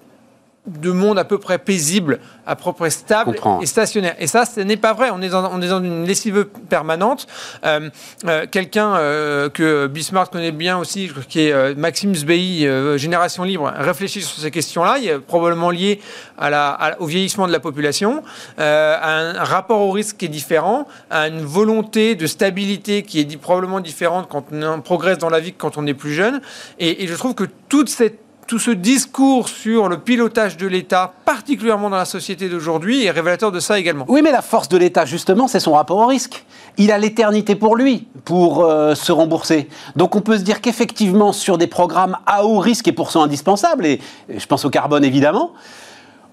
de 0.67 0.91
monde 0.91 1.17
à 1.17 1.23
peu 1.23 1.39
près 1.39 1.57
paisible, 1.57 2.19
à 2.45 2.55
peu 2.55 2.71
près 2.71 2.91
stable 2.91 3.35
et 3.61 3.65
stationnaire. 3.65 4.15
Et 4.19 4.27
ça, 4.27 4.45
ce 4.45 4.59
n'est 4.59 4.77
pas 4.77 4.93
vrai. 4.93 5.09
On 5.11 5.21
est 5.21 5.29
dans, 5.29 5.51
on 5.51 5.59
est 5.59 5.67
dans 5.67 5.83
une 5.83 6.05
lessive 6.05 6.45
permanente. 6.69 7.25
Euh, 7.65 7.89
euh, 8.27 8.45
quelqu'un 8.49 8.95
euh, 8.95 9.49
que 9.49 9.87
Bismarck 9.87 10.31
connaît 10.31 10.51
bien 10.51 10.77
aussi, 10.77 11.09
qui 11.27 11.47
est 11.47 11.75
Maxime 11.75 12.13
Zbei, 12.13 12.67
Génération 12.97 13.43
Libre, 13.43 13.73
réfléchit 13.75 14.21
sur 14.21 14.39
ces 14.39 14.51
questions-là. 14.51 14.97
Il 14.99 15.09
est 15.09 15.17
probablement 15.17 15.71
lié 15.71 15.99
à 16.37 16.51
la, 16.51 16.95
au 16.99 17.07
vieillissement 17.07 17.47
de 17.47 17.51
la 17.51 17.59
population, 17.59 18.23
à 18.57 19.19
un 19.19 19.43
rapport 19.43 19.81
au 19.81 19.91
risque 19.91 20.17
qui 20.17 20.25
est 20.25 20.29
différent, 20.29 20.87
à 21.09 21.27
une 21.27 21.41
volonté 21.41 22.13
de 22.13 22.27
stabilité 22.27 23.01
qui 23.01 23.19
est 23.19 23.37
probablement 23.37 23.79
différente 23.79 24.27
quand 24.29 24.45
on 24.51 24.81
progresse 24.81 25.17
dans 25.17 25.29
la 25.29 25.39
vie 25.39 25.53
que 25.53 25.57
quand 25.57 25.77
on 25.77 25.87
est 25.87 25.95
plus 25.95 26.13
jeune. 26.13 26.39
Et, 26.77 27.03
et 27.03 27.07
je 27.07 27.15
trouve 27.15 27.33
que 27.33 27.45
toute 27.67 27.89
cette 27.89 28.19
tout 28.51 28.59
ce 28.59 28.71
discours 28.71 29.47
sur 29.47 29.87
le 29.87 29.97
pilotage 29.97 30.57
de 30.57 30.67
l'État, 30.67 31.13
particulièrement 31.23 31.89
dans 31.89 31.95
la 31.95 32.03
société 32.03 32.49
d'aujourd'hui, 32.49 33.05
est 33.05 33.09
révélateur 33.09 33.49
de 33.49 33.61
ça 33.61 33.79
également. 33.79 34.03
Oui, 34.09 34.21
mais 34.21 34.33
la 34.33 34.41
force 34.41 34.67
de 34.67 34.75
l'État, 34.75 35.05
justement, 35.05 35.47
c'est 35.47 35.61
son 35.61 35.71
rapport 35.71 35.99
au 35.99 36.07
risque. 36.07 36.43
Il 36.77 36.91
a 36.91 36.97
l'éternité 36.97 37.55
pour 37.55 37.77
lui, 37.77 38.09
pour 38.25 38.65
euh, 38.65 38.93
se 38.93 39.13
rembourser. 39.13 39.69
Donc 39.95 40.17
on 40.17 40.21
peut 40.21 40.37
se 40.37 40.43
dire 40.43 40.59
qu'effectivement, 40.59 41.31
sur 41.31 41.57
des 41.57 41.67
programmes 41.67 42.17
à 42.25 42.43
haut 42.43 42.59
risque 42.59 42.89
et 42.89 42.91
pourtant 42.91 43.23
indispensables, 43.23 43.85
et 43.85 44.01
je 44.27 44.45
pense 44.47 44.65
au 44.65 44.69
carbone 44.69 45.05
évidemment, 45.05 45.53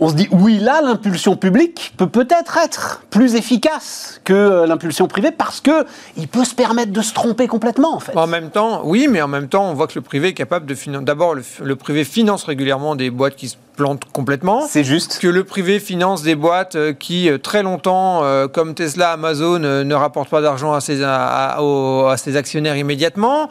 on 0.00 0.08
se 0.08 0.14
dit 0.14 0.28
oui, 0.30 0.58
là, 0.58 0.80
l'impulsion 0.80 1.36
publique 1.36 1.92
peut 1.96 2.08
peut-être 2.08 2.56
être 2.58 3.02
plus 3.10 3.34
efficace 3.34 4.20
que 4.24 4.32
euh, 4.32 4.66
l'impulsion 4.66 5.08
privée 5.08 5.32
parce 5.32 5.60
que 5.60 5.84
il 6.16 6.28
peut 6.28 6.44
se 6.44 6.54
permettre 6.54 6.92
de 6.92 7.02
se 7.02 7.12
tromper 7.12 7.48
complètement, 7.48 7.94
en 7.94 8.00
fait. 8.00 8.16
En 8.16 8.26
même 8.26 8.50
temps, 8.50 8.82
oui, 8.84 9.08
mais 9.10 9.20
en 9.22 9.28
même 9.28 9.48
temps, 9.48 9.68
on 9.68 9.74
voit 9.74 9.86
que 9.86 9.96
le 9.96 10.02
privé 10.02 10.28
est 10.28 10.34
capable 10.34 10.66
de 10.66 10.74
financer. 10.74 11.04
D'abord, 11.04 11.34
le, 11.34 11.76
privé 11.76 12.04
finance 12.04 12.44
régulièrement 12.44 12.96
des 12.96 13.10
boîtes 13.10 13.36
qui 13.36 13.48
se 13.48 13.56
plantent 13.76 14.04
complètement. 14.12 14.66
C'est 14.68 14.84
juste. 14.84 15.18
Que 15.20 15.28
le 15.28 15.44
privé 15.44 15.80
finance 15.80 16.22
des 16.22 16.34
boîtes 16.34 16.76
euh, 16.76 16.92
qui, 16.92 17.28
euh, 17.28 17.38
très 17.38 17.62
longtemps, 17.62 18.22
comme 18.52 18.74
Tesla, 18.74 19.12
Amazon, 19.12 19.58
ne 19.58 19.94
rapportent 19.94 20.30
pas 20.30 20.40
d'argent 20.40 20.72
à 20.72 20.80
ses, 20.80 21.02
à, 21.02 22.14
ses 22.16 22.36
actionnaires 22.36 22.76
immédiatement. 22.76 23.48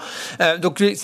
donc, 0.61 0.79
il 0.79 0.95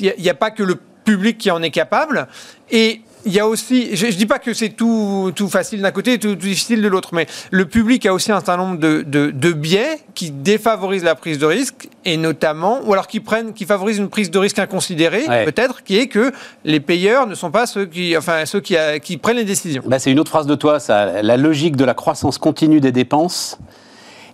n'y 0.00 0.28
a, 0.28 0.32
a 0.32 0.34
pas 0.34 0.50
que 0.50 0.62
le 0.62 0.76
public 1.04 1.38
qui 1.38 1.50
en 1.50 1.62
est 1.62 1.70
capable. 1.70 2.28
Et 2.70 3.00
il 3.26 3.32
y 3.32 3.40
a 3.40 3.46
aussi, 3.46 3.94
je 3.96 4.06
ne 4.06 4.12
dis 4.12 4.26
pas 4.26 4.38
que 4.38 4.54
c'est 4.54 4.70
tout, 4.70 5.32
tout 5.34 5.48
facile 5.48 5.82
d'un 5.82 5.90
côté 5.90 6.14
et 6.14 6.18
tout, 6.18 6.36
difficile 6.36 6.80
de 6.80 6.88
l'autre, 6.88 7.10
mais 7.12 7.26
le 7.50 7.66
public 7.66 8.06
a 8.06 8.14
aussi 8.14 8.30
un 8.30 8.36
certain 8.36 8.56
nombre 8.56 8.78
de, 8.78 9.02
de, 9.02 9.52
biais 9.52 9.98
qui 10.14 10.30
défavorisent 10.30 11.02
la 11.02 11.16
prise 11.16 11.38
de 11.38 11.46
risque 11.46 11.88
et 12.04 12.16
notamment, 12.16 12.80
ou 12.84 12.92
alors 12.92 13.08
qui 13.08 13.20
prennent, 13.20 13.52
qui 13.52 13.64
favorisent 13.64 13.98
une 13.98 14.08
prise 14.08 14.30
de 14.30 14.38
risque 14.38 14.60
inconsidérée, 14.60 15.24
peut-être, 15.44 15.82
qui 15.82 15.98
est 15.98 16.06
que 16.06 16.32
les 16.64 16.78
payeurs 16.78 17.26
ne 17.26 17.34
sont 17.34 17.50
pas 17.50 17.66
ceux 17.66 17.86
qui, 17.86 18.16
enfin, 18.16 18.46
ceux 18.46 18.60
qui, 18.60 18.76
qui 19.02 19.16
prennent 19.16 19.36
les 19.36 19.44
décisions. 19.44 19.82
Bah, 19.86 19.98
c'est 19.98 20.12
une 20.12 20.20
autre 20.20 20.30
phrase 20.30 20.46
de 20.46 20.54
toi, 20.54 20.78
ça. 20.78 21.22
La 21.22 21.36
logique 21.36 21.76
de 21.76 21.84
la 21.84 21.94
croissance 21.94 22.38
continue 22.38 22.80
des 22.80 22.92
dépenses 22.92 23.58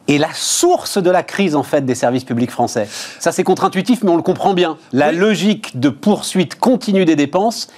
est 0.08 0.18
la 0.18 0.32
source 0.32 0.98
de 0.98 1.10
la 1.10 1.22
crise 1.22 1.54
en 1.54 1.62
fait 1.62 1.84
des 1.84 1.94
services 1.94 2.24
publics 2.24 2.50
français. 2.50 2.88
Ça 3.20 3.32
c'est 3.32 3.44
contre-intuitif 3.44 4.02
mais 4.02 4.10
on 4.10 4.16
le 4.16 4.22
comprend 4.22 4.54
bien. 4.54 4.76
La 4.92 5.12
logique 5.12 5.78
de 5.78 5.88
poursuite 5.88 6.58
continue 6.58 7.04
des 7.04 7.16
dépenses 7.16 7.68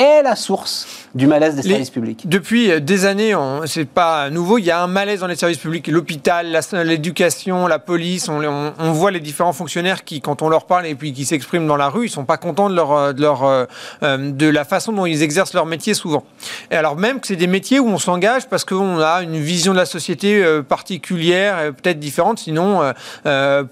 est 0.00 0.22
la 0.22 0.36
source 0.36 0.99
du 1.14 1.26
malaise 1.26 1.56
des 1.56 1.62
services 1.62 1.90
publics. 1.90 2.28
Depuis 2.28 2.70
euh, 2.70 2.80
des 2.80 3.04
années, 3.04 3.34
c'est 3.66 3.88
pas 3.88 4.30
nouveau, 4.30 4.58
il 4.58 4.64
y 4.64 4.70
a 4.70 4.80
un 4.80 4.86
malaise 4.86 5.20
dans 5.20 5.26
les 5.26 5.36
services 5.36 5.58
publics, 5.58 5.88
l'hôpital, 5.88 6.56
l'éducation, 6.84 7.66
la 7.66 7.78
police, 7.78 8.28
on, 8.28 8.40
on, 8.78 8.92
voit 8.92 9.10
les 9.10 9.20
différents 9.20 9.52
fonctionnaires 9.52 10.04
qui, 10.04 10.20
quand 10.20 10.42
on 10.42 10.48
leur 10.48 10.66
parle 10.66 10.86
et 10.86 10.94
puis 10.94 11.12
qui 11.12 11.24
s'expriment 11.24 11.66
dans 11.66 11.76
la 11.76 11.88
rue, 11.88 12.06
ils 12.06 12.10
sont 12.10 12.24
pas 12.24 12.36
contents 12.36 12.70
de 12.70 12.76
leur, 12.76 12.92
euh, 12.92 13.12
de 13.12 13.22
leur, 13.22 13.42
euh, 13.44 13.66
de 14.02 14.48
la 14.48 14.64
façon 14.64 14.92
dont 14.92 15.06
ils 15.06 15.22
exercent 15.22 15.54
leur 15.54 15.66
métier 15.66 15.94
souvent. 15.94 16.24
Et 16.70 16.76
alors 16.76 16.96
même 16.96 17.20
que 17.20 17.26
c'est 17.26 17.36
des 17.36 17.48
métiers 17.48 17.80
où 17.80 17.88
on 17.88 17.98
s'engage 17.98 18.48
parce 18.48 18.64
qu'on 18.64 19.00
a 19.00 19.22
une 19.22 19.38
vision 19.38 19.72
de 19.72 19.78
la 19.78 19.86
société 19.86 20.44
particulière, 20.68 21.72
peut-être 21.74 21.98
différente, 21.98 22.38
sinon 22.38 22.92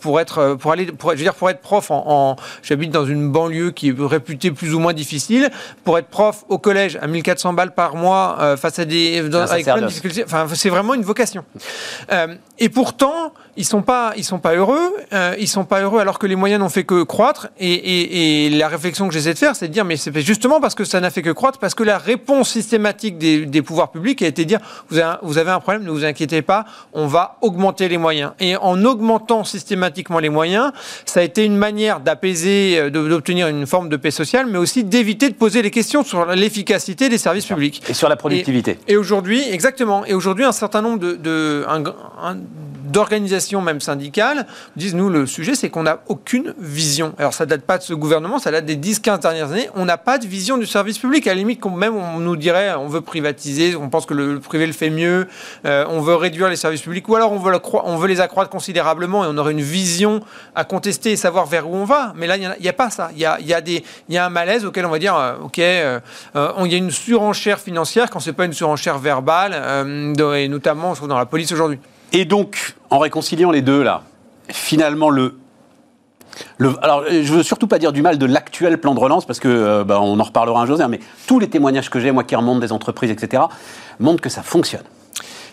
pour 0.00 0.20
être, 0.20 0.54
pour 0.54 0.72
aller, 0.72 0.86
pour, 0.86 1.12
je 1.12 1.16
veux 1.16 1.22
dire 1.22 1.34
pour 1.34 1.50
être 1.50 1.60
prof, 1.60 1.90
en, 1.90 2.36
j'habite 2.62 2.90
dans 2.90 3.04
une 3.04 3.30
banlieue 3.30 3.70
qui 3.70 3.88
est 3.88 3.94
réputée 3.98 4.50
plus 4.50 4.74
ou 4.74 4.78
moins 4.78 4.92
difficile, 4.92 5.50
pour 5.84 5.98
être 5.98 6.08
prof 6.08 6.44
au 6.48 6.58
collège 6.58 6.98
à 7.00 7.06
1400 7.06 7.27
balles 7.52 7.74
par 7.74 7.96
mois 7.96 8.36
euh, 8.40 8.56
face 8.56 8.78
à 8.78 8.84
des 8.84 9.18
avec 9.18 9.64
plein 9.64 9.80
de 9.80 9.86
difficultés. 9.86 10.24
Enfin, 10.24 10.46
c'est 10.54 10.70
vraiment 10.70 10.94
une 10.94 11.02
vocation. 11.02 11.44
Euh, 12.12 12.34
et 12.58 12.68
pourtant, 12.68 13.32
ils 13.58 13.64
sont 13.64 13.82
pas, 13.82 14.12
ils 14.16 14.24
sont 14.24 14.38
pas 14.38 14.54
heureux. 14.54 14.94
Euh, 15.12 15.34
ils 15.38 15.48
sont 15.48 15.64
pas 15.64 15.80
heureux 15.80 16.00
alors 16.00 16.20
que 16.20 16.26
les 16.26 16.36
moyens 16.36 16.60
n'ont 16.60 16.68
fait 16.68 16.84
que 16.84 17.02
croître. 17.02 17.48
Et, 17.58 17.72
et, 17.72 18.46
et 18.46 18.50
la 18.50 18.68
réflexion 18.68 19.08
que 19.08 19.12
j'essaie 19.12 19.34
de 19.34 19.38
faire, 19.38 19.56
c'est 19.56 19.66
de 19.66 19.72
dire, 19.72 19.84
mais 19.84 19.96
c'est 19.96 20.16
justement 20.20 20.60
parce 20.60 20.76
que 20.76 20.84
ça 20.84 21.00
n'a 21.00 21.10
fait 21.10 21.22
que 21.22 21.30
croître, 21.30 21.58
parce 21.58 21.74
que 21.74 21.82
la 21.82 21.98
réponse 21.98 22.48
systématique 22.50 23.18
des, 23.18 23.46
des 23.46 23.60
pouvoirs 23.60 23.90
publics 23.90 24.22
a 24.22 24.28
été 24.28 24.44
de 24.44 24.48
dire, 24.48 24.60
vous 24.90 24.98
avez, 24.98 25.16
vous 25.22 25.38
avez 25.38 25.50
un 25.50 25.58
problème, 25.58 25.82
ne 25.82 25.90
vous 25.90 26.04
inquiétez 26.04 26.40
pas, 26.40 26.66
on 26.92 27.08
va 27.08 27.36
augmenter 27.40 27.88
les 27.88 27.98
moyens. 27.98 28.30
Et 28.38 28.56
en 28.56 28.84
augmentant 28.84 29.42
systématiquement 29.42 30.20
les 30.20 30.28
moyens, 30.28 30.70
ça 31.04 31.18
a 31.18 31.24
été 31.24 31.44
une 31.44 31.56
manière 31.56 31.98
d'apaiser, 31.98 32.78
euh, 32.78 32.90
d'obtenir 32.90 33.48
une 33.48 33.66
forme 33.66 33.88
de 33.88 33.96
paix 33.96 34.12
sociale, 34.12 34.46
mais 34.46 34.58
aussi 34.58 34.84
d'éviter 34.84 35.28
de 35.28 35.34
poser 35.34 35.62
les 35.62 35.72
questions 35.72 36.04
sur 36.04 36.26
l'efficacité 36.26 37.08
des 37.08 37.18
services 37.18 37.46
publics. 37.46 37.82
Et 37.88 37.94
sur 37.94 38.08
la 38.08 38.14
productivité. 38.14 38.78
Et, 38.86 38.96
aujourd'hui, 38.96 39.42
exactement. 39.50 40.04
Et 40.06 40.14
aujourd'hui, 40.14 40.44
un 40.44 40.52
certain 40.52 40.80
nombre 40.80 41.00
de, 41.00 41.14
de 41.16 41.64
un, 41.68 42.36
d'organisations 42.90 43.60
même 43.60 43.80
syndicales 43.80 44.46
disent 44.76 44.94
nous 44.94 45.08
le 45.08 45.26
sujet 45.26 45.54
c'est 45.54 45.70
qu'on 45.70 45.84
n'a 45.84 46.00
aucune 46.08 46.54
vision. 46.58 47.14
Alors 47.18 47.34
ça 47.34 47.46
date 47.46 47.62
pas 47.62 47.78
de 47.78 47.82
ce 47.82 47.94
gouvernement, 47.94 48.38
ça 48.38 48.50
date 48.50 48.64
des 48.64 48.76
10-15 48.76 49.20
dernières 49.20 49.52
années. 49.52 49.68
On 49.74 49.84
n'a 49.84 49.98
pas 49.98 50.18
de 50.18 50.26
vision 50.26 50.58
du 50.58 50.66
service 50.66 50.98
public. 50.98 51.26
À 51.26 51.30
la 51.30 51.36
limite, 51.36 51.64
même 51.64 51.96
on 51.96 52.18
nous 52.18 52.36
dirait 52.36 52.74
on 52.74 52.88
veut 52.88 53.00
privatiser, 53.00 53.76
on 53.76 53.88
pense 53.88 54.06
que 54.06 54.14
le, 54.14 54.40
privé 54.40 54.66
le 54.66 54.72
fait 54.72 54.90
mieux, 54.90 55.28
euh, 55.64 55.84
on 55.88 56.00
veut 56.00 56.14
réduire 56.14 56.48
les 56.48 56.56
services 56.56 56.82
publics 56.82 57.08
ou 57.08 57.16
alors 57.16 57.32
on 57.32 57.96
veut, 57.96 58.06
les 58.06 58.20
accroître 58.20 58.50
considérablement 58.50 59.24
et 59.24 59.28
on 59.30 59.36
aurait 59.36 59.52
une 59.52 59.60
vision 59.60 60.20
à 60.54 60.64
contester 60.64 61.12
et 61.12 61.16
savoir 61.16 61.46
vers 61.46 61.68
où 61.68 61.74
on 61.74 61.84
va. 61.84 62.12
Mais 62.16 62.26
là, 62.26 62.36
il 62.36 62.56
n'y 62.60 62.68
a, 62.68 62.72
pas 62.72 62.90
ça. 62.90 63.10
Il 63.14 63.20
y 63.20 64.16
a, 64.16 64.24
un 64.24 64.30
malaise 64.30 64.64
auquel 64.64 64.86
on 64.86 64.90
va 64.90 64.98
dire 64.98 65.16
euh, 65.16 65.34
ok, 65.42 65.58
euh, 65.58 66.00
il 66.34 66.72
y 66.72 66.74
a 66.74 66.78
une 66.78 66.90
surenchère 66.90 67.58
financière 67.58 68.10
quand 68.10 68.20
c'est 68.20 68.32
pas 68.32 68.44
une 68.44 68.52
surenchère 68.52 68.98
verbale, 68.98 69.54
et 70.34 70.48
notamment 70.48 70.94
dans 70.94 71.18
la 71.18 71.26
police 71.26 71.52
aujourd'hui. 71.52 71.78
Et 72.12 72.24
donc, 72.24 72.74
en 72.90 72.98
réconciliant 72.98 73.50
les 73.50 73.62
deux, 73.62 73.82
là, 73.82 74.02
finalement, 74.48 75.10
le, 75.10 75.38
alors, 76.82 77.04
je 77.08 77.32
veux 77.32 77.42
surtout 77.42 77.66
pas 77.66 77.78
dire 77.78 77.92
du 77.92 78.02
mal 78.02 78.18
de 78.18 78.26
l'actuel 78.26 78.78
plan 78.78 78.94
de 78.94 79.00
relance 79.00 79.26
parce 79.26 79.40
que 79.40 79.48
euh, 79.48 79.84
bah, 79.84 80.00
on 80.00 80.18
en 80.18 80.22
reparlera 80.22 80.60
un 80.60 80.66
jour, 80.66 80.78
mais 80.88 81.00
tous 81.26 81.38
les 81.38 81.48
témoignages 81.48 81.90
que 81.90 82.00
j'ai, 82.00 82.10
moi 82.12 82.24
qui 82.24 82.36
remonte 82.36 82.60
des 82.60 82.72
entreprises, 82.72 83.10
etc., 83.10 83.42
montrent 83.98 84.20
que 84.20 84.28
ça 84.28 84.42
fonctionne, 84.42 84.84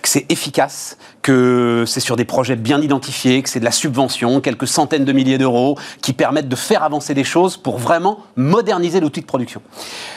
que 0.01 0.09
c'est 0.09 0.25
efficace, 0.31 0.97
que 1.25 1.85
c'est 1.87 2.01
sur 2.01 2.17
des 2.17 2.23
projets 2.23 2.55
bien 2.55 2.79
identifiés, 2.79 3.41
que 3.41 3.49
c'est 3.49 3.59
de 3.59 3.65
la 3.65 3.71
subvention, 3.71 4.41
quelques 4.41 4.67
centaines 4.67 5.05
de 5.05 5.11
milliers 5.11 5.39
d'euros, 5.39 5.75
qui 6.03 6.13
permettent 6.13 6.49
de 6.49 6.55
faire 6.55 6.83
avancer 6.83 7.15
des 7.15 7.23
choses 7.23 7.57
pour 7.57 7.79
vraiment 7.79 8.19
moderniser 8.35 8.99
l'outil 8.99 9.21
de 9.21 9.25
production. 9.25 9.59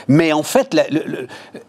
Mais 0.07 0.35
en 0.35 0.42
fait, 0.42 0.77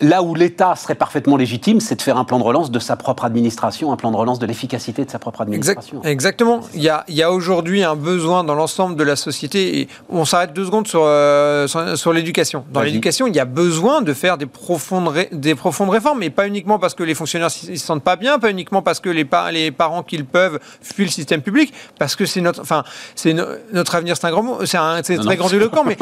là, 0.02 0.24
où 0.24 0.36
l'État 0.36 0.76
serait 0.76 0.96
parfaitement 0.96 1.38
légitime, 1.38 1.80
c'est 1.80 1.96
de 1.96 2.02
faire 2.02 2.18
un 2.18 2.26
plan 2.26 2.38
de 2.38 2.44
relance 2.44 2.70
de 2.70 2.80
sa 2.80 2.98
propre 2.98 3.24
administration, 3.24 3.94
un 3.94 3.96
plan 3.96 4.12
de 4.12 4.18
relance 4.18 4.40
de 4.40 4.46
l'efficacité 4.46 5.06
de 5.06 5.10
sa 5.10 5.20
propre 5.20 5.40
administration. 5.40 6.02
exactement. 6.04 6.60
Il 6.74 6.84
y 6.84 6.90
a, 7.24 7.32
aujourd'hui 7.32 7.82
un 7.86 7.96
besoin 7.96 8.44
dans 8.44 8.56
l'ensemble 8.56 8.98
de 8.98 9.04
la 9.06 9.16
société, 9.16 9.80
et 9.80 9.88
on 10.10 10.26
s'arrête 10.26 10.52
deux 10.52 10.66
secondes 10.66 10.88
sur, 10.90 11.04
euh, 11.06 11.66
sur, 11.96 12.12
l'éducation. 12.12 12.66
Dans 12.74 12.82
l'éducation, 12.82 13.26
il 13.26 13.36
y 13.38 13.40
a 13.40 13.46
besoin 13.46 14.02
de 14.02 14.12
faire 14.12 14.38
des 14.38 14.48
profondes, 14.48 15.14
des 15.32 15.56
profondes 15.56 15.92
réformes, 15.92 16.20
mais 16.20 16.30
pas 16.30 16.46
uniquement 16.46 16.78
parce 16.78 16.94
que 16.94 17.04
les 17.04 17.16
fonctionnaires 17.16 17.48
ne 17.48 17.78
se 17.78 17.86
sentent 17.86 18.04
pas 18.04 18.18
bien, 18.18 18.38
pas 18.38 18.50
uniquement 18.50 18.82
parce 18.82 19.00
que 19.00 19.08
les 19.08 19.29
les 19.52 19.72
parents 19.72 20.04
qu'ils 20.04 20.26
peuvent 20.26 20.60
fuient 20.82 21.06
le 21.06 21.12
système 21.12 21.42
public 21.42 21.74
parce 21.98 22.16
que 22.16 22.26
c'est 22.26 22.42
notre, 22.42 22.62
enfin, 22.62 22.84
c'est 23.16 23.36
notre 23.74 23.96
avenir, 23.96 24.18
c'est 24.18 24.28
un 24.28 24.32
grand 24.32 24.44
mot, 24.44 24.66
c'est 24.66 24.78
un, 24.78 25.02
très 25.02 25.18
grand 25.18 25.36
grandiloquent, 25.36 25.84
mais 25.84 25.98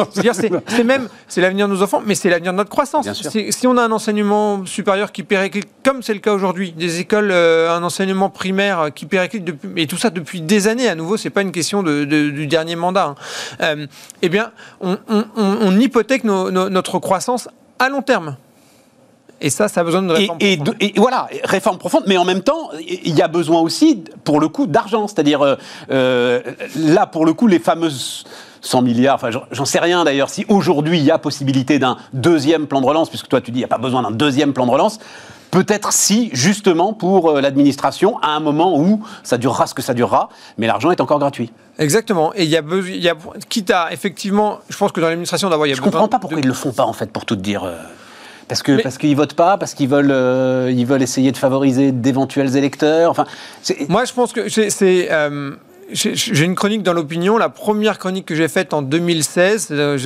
c'est 0.67 0.83
même, 0.83 1.09
c'est 1.27 1.41
l'avenir 1.41 1.67
de 1.67 1.73
nos 1.73 1.81
enfants, 1.81 2.01
mais 2.05 2.15
c'est 2.15 2.29
l'avenir 2.29 2.51
de 2.51 2.57
notre 2.57 2.69
croissance. 2.69 3.07
Si 3.49 3.67
on 3.67 3.77
a 3.77 3.83
un 3.83 3.91
enseignement 3.91 4.65
supérieur 4.65 5.11
qui 5.11 5.23
périclite, 5.23 5.67
comme 5.83 6.03
c'est 6.03 6.13
le 6.13 6.19
cas 6.19 6.33
aujourd'hui, 6.33 6.71
des 6.71 6.99
écoles, 6.99 7.31
euh, 7.31 7.75
un 7.75 7.83
enseignement 7.83 8.29
primaire 8.29 8.89
qui 8.93 9.05
périclite 9.05 9.43
depuis, 9.43 9.69
et 9.77 9.87
tout 9.87 9.97
ça 9.97 10.09
depuis 10.09 10.41
des 10.41 10.67
années, 10.67 10.87
à 10.87 10.95
nouveau, 10.95 11.17
c'est 11.17 11.29
pas 11.29 11.41
une 11.41 11.51
question 11.51 11.83
de, 11.83 12.03
du 12.03 12.47
dernier 12.47 12.75
mandat. 12.75 13.05
Hein. 13.05 13.15
Euh, 13.61 13.87
eh 14.21 14.29
bien, 14.29 14.51
on, 14.81 15.79
hypothèque 15.79 16.23
notre 16.23 16.99
croissance 16.99 17.49
à 17.79 17.89
long 17.89 18.01
terme. 18.01 18.37
Et 19.39 19.49
ça, 19.49 19.67
ça 19.67 19.81
a 19.81 19.83
besoin 19.83 20.01
de 20.01 20.11
réforme 20.11 20.37
et, 20.41 20.59
et, 20.79 20.93
voilà, 20.97 21.27
réforme 21.43 21.77
profonde, 21.77 22.03
mais 22.07 22.17
en 22.17 22.25
même 22.25 22.41
temps, 22.41 22.69
il 22.79 23.15
y 23.15 23.21
a 23.21 23.27
besoin 23.27 23.61
aussi, 23.61 24.03
pour 24.23 24.39
le 24.39 24.47
coup, 24.47 24.65
d'argent. 24.65 25.07
C'est-à-dire, 25.07 25.41
euh, 25.41 25.55
euh, 25.91 26.41
là, 26.75 27.05
pour 27.05 27.25
le 27.25 27.33
coup, 27.33 27.47
les 27.47 27.59
fameuses 27.59 28.23
100 28.61 28.81
milliards, 28.81 29.15
enfin, 29.15 29.29
j'en 29.51 29.65
sais 29.65 29.79
rien 29.79 30.03
d'ailleurs, 30.03 30.29
si 30.29 30.45
aujourd'hui 30.49 30.97
il 30.97 31.05
y 31.05 31.11
a 31.11 31.19
possibilité 31.19 31.77
d'un 31.77 31.97
deuxième 32.13 32.65
plan 32.65 32.81
de 32.81 32.87
relance, 32.87 33.09
puisque 33.09 33.27
toi 33.27 33.39
tu 33.39 33.51
dis 33.51 33.59
qu'il 33.59 33.59
n'y 33.59 33.65
a 33.65 33.67
pas 33.67 33.77
besoin 33.77 34.01
d'un 34.01 34.11
deuxième 34.11 34.53
plan 34.53 34.65
de 34.65 34.71
relance, 34.71 34.99
Peut-être 35.49 35.93
si, 35.93 36.29
justement, 36.33 36.91
pour 36.93 37.29
euh, 37.29 37.41
l'administration, 37.41 38.19
à 38.19 38.31
un 38.31 38.39
moment 38.39 38.77
où 38.77 39.01
ça 39.23 39.37
durera 39.37 39.65
ce 39.65 39.73
que 39.73 39.81
ça 39.81 39.93
durera, 39.93 40.29
mais 40.57 40.67
l'argent 40.67 40.91
est 40.91 40.99
encore 40.99 41.19
gratuit. 41.19 41.53
Exactement. 41.79 42.33
Et 42.35 42.43
il 42.43 42.49
y 42.49 42.57
a 42.57 42.61
besoin, 42.61 42.91
quitte 43.47 43.71
à, 43.71 43.93
effectivement, 43.93 44.59
je 44.67 44.77
pense 44.77 44.91
que 44.91 44.99
dans 44.99 45.07
l'administration 45.07 45.49
d'abord, 45.49 45.65
il 45.65 45.69
y 45.69 45.71
a 45.71 45.75
Je 45.75 45.81
ne 45.81 45.85
comprends 45.85 46.09
pas 46.09 46.19
pourquoi 46.19 46.39
ils 46.39 46.43
ne 46.43 46.49
le 46.49 46.53
font 46.53 46.73
pas, 46.73 46.83
en 46.83 46.93
fait, 46.93 47.11
pour 47.11 47.25
tout 47.25 47.37
dire. 47.37 47.63
Parce 48.47 48.63
que 48.63 48.81
parce 48.81 48.97
qu'ils 48.97 49.15
votent 49.15 49.33
pas, 49.33 49.57
parce 49.57 49.73
qu'ils 49.73 49.89
veulent 49.89 50.11
euh, 50.11 50.71
ils 50.73 50.85
veulent 50.85 51.01
essayer 51.01 51.31
de 51.31 51.37
favoriser 51.37 51.91
d'éventuels 51.91 52.55
électeurs. 52.55 53.11
Enfin, 53.11 53.25
moi 53.89 54.05
je 54.05 54.13
pense 54.13 54.31
que 54.31 54.47
c'est 54.47 55.09
euh, 55.11 55.51
j'ai 55.91 56.43
une 56.43 56.55
chronique 56.55 56.83
dans 56.83 56.93
l'opinion. 56.93 57.37
La 57.37 57.49
première 57.49 57.97
chronique 57.97 58.25
que 58.25 58.35
j'ai 58.35 58.47
faite 58.47 58.73
en 58.73 58.81
2016, 58.81 59.69
euh, 59.71 59.97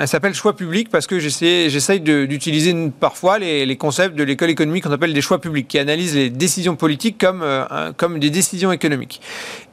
elle 0.00 0.08
s'appelle 0.08 0.34
Choix 0.34 0.54
publics 0.54 0.90
parce 0.90 1.06
que 1.06 1.18
j'essaye 1.18 2.00
d'utiliser 2.00 2.74
parfois 2.98 3.38
les, 3.38 3.66
les, 3.66 3.76
concepts 3.76 4.16
de 4.16 4.24
l'école 4.24 4.50
économique 4.50 4.84
qu'on 4.84 4.92
appelle 4.92 5.12
des 5.12 5.20
choix 5.20 5.40
publics, 5.40 5.68
qui 5.68 5.78
analysent 5.78 6.16
les 6.16 6.30
décisions 6.30 6.74
politiques 6.74 7.18
comme, 7.18 7.44
comme 7.96 8.18
des 8.18 8.30
décisions 8.30 8.72
économiques. 8.72 9.20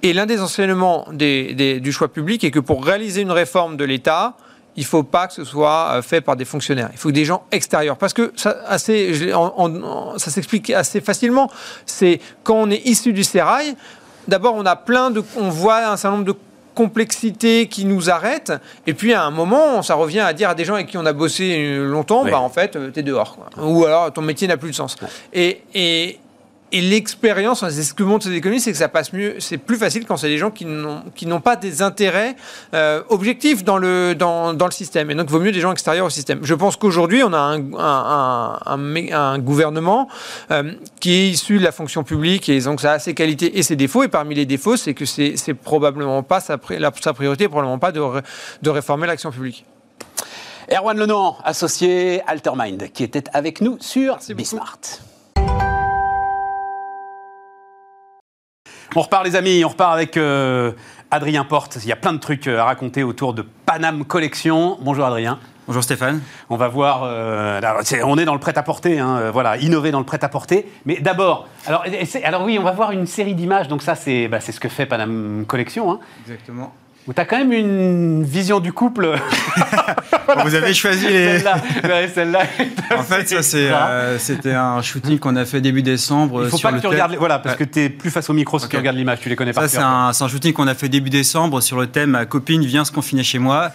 Et 0.04 0.14
l'un 0.14 0.28
des 0.28 0.40
enseignements 0.40 1.08
des, 1.12 1.56
des, 1.56 1.80
du 1.80 1.92
choix 1.92 2.10
public 2.10 2.44
est 2.44 2.52
que 2.52 2.60
pour 2.60 2.86
réaliser 2.86 3.22
une 3.22 3.32
réforme 3.32 3.76
de 3.76 3.86
l'État, 3.86 4.36
il 4.78 4.82
ne 4.82 4.88
faut 4.88 5.04
pas 5.04 5.28
que 5.28 5.34
ce 5.34 5.44
soit 5.44 5.92
euh, 5.94 6.02
fait 6.02 6.22
par 6.22 6.36
des 6.36 6.46
fonctionnaires. 6.46 6.90
Il 6.92 6.98
faut 6.98 7.12
des 7.12 7.26
gens 7.26 7.44
extérieurs. 7.52 7.98
Parce 7.98 8.14
que 8.14 8.34
ça, 8.36 8.58
assez, 8.68 9.32
ça 10.18 10.32
s'explique 10.32 10.70
assez 10.70 11.02
facilement. 11.02 11.50
C'est 11.86 12.20
quand 12.44 12.56
on 12.56 12.70
est 12.70 12.86
issu 12.86 13.14
du 13.14 13.24
sérail, 13.24 13.76
d'abord 14.28 14.56
on 14.56 14.66
a 14.66 14.76
plein 14.76 15.12
de, 15.12 15.24
on 15.38 15.50
voit 15.50 15.88
un 15.88 15.98
certain 15.98 16.18
nombre 16.18 16.26
de 16.26 16.36
complexités 16.76 17.68
qui 17.68 17.86
nous 17.86 18.10
arrêtent. 18.10 18.54
Et 18.86 18.94
puis 18.94 19.14
à 19.14 19.24
un 19.24 19.32
moment, 19.32 19.82
ça 19.82 19.96
revient 19.96 20.20
à 20.20 20.34
dire 20.34 20.50
à 20.50 20.56
des 20.56 20.66
gens 20.66 20.76
avec 20.76 20.88
qui 20.88 20.98
on 20.98 21.06
a 21.06 21.14
bossé 21.14 21.78
longtemps, 21.78 22.26
bah 22.26 22.40
en 22.40 22.50
fait, 22.50 22.76
euh, 22.76 22.92
t'es 22.92 23.02
dehors. 23.02 23.38
Ou 23.58 23.86
alors 23.86 24.12
ton 24.12 24.22
métier 24.22 24.48
n'a 24.48 24.58
plus 24.58 24.72
de 24.72 24.76
sens. 24.76 24.98
Et, 25.34 25.62
et, 25.74 26.20
et 26.72 26.82
l'expérience, 26.82 27.68
c'est 27.70 27.84
ce 27.84 27.94
que 27.94 28.02
montrent 28.02 28.26
ces 28.26 28.34
économies, 28.34 28.60
c'est 28.60 28.72
que 28.72 28.78
ça 28.78 28.90
passe 28.90 29.14
mieux, 29.14 29.36
c'est 29.40 29.58
plus 29.58 29.78
facile 29.78 30.06
quand 30.06 30.18
c'est 30.18 30.28
des 30.28 30.40
gens 30.40 30.50
qui 30.50 30.66
n'ont, 30.66 31.40
pas 31.40 31.56
des 31.56 31.84
intérêts 31.84 32.36
euh, 32.74 33.04
objectifs 33.10 33.64
dans 33.64 33.78
le, 33.78 34.16
dans, 34.16 34.54
dans, 34.54 34.66
le 34.66 34.72
système. 34.72 35.12
Et 35.12 35.16
donc, 35.16 35.28
il 35.30 35.32
vaut 35.32 35.40
mieux 35.40 35.52
des 35.52 35.62
gens 35.62 35.72
extérieurs 35.72 36.08
au 36.08 36.10
système. 36.10 36.40
Je 36.42 36.56
pense 36.56 36.76
qu'aujourd'hui, 36.76 37.24
on 37.24 37.34
a 37.34 37.38
un, 37.38 37.74
un, 37.78 38.60
un, 38.66 39.12
un 39.12 39.40
gouvernement 39.40 40.10
euh, 40.50 40.74
qui 41.00 41.14
est 41.14 41.30
issu 41.30 41.60
de 41.60 41.64
la 41.64 41.72
fonction 41.72 42.04
publique 42.04 42.50
et 42.50 42.60
donc 42.62 42.82
ça 42.82 42.94
a 42.94 43.00
ses 43.00 43.14
qualités 43.14 43.58
et 43.58 43.64
ses 43.64 43.76
défauts. 43.76 44.04
Et 44.04 44.08
parmi 44.08 44.34
les 44.34 44.46
défauts, 44.46 44.76
c'est 44.76 44.96
que 44.96 45.06
c'est, 45.06 45.54
probablement 45.54 46.24
pas 46.24 46.40
sa, 46.40 46.58
la, 46.70 46.92
sa 47.00 47.14
priorité, 47.14 47.48
probablement 47.48 47.80
pas 47.80 47.92
de, 47.92 48.02
de 48.62 48.70
réformer 48.70 49.06
l'action 49.06 49.32
publique. 49.32 49.66
Erwan 50.70 50.98
Lenoir, 50.98 51.42
associé 51.46 52.22
Altermind, 52.26 52.92
qui 52.92 53.04
était 53.04 53.24
avec 53.34 53.62
nous 53.62 53.78
sur 53.80 54.18
Bismart. 54.36 54.80
On 58.94 59.02
repart 59.02 59.26
les 59.26 59.36
amis, 59.36 59.66
on 59.66 59.70
repart 59.70 59.94
avec 59.94 60.16
euh, 60.18 60.72
Adrien 61.12 61.44
Porte. 61.44 61.80
Il 61.82 61.88
y 61.88 61.92
a 61.92 61.96
plein 61.96 62.14
de 62.14 62.20
trucs 62.20 62.48
euh, 62.48 62.60
à 62.60 62.66
raconter 62.66 63.04
autour 63.04 63.34
de 63.34 63.44
Panam 63.66 64.06
Collection. 64.06 64.78
Bonjour 64.82 65.06
Adrien. 65.06 65.40
Bonjour 65.68 65.84
Stéphane. 65.84 66.22
On 66.50 66.58
va 66.58 66.68
voir. 66.68 67.02
Euh, 67.04 67.60
on 68.04 68.18
est 68.18 68.26
dans 68.26 68.34
le 68.36 68.40
prêt-à-porter, 68.40 69.00
hein, 69.00 69.32
voilà, 69.32 69.58
innover 69.58 69.90
dans 69.90 70.00
le 70.00 70.06
prêt-à-porter. 70.06 70.72
Mais 70.86 71.00
d'abord, 71.00 71.48
alors, 71.66 71.84
alors 72.24 72.44
oui, 72.44 72.60
on 72.60 72.64
va 72.64 72.72
voir 72.72 72.92
une 72.92 73.08
série 73.08 73.34
d'images. 73.34 73.68
Donc 73.68 73.82
ça, 73.82 73.96
c'est 73.96 74.28
bah, 74.28 74.40
ce 74.40 74.60
que 74.60 74.70
fait 74.70 74.86
Panam 74.86 75.46
Collection. 75.48 75.92
Hein. 75.92 76.00
Exactement. 76.22 76.72
Où 77.08 77.14
tu 77.14 77.22
as 77.22 77.26
quand 77.26 77.38
même 77.38 77.54
une 77.54 78.24
vision 78.24 78.60
du 78.60 78.74
couple. 78.74 79.16
Vous 80.44 80.56
avez 80.56 80.74
choisi 80.74 81.08
les. 81.08 81.40
Celle-là. 81.40 82.44
en 82.98 83.04
fait, 83.04 83.28
ça, 83.42 83.58
euh, 83.58 84.18
c'était 84.18 84.54
un 84.54 84.82
shooting 84.82 85.20
qu'on 85.20 85.36
a 85.36 85.46
fait 85.46 85.62
début 85.62 85.84
décembre. 85.84 86.46
Il 86.46 86.50
faut 86.50 86.58
pas 86.58 86.74
que 86.74 86.80
tu 86.80 86.88
regardes. 86.88 87.16
Voilà, 87.16 87.38
parce 87.38 87.56
que 87.56 87.64
tu 87.64 87.82
es 87.82 87.90
plus 87.90 88.10
face 88.10 88.28
au 88.30 88.34
micro 88.34 88.58
si 88.58 88.68
tu 88.68 88.76
regardes 88.76 88.98
l'image, 88.98 89.20
tu 89.20 89.30
les 89.30 89.36
connais 89.36 89.54
pas. 89.54 89.68
Ça, 89.68 90.12
c'est 90.14 90.24
un, 90.24 90.28
shooting 90.28 90.54
qu'on 90.54 90.68
a 90.68 90.74
fait 90.74 90.90
début 90.90 91.12
décembre 91.12 91.62
sur 91.62 91.80
le 91.80 91.88
thème 91.88 92.12
Ma 92.12 92.26
copine 92.26 92.66
vient 92.66 92.86
se 92.86 92.92
confiner 92.92 93.24
chez 93.24 93.40
moi 93.40 93.72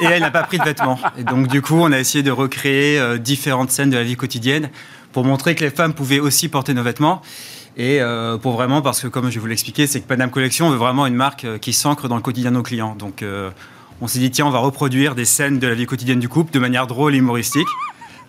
et 0.00 0.06
elle 0.06 0.22
n'a 0.22 0.30
pas 0.30 0.42
pris 0.42 0.58
de 0.58 0.64
vêtements. 0.64 0.98
Et 1.18 1.24
donc, 1.24 1.48
du 1.48 1.60
coup, 1.60 1.76
on 1.76 1.92
a 1.92 1.98
essayé 1.98 2.22
de 2.22 2.30
recréer 2.30 2.98
euh, 2.98 3.18
différentes 3.18 3.70
scènes 3.70 3.90
de 3.90 3.96
la 3.96 4.04
vie 4.04 4.16
quotidienne 4.16 4.70
pour 5.12 5.24
montrer 5.24 5.54
que 5.54 5.62
les 5.62 5.70
femmes 5.70 5.92
pouvaient 5.92 6.20
aussi 6.20 6.48
porter 6.48 6.72
nos 6.72 6.82
vêtements. 6.82 7.20
Et 7.76 8.00
euh, 8.00 8.36
pour 8.36 8.52
vraiment, 8.52 8.82
parce 8.82 9.00
que 9.00 9.08
comme 9.08 9.30
je 9.30 9.40
vous 9.40 9.46
l'expliquais, 9.46 9.86
c'est 9.86 10.00
que 10.00 10.06
Panam 10.06 10.30
Collection 10.30 10.68
veut 10.70 10.76
vraiment 10.76 11.06
une 11.06 11.14
marque 11.14 11.44
euh, 11.44 11.58
qui 11.58 11.72
s'ancre 11.72 12.08
dans 12.08 12.16
le 12.16 12.22
quotidien 12.22 12.50
de 12.50 12.56
nos 12.56 12.62
clients. 12.62 12.94
Donc 12.98 13.22
euh, 13.22 13.50
on 14.00 14.08
s'est 14.08 14.18
dit, 14.18 14.30
tiens, 14.30 14.46
on 14.46 14.50
va 14.50 14.58
reproduire 14.58 15.14
des 15.14 15.24
scènes 15.24 15.58
de 15.58 15.66
la 15.66 15.74
vie 15.74 15.86
quotidienne 15.86 16.20
du 16.20 16.28
couple 16.28 16.52
de 16.52 16.58
manière 16.58 16.86
drôle 16.86 17.14
et 17.14 17.18
humoristique. 17.18 17.68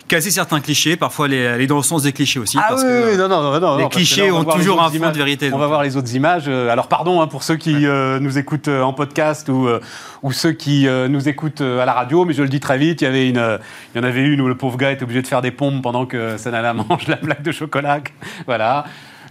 casser 0.08 0.30
certains 0.30 0.60
clichés, 0.60 0.96
parfois 0.96 1.26
aller, 1.26 1.66
dans 1.66 1.76
le 1.76 1.82
sens 1.82 2.04
des 2.04 2.12
clichés 2.12 2.38
aussi. 2.38 2.56
Ah 2.58 2.68
parce 2.70 2.82
oui, 2.82 2.88
que, 2.88 3.16
non, 3.18 3.28
non, 3.28 3.60
non, 3.60 3.76
les 3.76 3.88
clichés 3.88 4.30
ont 4.30 4.44
toujours 4.44 4.82
un 4.82 4.90
fond 4.90 5.10
de 5.10 5.16
vérité. 5.16 5.50
On 5.52 5.58
va 5.58 5.66
voir 5.66 5.82
les 5.82 5.98
autres 5.98 6.14
images. 6.14 6.48
Alors 6.48 6.88
pardon 6.88 7.20
hein, 7.20 7.26
pour 7.26 7.42
ceux 7.42 7.56
qui 7.56 7.86
euh, 7.86 8.18
nous 8.20 8.38
écoutent 8.38 8.68
en 8.68 8.94
podcast 8.94 9.50
ou, 9.50 9.68
ou 10.22 10.32
ceux 10.32 10.52
qui 10.52 10.86
nous 11.10 11.28
écoutent 11.28 11.60
à 11.60 11.84
la 11.84 11.92
radio, 11.92 12.24
mais 12.24 12.32
je 12.32 12.42
le 12.42 12.48
dis 12.48 12.60
très 12.60 12.78
vite, 12.78 13.02
il 13.02 13.04
y, 13.04 13.08
avait 13.08 13.28
une, 13.28 13.58
il 13.94 13.98
y 13.98 14.00
en 14.00 14.04
avait 14.04 14.22
une 14.22 14.40
où 14.40 14.48
le 14.48 14.56
pauvre 14.56 14.78
gars 14.78 14.90
était 14.90 15.02
obligé 15.02 15.20
de 15.20 15.26
faire 15.26 15.42
des 15.42 15.50
pompes 15.50 15.82
pendant 15.82 16.06
que 16.06 16.38
Sanala 16.38 16.72
mange 16.72 17.08
la 17.08 17.16
blague 17.16 17.42
de 17.42 17.52
chocolat. 17.52 18.00
voilà. 18.46 18.86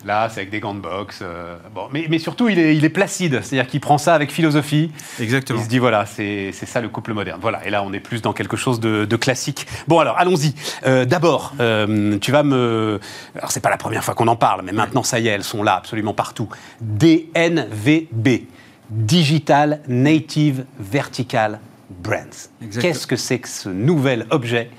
Là, 0.06 0.30
c'est 0.30 0.42
avec 0.42 0.50
des 0.50 0.60
gants 0.60 0.74
de 0.74 0.80
boxe. 0.80 1.20
Euh, 1.22 1.56
bon, 1.74 1.88
mais, 1.92 2.08
mais, 2.10 2.20
surtout, 2.20 2.50
il 2.50 2.60
est, 2.60 2.76
il 2.76 2.84
est 2.84 2.90
placide. 2.90 3.42
C'est-à-dire 3.42 3.68
qu'il 3.68 3.80
prend 3.80 3.98
ça 3.98 4.14
avec 4.14 4.32
philosophie. 4.32 4.92
Exactement. 5.20 5.60
Il 5.60 5.64
se 5.64 5.70
dit, 5.70 5.80
voilà, 5.80 6.06
c'est 6.06 6.52
ça 6.52 6.82
le 6.82 6.90
couple 6.90 7.14
moderne. 7.14 7.40
Voilà. 7.42 7.66
Et 7.66 7.70
là, 7.70 7.84
on 7.84 7.94
est 7.94 8.00
plus 8.00 8.22
dans 8.22 8.34
quelque 8.34 8.58
chose 8.58 8.80
de, 8.80 9.06
de 9.06 9.16
classique. 9.16 9.66
Bon, 9.88 10.00
alors, 10.00 10.18
allons-y. 10.18 10.54
Euh, 10.86 11.06
D'abord, 11.06 11.54
euh, 11.60 12.18
tu 12.20 12.32
vas 12.32 12.44
me. 12.44 13.00
Alors, 13.36 13.52
c'est 13.52 13.62
pas 13.62 13.70
la 13.70 13.78
première 13.78 14.04
fois 14.04 14.14
qu'on 14.16 14.28
en 14.28 14.36
parle, 14.36 14.62
mais 14.64 14.72
maintenant, 14.72 15.04
ça 15.04 15.20
y 15.20 15.28
est, 15.28 15.32
elles 15.32 15.44
sont 15.44 15.64
là, 15.64 15.76
absolument 15.76 16.14
partout. 16.14 16.50
DNVB. 16.82 18.48
Digital 18.90 19.80
Native 19.88 20.66
Vertical 20.80 21.60
Brands. 21.90 22.50
Qu'est-ce 22.80 23.08
que 23.08 23.16
c'est 23.16 23.40
que 23.40 23.48
ce 23.48 23.70
nouvel 23.70 24.28
objet? 24.30 24.70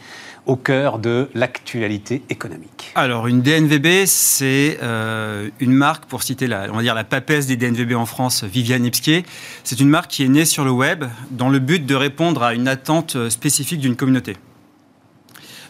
Au 0.47 0.57
cœur 0.57 0.99
de 0.99 1.29
l'actualité 1.35 2.23
économique 2.29 2.93
Alors, 2.95 3.27
une 3.27 3.41
DNVB, 3.41 4.07
c'est 4.07 4.79
euh, 4.83 5.49
une 5.61 5.73
marque, 5.73 6.05
pour 6.07 6.23
citer 6.23 6.47
la, 6.47 6.67
on 6.71 6.77
va 6.77 6.83
dire 6.83 6.95
la 6.95 7.05
papesse 7.05 7.47
des 7.47 7.57
DNVB 7.57 7.95
en 7.95 8.07
France, 8.07 8.45
Viviane 8.45 8.85
Ipskier. 8.85 9.25
C'est 9.63 9.81
une 9.81 9.89
marque 9.89 10.11
qui 10.11 10.25
est 10.25 10.29
née 10.29 10.45
sur 10.45 10.65
le 10.65 10.71
web 10.71 11.05
dans 11.31 11.49
le 11.49 11.59
but 11.59 11.87
de 11.87 11.95
répondre 11.95 12.43
à 12.43 12.55
une 12.55 12.69
attente 12.69 13.29
spécifique 13.31 13.81
d'une 13.81 13.97
communauté. 13.97 14.37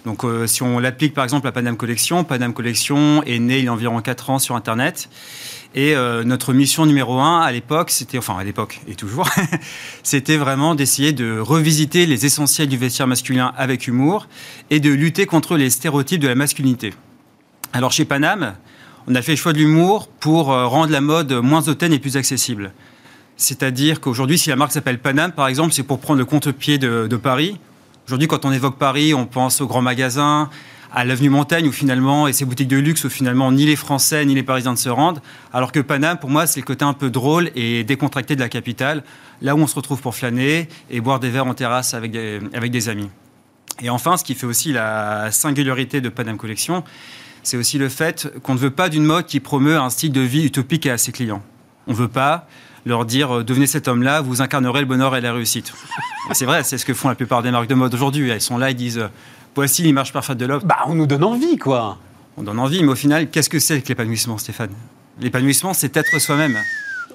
Donc, 0.05 0.25
euh, 0.25 0.47
si 0.47 0.63
on 0.63 0.79
l'applique 0.79 1.15
par 1.15 1.25
exemple 1.25 1.49
à 1.49 1.53
Panam 1.53 1.77
Collection, 1.77 2.25
Panam 2.25 2.53
Collection 2.53 3.23
est 3.23 3.39
né 3.39 3.59
il 3.59 3.65
y 3.65 3.69
a 3.69 3.73
environ 3.73 4.01
4 4.01 4.31
ans 4.31 4.39
sur 4.39 4.55
Internet. 4.55 5.09
Et 5.75 5.97
euh, 5.97 6.23
notre 6.23 6.53
mission 6.53 6.87
numéro 6.87 7.19
un 7.21 7.41
à 7.41 7.51
l'époque, 7.51 7.91
c'était, 7.91 8.19
enfin 8.19 8.37
à 8.39 8.45
l'époque 8.45 8.81
et 8.87 8.95
toujours, 8.95 9.29
c'était 10.05 10.37
vraiment 10.37 10.77
d'essayer 10.77 11.13
de 11.13 11.39
revisiter 11.39 12.07
les 12.07 12.27
essentiels 12.27 12.69
du 12.69 12.77
vestiaire 12.77 13.09
masculin 13.09 13.53
avec 13.57 13.89
humour 13.89 14.29
et 14.71 14.79
de 14.79 14.91
lutter 14.91 15.27
contre 15.27 15.57
les 15.57 15.71
stéréotypes 15.71 16.21
de 16.21 16.29
la 16.29 16.37
masculinité. 16.37 16.95
Alors 17.73 17.91
chez 17.91 18.05
Panam, 18.05 18.55
on 19.09 19.15
a 19.17 19.23
fait 19.23 19.33
le 19.33 19.37
choix 19.37 19.53
de 19.53 19.59
l'humour 19.59 20.07
pour 20.07 20.53
euh, 20.53 20.67
rendre 20.67 20.93
la 20.93 21.01
mode 21.01 21.33
moins 21.33 21.67
hautaine 21.67 21.93
et 21.93 21.99
plus 21.99 22.17
accessible. 22.17 22.73
C'est-à-dire 23.37 24.01
qu'aujourd'hui, 24.01 24.39
si 24.39 24.51
la 24.51 24.57
marque 24.57 24.71
s'appelle 24.71 25.01
Panam, 25.01 25.33
par 25.33 25.49
exemple, 25.49 25.73
c'est 25.73 25.83
pour 25.83 25.99
prendre 25.99 26.21
le 26.21 26.25
contre-pied 26.25 26.79
de 26.79 27.17
Paris. 27.17 27.59
Aujourd'hui, 28.07 28.29
quand 28.29 28.45
on 28.45 28.53
évoque 28.53 28.79
Paris, 28.79 29.13
on 29.13 29.27
pense 29.27 29.61
aux 29.61 29.67
grands 29.67 29.83
magasins, 29.83 30.51
à 30.95 31.05
l'avenue 31.05 31.29
Montagne, 31.29 31.67
où 31.67 31.73
finalement, 31.73 32.29
et 32.29 32.33
ces 32.33 32.45
boutiques 32.45 32.69
de 32.69 32.77
luxe, 32.77 33.05
où 33.05 33.11
finalement 33.11 33.51
ni 33.51 33.67
les 33.67 33.75
Français 33.75 34.25
ni 34.25 34.35
les 34.35 34.45
Parisiens 34.45 34.71
ne 34.71 34.77
se 34.77 34.89
rendent. 34.89 35.21
Alors 35.53 35.73
que 35.73 35.81
Paname, 35.81 36.19
pour 36.19 36.31
moi, 36.31 36.47
c'est 36.47 36.61
le 36.61 36.65
côté 36.65 36.85
un 36.85 36.93
peu 36.93 37.11
drôle 37.11 37.51
et 37.57 37.83
décontracté 37.83 38.37
de 38.37 38.41
la 38.41 38.49
capitale, 38.49 39.03
là 39.43 39.57
où 39.57 39.59
on 39.59 39.67
se 39.67 39.75
retrouve 39.75 40.01
pour 40.01 40.15
flâner 40.15 40.69
et 40.91 41.01
boire 41.01 41.19
des 41.19 41.31
verres 41.31 41.49
en 41.49 41.55
terrasse 41.55 41.95
avec 41.95 42.13
des, 42.13 42.39
avec 42.55 42.71
des 42.71 42.89
amis. 42.89 43.11
Et 43.83 43.91
enfin, 43.91 44.17
ce 44.17 44.23
qui 44.23 44.37
fait 44.37 44.47
aussi 44.47 44.73
la 44.73 45.33
singularité 45.33 46.01
de 46.01 46.09
Paname 46.09 46.37
Collection, 46.37 46.85
c'est 47.43 47.57
aussi 47.57 47.77
le 47.77 47.89
fait 47.89 48.33
qu'on 48.45 48.55
ne 48.55 48.61
veut 48.61 48.71
pas 48.71 48.89
d'une 48.89 49.05
mode 49.05 49.27
qui 49.27 49.41
promeut 49.41 49.77
un 49.77 49.91
style 49.91 50.13
de 50.13 50.21
vie 50.21 50.45
utopique 50.45 50.87
à 50.87 50.97
ses 50.97 51.11
clients. 51.11 51.43
On 51.89 51.91
ne 51.91 51.97
veut 51.97 52.09
pas 52.09 52.47
leur 52.87 53.05
dire 53.05 53.39
euh, 53.39 53.45
devenez 53.45 53.67
cet 53.67 53.89
homme-là, 53.89 54.21
vous 54.21 54.43
incarnerez 54.43 54.81
le 54.81 54.87
bonheur 54.87 55.17
et 55.17 55.21
la 55.21 55.33
réussite. 55.33 55.73
c'est 56.33 56.45
vrai, 56.45 56.63
c'est 56.63 56.79
ce 56.79 56.87
que 56.87 56.95
font 56.95 57.09
la 57.09 57.15
plupart 57.17 57.43
des 57.43 57.51
marques 57.51 57.67
de 57.67 57.75
mode 57.75 57.93
aujourd'hui. 57.93 58.31
Elles 58.31 58.41
sont 58.41 58.59
là, 58.59 58.71
ils 58.71 58.77
disent 58.77 59.03
voici 59.55 59.83
l'image 59.83 60.13
parfaite 60.13 60.39
de 60.39 60.47
l'homme. 60.47 60.63
Bah, 60.65 60.79
on 60.87 60.95
nous 60.95 61.07
donne 61.07 61.25
envie, 61.25 61.57
quoi. 61.57 61.99
On 62.37 62.43
donne 62.43 62.59
envie, 62.59 62.83
mais 62.83 62.93
au 62.93 62.97
final, 62.97 63.29
qu'est-ce 63.31 63.49
que 63.49 63.59
c'est 63.59 63.81
que 63.81 63.89
l'épanouissement, 63.89 64.39
Stéphane? 64.39 64.71
L'épanouissement, 65.21 65.73
c'est 65.73 65.97
être 65.97 66.19
soi-même. 66.19 66.59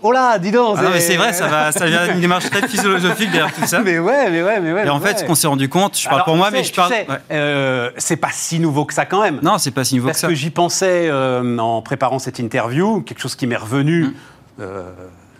Oh 0.02 0.12
là, 0.12 0.40
dis 0.40 0.52
donc 0.52 0.78
ah 0.80 1.00
c'est 1.00 1.18
vrai, 1.18 1.34
ça, 1.34 1.48
va, 1.48 1.72
ça 1.72 1.86
vient 1.86 2.08
d'une 2.08 2.22
démarche 2.22 2.50
très 2.50 2.68
philosophique 2.68 3.32
derrière 3.32 3.54
tout 3.54 3.66
ça. 3.66 3.80
Mais 3.84 4.00
ouais, 4.00 4.30
mais 4.30 4.42
ouais, 4.44 4.60
mais 4.60 4.72
ouais. 4.72 4.86
Et 4.86 4.90
en 4.90 5.00
fait, 5.00 5.20
ce 5.20 5.26
qu'on 5.26 5.36
s'est 5.36 5.48
rendu 5.48 5.68
compte, 5.68 5.98
je 5.98 6.08
parle 6.08 6.24
pour 6.24 6.36
moi, 6.36 6.52
mais 6.52 6.64
je 6.64 6.74
parle. 6.74 6.94
Euh, 7.32 7.92
c'est 7.98 8.16
pas 8.18 8.30
si 8.32 8.60
nouveau 8.60 8.86
que 8.86 8.94
ça 8.94 9.06
quand 9.06 9.22
même. 9.22 9.40
Non, 9.42 9.58
c'est 9.58 9.72
pas 9.72 9.84
si 9.84 9.96
nouveau 9.96 10.10
que 10.10 10.16
ça. 10.16 10.28
Parce 10.28 10.34
que 10.34 10.40
j'y 10.40 10.52
pensais 10.52 11.10
euh, 11.10 11.58
en 11.58 11.82
préparant 11.82 12.20
cette 12.20 12.40
interview, 12.40 13.02
quelque 13.02 13.20
chose 13.20 13.36
qui 13.36 13.48
m'est 13.48 13.58
revenu 13.58 14.06
hum. 14.06 14.14
euh, 14.62 14.92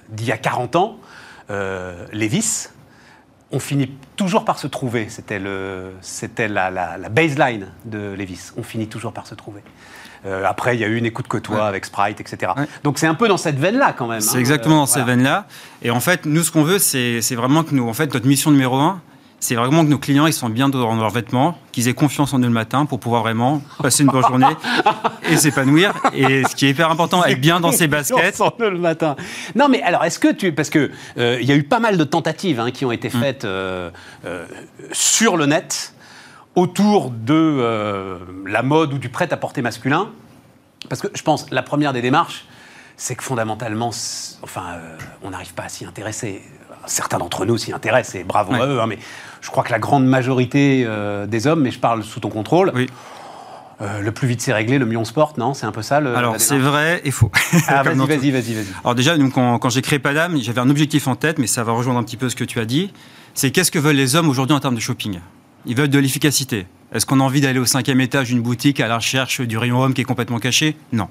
d'il 0.10 0.28
y 0.28 0.32
a 0.32 0.38
40 0.38 0.76
ans. 0.76 0.98
Lévis, 2.12 2.68
on 3.52 3.60
finit 3.60 3.92
toujours 4.16 4.46
par 4.46 4.60
se 4.60 4.68
trouver. 4.68 5.10
C'était, 5.10 5.40
le, 5.40 5.94
c'était 6.02 6.48
la, 6.48 6.98
baseline 7.10 7.68
de 7.86 8.14
Levis. 8.18 8.52
On 8.58 8.64
finit 8.64 8.88
toujours 8.88 9.14
par 9.14 9.28
se 9.28 9.36
trouver. 9.36 9.62
Euh, 10.26 10.44
après, 10.46 10.76
il 10.76 10.82
y 10.82 10.84
a 10.84 10.88
eu 10.88 10.98
une 10.98 11.06
écoute 11.06 11.28
que 11.28 11.38
toi 11.38 11.66
avec 11.66 11.86
Sprite, 11.86 12.20
etc. 12.20 12.52
Donc 12.84 13.00
c'est 13.00 13.08
un 13.08 13.16
peu 13.16 13.28
dans 13.28 13.38
cette 13.38 13.58
veine-là 13.58 13.94
quand 13.94 14.08
même. 14.08 14.20
C'est 14.20 14.36
hein. 14.36 14.40
exactement 14.40 14.78
dans 14.78 14.86
cette 14.86 15.06
veine-là. 15.06 15.48
Et 15.82 15.92
en 15.92 16.02
fait, 16.02 16.26
nous, 16.26 16.44
ce 16.44 16.52
qu'on 16.52 16.64
veut, 16.64 16.80
c'est, 16.80 17.22
c'est 17.22 17.36
vraiment 17.36 17.64
que 17.64 17.74
nous, 17.74 17.88
en 17.88 17.94
fait, 17.94 18.14
notre 18.14 18.28
mission 18.28 18.52
numéro 18.52 18.76
un, 18.76 19.02
c'est 19.40 19.56
vraiment 19.56 19.84
que 19.84 19.90
nos 19.90 19.98
clients 19.98 20.28
ils 20.28 20.34
sont 20.34 20.50
bien 20.50 20.70
dans 20.70 20.96
leurs 20.96 21.10
vêtements, 21.10 21.58
qu'ils 21.72 21.88
aient 21.88 21.94
confiance 21.94 22.34
en 22.34 22.40
eux 22.40 22.44
le 22.44 22.50
matin 22.50 22.86
pour 22.86 23.00
pouvoir 23.00 23.24
vraiment 23.24 23.62
passer 23.82 24.04
une 24.04 24.10
bonne 24.10 24.26
journée 24.26 24.56
et 25.30 25.38
s'épanouir. 25.38 25.94
Et 26.14 26.44
ce 26.44 26.56
qui 26.56 26.66
est 26.66 26.70
hyper 26.72 26.92
important, 26.92 27.24
être 27.26 27.40
bien 27.40 27.60
dans 27.60 27.72
ses 27.72 27.88
baskets. 27.88 28.42
En 28.42 28.54
eux 28.60 28.70
le 28.70 28.80
matin. 28.80 29.16
Non, 29.56 29.70
mais 29.70 29.82
alors, 29.82 30.04
est-ce 30.04 30.20
que 30.20 30.32
tu. 30.34 30.52
Parce 30.52 30.70
qu'il 30.70 30.92
euh, 31.18 31.38
il 31.42 31.48
y 31.48 31.52
a 31.52 31.56
eu 31.56 31.64
pas 31.64 31.80
mal 31.80 31.98
de 31.98 32.04
tentatives 32.04 32.60
hein, 32.60 32.72
qui 32.72 32.86
ont 32.86 32.92
été 32.92 33.08
mm. 33.08 33.12
faites 33.12 33.46
euh, 33.46 33.90
euh, 34.26 34.46
sur 34.92 35.38
le 35.38 35.46
net 35.46 35.94
autour 36.56 37.12
de 37.12 38.20
la 38.46 38.64
mode 38.64 38.94
ou 38.94 38.98
du 38.98 39.10
prêt-à-porter 39.10 39.62
masculin. 39.62 40.10
Parce 40.90 41.02
que 41.02 41.08
je 41.14 41.22
pense, 41.22 41.50
la 41.52 41.62
première 41.62 41.94
des 41.94 42.02
démarches, 42.02 42.46
c'est 42.98 43.16
que 43.16 43.24
fondamentalement, 43.24 43.92
enfin, 44.42 44.80
on 45.22 45.30
n'arrive 45.30 45.54
pas 45.54 45.64
à 45.64 45.70
s'y 45.70 45.86
intéresser 45.86 46.42
certains 46.90 47.18
d'entre 47.18 47.46
nous 47.46 47.58
s'y 47.58 47.72
intéressent 47.74 48.16
et 48.16 48.24
bravo 48.24 48.54
à 48.54 48.66
eux, 48.66 48.82
hein, 48.82 48.88
mais 48.88 49.00
je 49.42 49.50
crois 49.50 49.64
que 49.64 49.72
la 49.72 49.80
grande 49.80 50.06
majorité 50.06 50.84
euh, 50.86 51.26
des 51.26 51.48
hommes, 51.48 51.62
mais 51.62 51.72
je 51.72 51.80
parle 51.80 52.04
sous 52.04 52.20
ton 52.20 52.30
contrôle, 52.30 52.72
oui. 52.76 52.88
Euh, 53.82 54.02
le 54.02 54.12
plus 54.12 54.28
vite 54.28 54.42
c'est 54.42 54.52
réglé, 54.52 54.78
le 54.78 54.86
mieux 54.86 54.98
on 54.98 55.06
se 55.06 55.14
porte, 55.14 55.38
non? 55.38 55.54
C'est 55.54 55.66
un 55.66 55.72
peu 55.72 55.82
ça 55.82 56.02
le. 56.02 56.14
Alors 56.14 56.36
c'est 56.38 56.58
vrai 56.58 57.00
et 57.06 57.12
faux. 57.12 57.32
Ah, 57.70 57.82
vas-y, 57.84 57.96
vas-y, 57.96 58.32
vas-y, 58.32 58.54
vas-y. 58.54 58.66
Alors 58.84 58.94
déjà, 58.94 59.16
quand, 59.34 59.58
quand 59.58 59.70
j'ai 59.70 59.82
créé 59.82 60.00
Padam, 60.00 60.38
j'avais 60.42 60.60
un 60.60 60.70
objectif 60.70 61.08
en 61.08 61.16
tête, 61.16 61.40
mais 61.40 61.48
ça 61.48 61.64
va 61.64 61.72
rejoindre 61.72 61.98
un 61.98 62.04
petit 62.04 62.18
peu 62.18 62.28
ce 62.28 62.36
que 62.36 62.44
tu 62.44 62.60
as 62.60 62.66
dit. 62.66 62.92
C'est 63.34 63.52
qu'est-ce 63.52 63.72
que 63.72 63.80
veulent 63.80 63.96
les 63.96 64.18
hommes 64.18 64.28
aujourd'hui 64.28 64.54
en 64.54 64.60
termes 64.60 64.76
de 64.76 64.82
shopping? 64.82 65.22
Ils 65.66 65.78
veulent 65.78 65.90
de 65.90 66.00
l'efficacité. 66.00 66.68
Est-ce 66.94 67.06
qu'on 67.06 67.22
a 67.22 67.24
envie 67.24 67.40
d'aller 67.40 67.60
au 67.60 67.66
cinquième 67.66 68.02
étage 68.02 68.28
d'une 68.28 68.42
boutique 68.42 68.82
à 68.82 68.90
la 68.90 68.98
recherche 68.98 69.40
du 69.40 69.58
rayon 69.58 69.82
homme 69.82 69.94
qui 69.94 70.02
est 70.02 70.06
complètement 70.06 70.40
caché? 70.40 70.76
Non. 70.92 71.08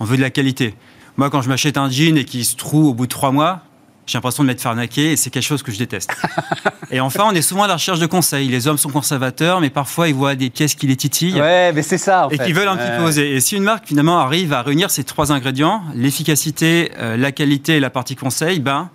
On 0.00 0.06
veut 0.06 0.16
de 0.16 0.22
la 0.22 0.30
qualité. 0.30 0.74
Moi, 1.18 1.28
quand 1.28 1.42
je 1.42 1.50
m'achète 1.50 1.76
un 1.76 1.90
jean 1.90 2.16
et 2.16 2.24
qu'il 2.24 2.46
se 2.46 2.56
trouve 2.56 2.86
au 2.86 2.94
bout 2.94 3.06
de 3.06 3.10
trois 3.10 3.30
mois, 3.30 3.62
j'ai 4.06 4.18
l'impression 4.18 4.42
de 4.42 4.48
m'être 4.48 4.60
fait 4.60 4.68
arnaquer 4.68 5.12
et 5.12 5.16
c'est 5.16 5.30
quelque 5.30 5.44
chose 5.44 5.62
que 5.62 5.72
je 5.72 5.78
déteste. 5.78 6.10
et 6.90 7.00
enfin, 7.00 7.24
on 7.26 7.34
est 7.34 7.42
souvent 7.42 7.64
à 7.64 7.66
la 7.66 7.74
recherche 7.74 7.98
de 7.98 8.06
conseils. 8.06 8.48
Les 8.48 8.68
hommes 8.68 8.78
sont 8.78 8.90
conservateurs, 8.90 9.60
mais 9.60 9.70
parfois 9.70 10.08
ils 10.08 10.14
voient 10.14 10.34
des 10.34 10.50
pièces 10.50 10.74
qui 10.74 10.86
les 10.86 10.96
titillent. 10.96 11.40
Ouais, 11.40 11.72
mais 11.72 11.82
c'est 11.82 11.98
ça. 11.98 12.26
En 12.26 12.30
et 12.30 12.38
qui 12.38 12.52
veulent 12.52 12.68
un 12.68 12.76
petit 12.76 12.98
peu 12.98 13.04
oser. 13.04 13.34
Et 13.34 13.40
si 13.40 13.56
une 13.56 13.62
marque 13.62 13.86
finalement 13.86 14.18
arrive 14.18 14.52
à 14.52 14.62
réunir 14.62 14.90
ces 14.90 15.04
trois 15.04 15.32
ingrédients, 15.32 15.82
l'efficacité, 15.94 16.92
euh, 16.98 17.16
la 17.16 17.32
qualité 17.32 17.76
et 17.76 17.80
la 17.80 17.90
partie 17.90 18.16
conseil, 18.16 18.60
ben, 18.60 18.90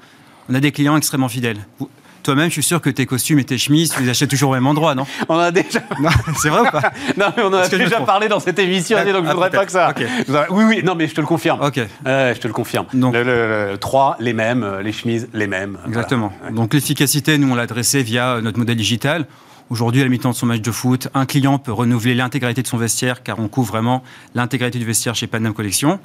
on 0.49 0.55
a 0.55 0.59
des 0.59 0.71
clients 0.71 0.97
extrêmement 0.97 1.29
fidèles. 1.29 1.59
Toi-même, 2.29 2.49
je 2.49 2.53
suis 2.53 2.61
sûr 2.61 2.79
que 2.79 2.91
tes 2.91 3.07
costumes 3.07 3.39
et 3.39 3.43
tes 3.43 3.57
chemises, 3.57 3.89
tu 3.89 4.03
les 4.03 4.09
achètes 4.09 4.29
toujours 4.29 4.51
au 4.51 4.53
même 4.53 4.67
endroit, 4.67 4.93
non? 4.93 5.07
On 5.29 5.39
a 5.39 5.49
déjà. 5.49 5.79
C'est 6.37 6.49
vrai 6.49 6.59
ou 6.59 6.69
pas? 6.69 6.91
Non, 7.17 7.25
mais 7.35 7.41
on 7.41 7.47
en 7.47 7.53
a 7.53 7.67
déjà 7.67 8.01
parlé 8.01 8.27
dans 8.27 8.39
cette 8.39 8.59
émission, 8.59 8.99
donc 8.99 9.07
je 9.07 9.19
ne 9.19 9.33
voudrais 9.33 9.49
pas 9.49 9.65
que 9.65 9.71
ça. 9.71 9.95
Oui, 10.51 10.63
oui, 10.63 10.81
non, 10.83 10.93
mais 10.93 11.07
je 11.07 11.15
te 11.15 11.21
le 11.21 11.25
confirme. 11.25 11.59
Ok. 11.59 11.79
je 12.05 12.39
te 12.39 12.45
le 12.45 12.53
confirme. 12.53 12.85
Donc, 12.93 13.15
le, 13.15 13.77
3, 13.81 14.17
les 14.19 14.33
mêmes, 14.33 14.61
euh, 14.61 14.83
les 14.83 14.91
chemises, 14.91 15.27
les 15.33 15.47
mêmes. 15.47 15.79
Exactement. 15.87 16.31
Donc 16.51 16.75
l'efficacité, 16.75 17.39
nous, 17.39 17.51
on 17.51 17.55
l'a 17.55 17.63
adressée 17.63 18.03
via 18.03 18.35
euh, 18.35 18.41
notre 18.41 18.59
modèle 18.59 18.77
digital. 18.77 19.25
Aujourd'hui, 19.71 20.01
à 20.01 20.03
la 20.03 20.11
mi-temps 20.11 20.29
de 20.29 20.35
son 20.35 20.45
match 20.45 20.61
de 20.61 20.71
foot, 20.71 21.07
un 21.15 21.25
client 21.25 21.57
peut 21.57 21.73
renouveler 21.73 22.13
l'intégralité 22.13 22.61
de 22.61 22.67
son 22.67 22.77
vestiaire, 22.77 23.23
car 23.23 23.39
on 23.39 23.47
couvre 23.47 23.69
vraiment 23.69 24.03
l'intégralité 24.35 24.77
du 24.77 24.85
vestiaire 24.85 25.15
chez 25.15 25.25
Panam 25.25 25.55
Collection. 25.55 25.99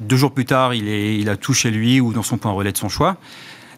Deux 0.00 0.16
jours 0.16 0.32
plus 0.32 0.44
tard, 0.44 0.74
il, 0.74 0.86
est, 0.86 1.16
il 1.16 1.30
a 1.30 1.38
tout 1.38 1.54
chez 1.54 1.70
lui 1.70 1.98
ou 1.98 2.12
dans 2.12 2.22
son 2.22 2.36
point 2.36 2.52
relais 2.52 2.72
de 2.72 2.76
son 2.78 2.90
choix. 2.90 3.16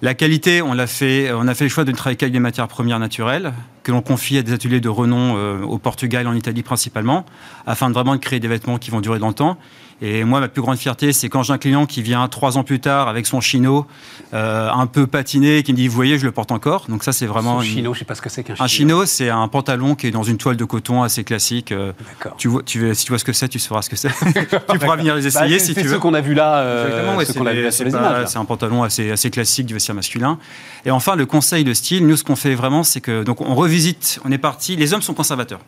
La 0.05 0.13
qualité, 0.13 0.61
fait, 0.87 1.33
on 1.33 1.49
a 1.49 1.55
fait 1.55 1.65
le 1.65 1.71
choix 1.71 1.85
de 1.85 1.91
ne 1.91 1.97
travailler 1.97 2.19
qu'avec 2.19 2.35
des 2.35 2.39
matières 2.39 2.69
premières 2.69 2.99
naturelles, 2.99 3.55
que 3.85 3.91
l'on 3.91 4.03
confie 4.03 4.37
à 4.37 4.43
des 4.43 4.53
ateliers 4.53 4.83
de 4.83 4.91
renom 4.91 5.39
euh, 5.39 5.63
au 5.63 5.79
Portugal, 5.79 6.27
en 6.27 6.35
Italie 6.35 6.63
principalement, 6.63 7.25
afin 7.67 7.89
de 7.89 7.95
vraiment 7.95 8.19
créer 8.19 8.39
des 8.39 8.47
vêtements 8.47 8.77
qui 8.77 8.91
vont 8.91 9.01
durer 9.01 9.19
dans 9.19 9.29
le 9.29 9.35
temps. 9.35 9.57
Et 10.03 10.25
moi, 10.25 10.41
ma 10.41 10.49
plus 10.49 10.63
grande 10.63 10.77
fierté, 10.77 11.13
c'est 11.13 11.29
quand 11.29 11.43
j'ai 11.43 11.53
un 11.53 11.59
client 11.59 11.87
qui 11.87 12.03
vient 12.03 12.27
trois 12.29 12.59
ans 12.59 12.65
plus 12.65 12.81
tard 12.81 13.09
avec 13.09 13.27
son 13.27 13.41
chino 13.41 13.87
euh, 14.33 14.71
un 14.71 14.87
peu 14.87 15.07
patiné, 15.07 15.63
qui 15.63 15.73
me 15.73 15.77
dit, 15.77 15.89
vous 15.89 15.95
voyez, 15.95 16.19
je 16.19 16.25
le 16.25 16.33
porte 16.33 16.53
encore. 16.53 16.87
Donc 16.89 17.05
ça, 17.05 17.13
c'est 17.13 17.27
vraiment... 17.27 17.61
Son 17.61 17.67
chino, 17.67 17.95
je 17.95 18.01
sais 18.01 18.05
pas 18.05 18.15
ce 18.15 18.23
que 18.23 18.29
c'est 18.29 18.43
qu'un 18.43 18.55
chino. 18.55 18.65
Un 18.65 18.69
chino, 18.69 19.07
c'est 19.07 19.31
un 19.31 19.47
pantalon 19.49 19.95
qui 19.95 20.07
est 20.07 20.11
dans 20.11 20.23
une 20.23 20.37
toile 20.37 20.57
de 20.57 20.65
coton 20.65 21.03
assez 21.03 21.25
classique. 21.25 21.73
Euh, 21.73 21.93
tu 22.37 22.49
vois, 22.49 22.63
tu, 22.63 22.95
si 22.95 23.05
tu 23.05 23.13
vois 23.13 23.19
ce 23.19 23.25
que 23.25 23.33
c'est, 23.33 23.49
tu 23.49 23.59
sauras 23.59 23.83
ce 23.83 23.91
que 23.91 23.97
c'est. 23.97 24.09
tu 24.71 24.79
pourras 24.79 24.97
venir 24.97 25.15
les 25.15 25.27
essayer 25.27 25.59
bah, 25.59 25.65
si 25.65 25.75
tu 25.75 25.81
veux. 25.81 25.89
C'est 25.89 25.95
ce 25.95 26.01
qu'on 26.01 26.15
a 26.15 26.21
vu 26.21 26.35
là. 26.35 26.59
Euh, 26.59 28.27
c'est 28.27 28.39
un 28.39 28.45
pantalon 28.45 28.83
assez, 28.83 29.11
assez 29.11 29.31
classique 29.31 29.67
du 29.67 29.75
vestiaire 29.75 29.95
masculin. 29.95 30.39
Et 30.85 30.91
enfin, 30.91 31.17
le 31.17 31.27
conseil 31.27 31.65
de 31.65 31.73
style, 31.73 32.07
nous, 32.07 32.17
ce 32.17 32.25
qu'on 32.25 32.37
fait 32.37 32.55
vraiment, 32.55 32.83
c'est 32.83 33.01
que 33.01 33.23
donc 33.23 33.41
on 33.41 33.55
revisite, 33.55 34.21
on 34.25 34.33
est 34.33 34.39
parti. 34.39 34.77
Les 34.77 34.93
hommes 34.93 35.03
sont 35.03 35.15
conservateurs. 35.15 35.61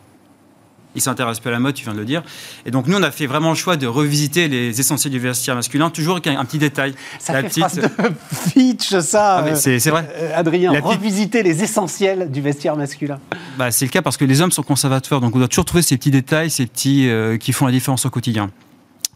Il 0.97 1.01
s'intéresse 1.01 1.39
peu 1.39 1.49
à 1.49 1.53
la 1.53 1.59
mode, 1.59 1.73
tu 1.73 1.85
viens 1.85 1.93
de 1.93 1.99
le 1.99 2.05
dire. 2.05 2.23
Et 2.65 2.71
donc, 2.71 2.87
nous, 2.87 2.97
on 2.97 3.03
a 3.03 3.11
fait 3.11 3.25
vraiment 3.25 3.49
le 3.49 3.55
choix 3.55 3.77
de 3.77 3.87
revisiter 3.87 4.49
les 4.49 4.79
essentiels 4.79 5.13
du 5.13 5.19
vestiaire 5.19 5.55
masculin, 5.55 5.89
toujours 5.89 6.15
avec 6.15 6.27
un, 6.27 6.43
petit 6.43 6.57
détail. 6.57 6.93
Ça 7.19 7.33
la 7.33 7.43
fait 7.43 7.61
petite... 7.61 7.81
de 7.81 7.89
Fitch, 8.51 8.99
ça. 8.99 9.45
Ah, 9.45 9.55
c'est 9.55 9.89
vrai. 9.89 10.05
Adrien, 10.35 10.73
revisiter 10.81 11.43
les 11.43 11.63
essentiels 11.63 12.29
du 12.29 12.41
vestiaire 12.41 12.75
masculin. 12.75 13.19
Bah, 13.57 13.71
c'est 13.71 13.85
le 13.85 13.91
cas 13.91 14.01
parce 14.01 14.17
que 14.17 14.25
les 14.25 14.41
hommes 14.41 14.51
sont 14.51 14.63
conservateurs, 14.63 15.21
donc 15.21 15.35
on 15.35 15.39
doit 15.39 15.47
toujours 15.47 15.65
trouver 15.65 15.83
ces 15.83 15.97
petits 15.97 16.11
détails, 16.11 16.49
ces 16.49 16.65
petits 16.65 17.09
qui 17.39 17.53
font 17.53 17.65
la 17.65 17.71
différence 17.71 18.05
au 18.05 18.09
quotidien. 18.09 18.49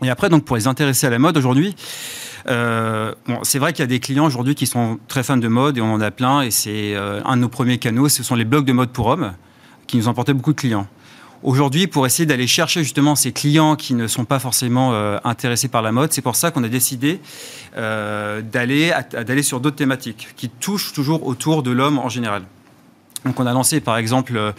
Et 0.03 0.09
après, 0.09 0.29
donc, 0.29 0.45
pour 0.45 0.55
les 0.55 0.67
intéresser 0.67 1.05
à 1.05 1.09
la 1.11 1.19
mode 1.19 1.37
aujourd'hui, 1.37 1.75
euh, 2.47 3.13
bon, 3.27 3.39
c'est 3.43 3.59
vrai 3.59 3.71
qu'il 3.71 3.83
y 3.83 3.83
a 3.83 3.87
des 3.87 3.99
clients 3.99 4.25
aujourd'hui 4.25 4.55
qui 4.55 4.65
sont 4.65 4.99
très 5.07 5.23
fans 5.23 5.37
de 5.37 5.47
mode 5.47 5.77
et 5.77 5.81
on 5.81 5.93
en 5.93 6.01
a 6.01 6.11
plein. 6.11 6.41
Et 6.41 6.51
c'est 6.51 6.95
euh, 6.95 7.21
un 7.25 7.37
de 7.37 7.41
nos 7.41 7.49
premiers 7.49 7.77
canaux, 7.77 8.09
ce 8.09 8.23
sont 8.23 8.35
les 8.35 8.45
blogs 8.45 8.65
de 8.65 8.73
mode 8.73 8.89
pour 8.89 9.07
hommes 9.07 9.33
qui 9.87 9.97
nous 9.97 10.07
ont 10.07 10.13
beaucoup 10.13 10.53
de 10.53 10.59
clients. 10.59 10.87
Aujourd'hui, 11.43 11.87
pour 11.87 12.05
essayer 12.05 12.25
d'aller 12.25 12.47
chercher 12.47 12.83
justement 12.83 13.15
ces 13.15 13.31
clients 13.31 13.75
qui 13.75 13.93
ne 13.93 14.07
sont 14.07 14.25
pas 14.25 14.39
forcément 14.39 14.93
euh, 14.93 15.17
intéressés 15.23 15.67
par 15.67 15.81
la 15.81 15.91
mode, 15.91 16.13
c'est 16.13 16.21
pour 16.21 16.35
ça 16.35 16.51
qu'on 16.51 16.63
a 16.63 16.69
décidé 16.69 17.19
d'aller 17.75 18.91
d'aller 19.13 19.43
sur 19.43 19.59
d'autres 19.61 19.77
thématiques 19.77 20.29
qui 20.35 20.49
touchent 20.49 20.91
toujours 20.93 21.25
autour 21.25 21.63
de 21.63 21.71
l'homme 21.71 21.99
en 21.99 22.09
général. 22.09 22.43
Donc, 23.25 23.39
on 23.39 23.45
a 23.45 23.53
lancé 23.53 23.79
par 23.79 23.97
exemple 23.97 24.53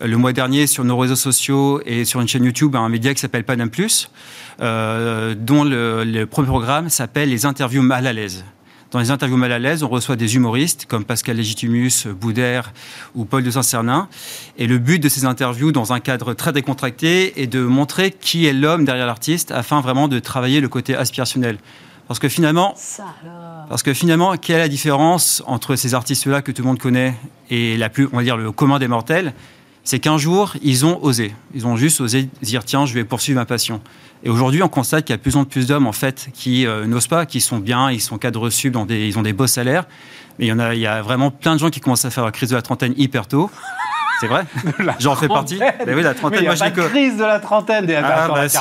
le 0.00 0.16
mois 0.16 0.32
dernier 0.32 0.66
sur 0.66 0.84
nos 0.84 0.96
réseaux 0.96 1.16
sociaux 1.16 1.80
et 1.84 2.04
sur 2.04 2.20
une 2.20 2.28
chaîne 2.28 2.44
YouTube 2.44 2.74
un 2.74 2.88
média 2.88 3.12
qui 3.12 3.20
s'appelle 3.20 3.44
Panam 3.44 3.70
Plus, 3.70 4.10
euh, 4.60 5.34
dont 5.36 5.64
le, 5.64 6.24
premier 6.24 6.48
programme 6.48 6.88
s'appelle 6.88 7.28
les 7.28 7.46
interviews 7.46 7.82
mal 7.82 8.06
à 8.06 8.12
l'aise. 8.12 8.44
Dans 8.90 8.98
les 8.98 9.12
interviews 9.12 9.36
mal 9.36 9.52
à 9.52 9.60
l'aise, 9.60 9.84
on 9.84 9.88
reçoit 9.88 10.16
des 10.16 10.34
humoristes 10.34 10.86
comme 10.86 11.04
Pascal 11.04 11.36
Légitimus, 11.36 12.08
Boudère 12.08 12.72
ou 13.14 13.24
Paul 13.24 13.44
de 13.44 13.50
Saint-Cernin. 13.50 14.08
Et 14.58 14.66
le 14.66 14.78
but 14.78 14.98
de 14.98 15.08
ces 15.08 15.24
interviews, 15.24 15.70
dans 15.70 15.92
un 15.92 16.00
cadre 16.00 16.34
très 16.34 16.52
décontracté, 16.52 17.40
est 17.40 17.46
de 17.46 17.60
montrer 17.60 18.10
qui 18.10 18.46
est 18.46 18.52
l'homme 18.52 18.84
derrière 18.84 19.06
l'artiste 19.06 19.52
afin 19.52 19.80
vraiment 19.80 20.08
de 20.08 20.18
travailler 20.18 20.60
le 20.60 20.68
côté 20.68 20.96
aspirationnel. 20.96 21.58
Parce 22.08 22.18
que 22.18 22.28
finalement, 22.28 22.74
parce 23.68 23.84
que 23.84 23.94
finalement, 23.94 24.36
quelle 24.36 24.56
est 24.56 24.60
la 24.60 24.68
différence 24.68 25.44
entre 25.46 25.76
ces 25.76 25.94
artistes-là 25.94 26.42
que 26.42 26.50
tout 26.50 26.62
le 26.62 26.66
monde 26.68 26.80
connaît 26.80 27.14
et 27.48 27.76
la 27.76 27.90
plus, 27.90 28.08
on 28.12 28.16
va 28.16 28.24
dire, 28.24 28.36
le 28.36 28.50
commun 28.50 28.80
des 28.80 28.88
mortels 28.88 29.34
c'est 29.84 29.98
qu'un 29.98 30.18
jour, 30.18 30.54
ils 30.62 30.84
ont 30.84 31.02
osé. 31.02 31.34
Ils 31.54 31.66
ont 31.66 31.76
juste 31.76 32.00
osé 32.00 32.28
dire 32.42 32.64
tiens, 32.64 32.86
je 32.86 32.94
vais 32.94 33.04
poursuivre 33.04 33.38
ma 33.38 33.46
passion. 33.46 33.80
Et 34.22 34.28
aujourd'hui, 34.28 34.62
on 34.62 34.68
constate 34.68 35.04
qu'il 35.04 35.12
y 35.12 35.14
a 35.14 35.16
de 35.16 35.22
plus 35.22 35.36
en 35.36 35.44
plus 35.44 35.66
d'hommes 35.66 35.86
en 35.86 35.92
fait 35.92 36.28
qui 36.34 36.66
euh, 36.66 36.86
n'osent 36.86 37.06
pas, 37.06 37.24
qui 37.24 37.40
sont 37.40 37.58
bien, 37.58 37.90
ils 37.90 38.00
sont 38.00 38.18
cadres 38.18 38.50
sub, 38.50 38.74
dans 38.74 38.84
des, 38.84 39.06
ils 39.06 39.18
ont 39.18 39.22
des 39.22 39.32
beaux 39.32 39.46
salaires. 39.46 39.86
Mais 40.38 40.46
il 40.46 40.48
y 40.48 40.52
en 40.52 40.58
a, 40.58 40.74
il 40.74 40.80
y 40.80 40.86
a 40.86 41.02
vraiment 41.02 41.30
plein 41.30 41.54
de 41.54 41.60
gens 41.60 41.70
qui 41.70 41.80
commencent 41.80 42.04
à 42.04 42.10
faire 42.10 42.24
la 42.24 42.32
crise 42.32 42.50
de 42.50 42.56
la 42.56 42.62
trentaine 42.62 42.94
hyper 42.96 43.26
tôt. 43.26 43.50
C'est 44.20 44.26
vrai? 44.26 44.44
J'en 44.98 45.16
fais 45.16 45.28
partie. 45.28 45.58
Mais 45.86 45.94
oui, 45.94 46.02
la 46.02 46.12
trentaine, 46.12 46.44
moi, 46.44 46.54
pas 46.54 46.70
de 46.70 46.82
crise 46.82 47.16
de 47.16 47.24
la 47.24 47.40
trentaine. 47.40 47.90
Ah, 48.04 48.28
bah, 48.28 48.48
si. 48.50 48.58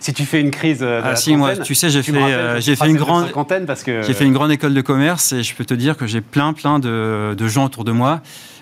si 0.00 0.12
tu 0.12 0.26
fais 0.26 0.40
une 0.40 0.50
crise 0.50 0.80
de 0.80 1.00
ah, 1.02 1.10
la 1.10 1.16
si, 1.16 1.34
moi, 1.34 1.56
tu 1.56 1.74
sais, 1.74 1.88
j'ai 1.88 2.02
fait, 2.02 2.14
euh, 2.14 2.60
j'ai 2.60 2.76
fait 2.76 2.88
une 2.88 2.98
grande, 2.98 3.32
parce 3.66 3.82
que 3.82 4.02
j'ai 4.02 4.12
fait 4.12 4.26
une 4.26 4.34
grande 4.34 4.52
école 4.52 4.74
de 4.74 4.80
commerce 4.82 5.32
et 5.32 5.42
je 5.42 5.54
peux 5.54 5.64
te 5.64 5.72
dire 5.72 5.96
que 5.96 6.06
j'ai 6.06 6.20
plein, 6.20 6.52
plein 6.52 6.78
de, 6.78 7.34
de 7.36 7.48
gens 7.48 7.64
autour 7.64 7.84
de 7.84 7.92
moi 7.92 8.20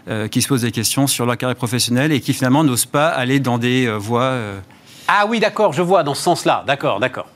euh, 0.08 0.28
qui 0.28 0.42
se 0.42 0.48
posent 0.48 0.62
des 0.62 0.72
questions 0.72 1.06
sur 1.06 1.26
leur 1.26 1.36
carrière 1.36 1.56
professionnelle 1.56 2.12
et 2.12 2.20
qui 2.20 2.32
finalement 2.32 2.64
n'osent 2.64 2.86
pas 2.86 3.08
aller 3.08 3.40
dans 3.40 3.58
des 3.58 3.86
euh, 3.86 3.96
voies. 3.96 4.22
Euh, 4.22 4.60
ah 5.08 5.26
oui, 5.28 5.40
d'accord, 5.40 5.72
je 5.72 5.82
vois, 5.82 6.02
dans 6.04 6.14
ce 6.14 6.22
sens-là. 6.22 6.64
D'accord, 6.66 7.00
d'accord. 7.00 7.26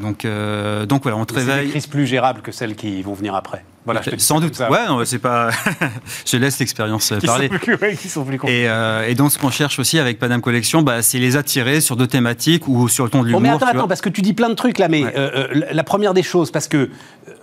Donc, 0.00 0.26
donc 0.86 1.02
voilà, 1.02 1.16
on 1.16 1.24
travaille. 1.24 1.64
des 1.64 1.70
crises 1.70 1.88
plus 1.88 2.06
gérables 2.06 2.42
que 2.42 2.52
celles 2.52 2.76
qui 2.76 3.02
vont 3.02 3.14
venir 3.14 3.34
après. 3.34 3.64
Voilà, 3.84 4.00
Sans 4.18 4.40
doute. 4.40 4.58
Ouais, 4.58 4.86
non, 4.88 5.04
c'est 5.04 5.18
pas. 5.18 5.50
je 6.26 6.36
laisse 6.36 6.58
l'expérience 6.58 7.12
parler. 7.24 7.50
qui 7.98 8.08
sont 8.08 8.24
plus 8.24 8.38
et, 8.46 8.66
et, 9.08 9.14
donc, 9.14 9.30
ce 9.30 9.38
qu'on 9.38 9.50
cherche 9.50 9.78
aussi 9.78 9.98
avec 9.98 10.18
Panam 10.18 10.40
Collection, 10.40 10.82
bah, 10.82 11.02
c'est 11.02 11.18
les 11.18 11.36
attirer 11.36 11.80
sur 11.80 11.96
deux 11.96 12.06
thématiques 12.06 12.66
ou 12.66 12.88
sur 12.88 13.04
le 13.04 13.10
ton 13.10 13.20
de 13.20 13.26
l'humour. 13.26 13.40
mais 13.40 13.50
attends, 13.50 13.66
attends, 13.66 13.88
parce 13.88 14.00
que 14.00 14.08
tu 14.08 14.22
dis 14.22 14.32
plein 14.32 14.48
de 14.48 14.54
trucs 14.54 14.78
là, 14.78 14.88
mais 14.88 15.04
la 15.70 15.84
première 15.84 16.14
des 16.14 16.22
choses, 16.22 16.50
parce 16.50 16.68
que 16.68 16.90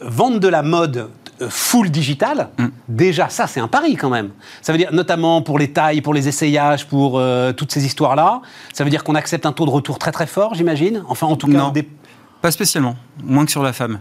vendre 0.02 0.39
de 0.39 0.48
la 0.48 0.64
mode 0.64 1.10
euh, 1.42 1.48
full 1.50 1.89
digital, 1.89 2.50
mm. 2.58 2.68
déjà 2.88 3.30
ça 3.30 3.48
c'est 3.48 3.60
un 3.60 3.68
pari 3.68 3.96
quand 3.96 4.10
même. 4.10 4.32
Ça 4.62 4.72
veut 4.72 4.78
dire 4.78 4.92
notamment 4.92 5.42
pour 5.42 5.60
les 5.60 5.72
tailles, 5.72 6.02
pour 6.02 6.14
les 6.14 6.28
essayages, 6.28 6.88
pour 6.88 7.18
euh, 7.18 7.52
toutes 7.54 7.72
ces 7.72 7.86
histoires-là, 7.86 8.42
ça 8.74 8.84
veut 8.84 8.89
dire 8.89 9.04
qu'on 9.04 9.16
accepte 9.16 9.46
un 9.46 9.52
taux 9.52 9.66
de 9.66 9.72
retour 9.72 9.98
très 9.98 10.12
très 10.12 10.28
fort, 10.28 10.56
j'imagine. 10.56 11.04
Enfin 11.08 11.28
en 11.28 11.36
tout 11.36 11.48
cas, 11.48 11.72
des... 11.72 11.88
pas 12.42 12.52
spécialement, 12.52 12.96
moins 13.24 13.46
que 13.46 13.52
sur 13.52 13.64
la 13.64 13.74
femme. 13.74 14.00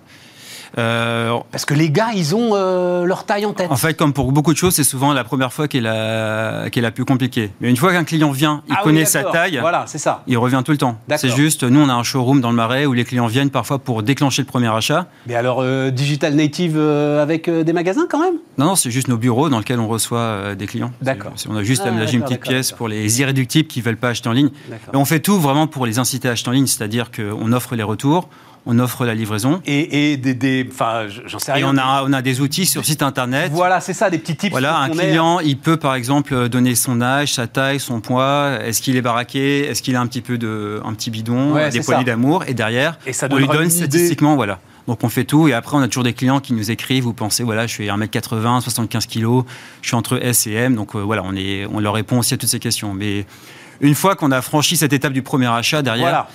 Euh, 0.79 1.39
Parce 1.51 1.65
que 1.65 1.75
les 1.75 1.91
gars, 1.91 2.11
ils 2.15 2.35
ont 2.35 2.51
euh, 2.55 3.05
leur 3.05 3.25
taille 3.25 3.47
en 3.47 3.53
tête. 3.53 3.71
En 3.71 3.77
fait, 3.77 3.95
comme 3.95 4.13
pour 4.13 4.33
beaucoup 4.33 4.53
de 4.53 4.59
choses, 4.59 4.75
c'est 4.75 4.85
souvent 4.85 5.13
la 5.13 5.25
première 5.25 5.53
fois 5.53 5.69
qui 5.69 5.79
est 5.79 5.81
la, 5.81 6.69
qui 6.71 6.79
est 6.79 6.83
la 6.83 6.91
plus 6.91 7.05
compliquée. 7.05 7.51
Mais 7.61 7.71
une 7.71 7.77
fois 7.77 7.93
qu'un 7.93 8.05
client 8.05 8.31
vient, 8.31 8.63
il 8.69 8.75
ah 8.79 8.83
connaît 8.83 9.05
sa 9.05 9.25
taille. 9.25 9.59
Voilà, 9.61 9.85
c'est 9.87 9.99
ça. 9.99 10.23
Il 10.27 10.39
revient 10.39 10.63
tout 10.65 10.73
le 10.73 10.79
temps. 10.79 10.99
C'est 11.17 11.35
juste, 11.35 11.65
nous, 11.65 11.81
on 11.81 11.89
a 11.89 11.95
un 11.95 12.03
showroom 12.03 12.41
dans 12.41 12.51
le 12.51 12.57
Marais 12.57 12.87
où 12.87 12.93
les 12.93 13.05
clients 13.05 13.27
viennent 13.27 13.51
parfois 13.51 13.79
pour 13.79 14.03
déclencher 14.03 14.43
le 14.43 14.47
premier 14.47 14.69
achat. 14.69 15.07
Mais 15.27 15.35
alors, 15.35 15.59
euh, 15.61 15.91
digital 15.91 16.35
native 16.35 16.79
avec 16.79 17.51
des 17.51 17.73
magasins 17.73 18.07
quand 18.09 18.21
même? 18.21 18.35
Non, 18.59 18.67
non, 18.67 18.77
c'est 18.77 18.91
juste 18.91 19.09
nos 19.09 19.17
bureaux 19.17 19.49
dans 19.49 19.59
lesquels 19.59 19.81
on 19.81 19.89
reçoit 19.89 20.55
des 20.55 20.67
clients. 20.67 20.93
D'accord. 21.03 21.33
On 21.49 21.57
a 21.57 21.63
juste 21.63 21.83
ah, 21.85 21.89
aménagé 21.89 22.17
une 22.17 22.23
petite 22.23 22.43
pièce 22.43 22.73
pour 22.73 22.89
les 22.89 23.21
irréductibles 23.21 23.69
qui 23.69 23.81
ne 23.81 23.85
veulent 23.85 23.97
pas 23.97 24.11
acheter 24.11 24.29
en 24.29 24.33
ligne. 24.33 24.51
Et 24.71 24.97
on 24.97 25.05
fait 25.05 25.21
tout 25.21 25.39
vraiment 25.39 25.67
pour 25.67 25.87
les 25.87 25.99
inciter 25.99 26.29
à 26.29 26.33
acheter 26.33 26.49
en 26.49 26.53
ligne, 26.53 26.67
c'est-à-dire 26.67 27.11
qu'on 27.11 27.53
offre 27.53 27.75
les 27.75 27.83
retours 27.83 28.29
on 28.67 28.79
offre 28.79 29.05
la 29.05 29.15
livraison. 29.15 29.61
Et, 29.67 30.17
des, 30.17 30.67
enfin, 30.71 31.07
j'en 31.27 31.39
sais 31.39 31.53
rien. 31.53 31.67
Et 31.67 31.69
on 31.69 31.77
a, 31.77 32.05
on 32.07 32.13
a 32.13 32.23
des 32.23 32.41
outils 32.41 32.67
sur 32.67 32.85
site 32.85 33.03
internet. 33.03 33.51
Voilà, 33.53 33.81
c'est 33.81 33.95
ça, 33.95 34.11
des 34.11 34.19
petits 34.19 34.37
tips. 34.37 34.51
Voilà, 34.51 34.79
un 34.79 34.91
client, 34.91 35.41
il 35.41 35.59
peut 35.59 35.77
par 35.77 35.95
exemple 35.95 36.49
donner 36.49 36.75
son 36.75 37.01
âge, 37.01 37.35
sa 37.35 37.47
taille, 37.47 37.81
son 37.81 38.01
poids. 38.01 38.59
Est-ce 38.65 38.83
qu'il 38.83 38.97
est 38.97 39.03
baraqué? 39.03 39.67
Est-ce 39.67 39.83
qu'il 39.83 39.97
a 39.97 40.01
un 40.01 40.07
petit 40.07 40.21
peu 40.21 40.39
de, 40.39 40.81
un 40.85 40.93
petit 40.95 41.11
bidon, 41.11 41.55
des 41.71 41.81
poignées 41.81 42.05
d'amour? 42.05 42.45
Et 42.47 42.55
derrière, 42.55 42.99
on 43.31 43.37
lui 43.37 43.49
donne 43.49 43.71
statistiquement, 43.71 44.37
voilà. 44.37 44.59
Donc 44.87 45.05
on 45.05 45.09
fait 45.09 45.25
tout 45.25 45.47
et 45.47 45.53
après 45.53 45.77
on 45.77 45.81
a 45.81 45.87
toujours 45.87 46.03
des 46.03 46.15
clients 46.15 46.41
qui 46.41 46.53
nous 46.53 46.73
écrivent, 46.73 47.05
vous 47.05 47.13
pensez 47.13 47.45
voilà, 47.45 47.69
je 47.69 47.73
suis 47.73 47.87
1m80, 47.87 48.61
75 48.61 49.07
kg, 49.07 49.45
je 49.83 49.89
suis 49.89 49.95
entre 49.95 50.19
S 50.21 50.49
et 50.49 50.55
M, 50.55 50.75
donc 50.75 50.97
euh, 50.97 50.99
voilà, 50.99 51.23
on, 51.25 51.37
est, 51.37 51.65
on 51.67 51.79
leur 51.79 51.95
répond 51.95 52.19
aussi 52.19 52.35
à 52.35 52.37
toutes 52.37 52.49
ces 52.49 52.59
questions. 52.59 52.93
Mais 52.93 53.25
une 53.81 53.95
fois 53.95 54.17
qu'on 54.17 54.33
a 54.33 54.43
franchi 54.43 54.77
cette 54.77 54.93
étape 54.93 55.13
du 55.13 55.23
premier 55.23 55.47
achat, 55.47 55.83
derrière, 55.83 56.27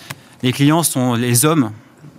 les 0.42 0.54
clients 0.54 0.84
sont 0.84 1.16
les 1.16 1.44
hommes 1.44 1.72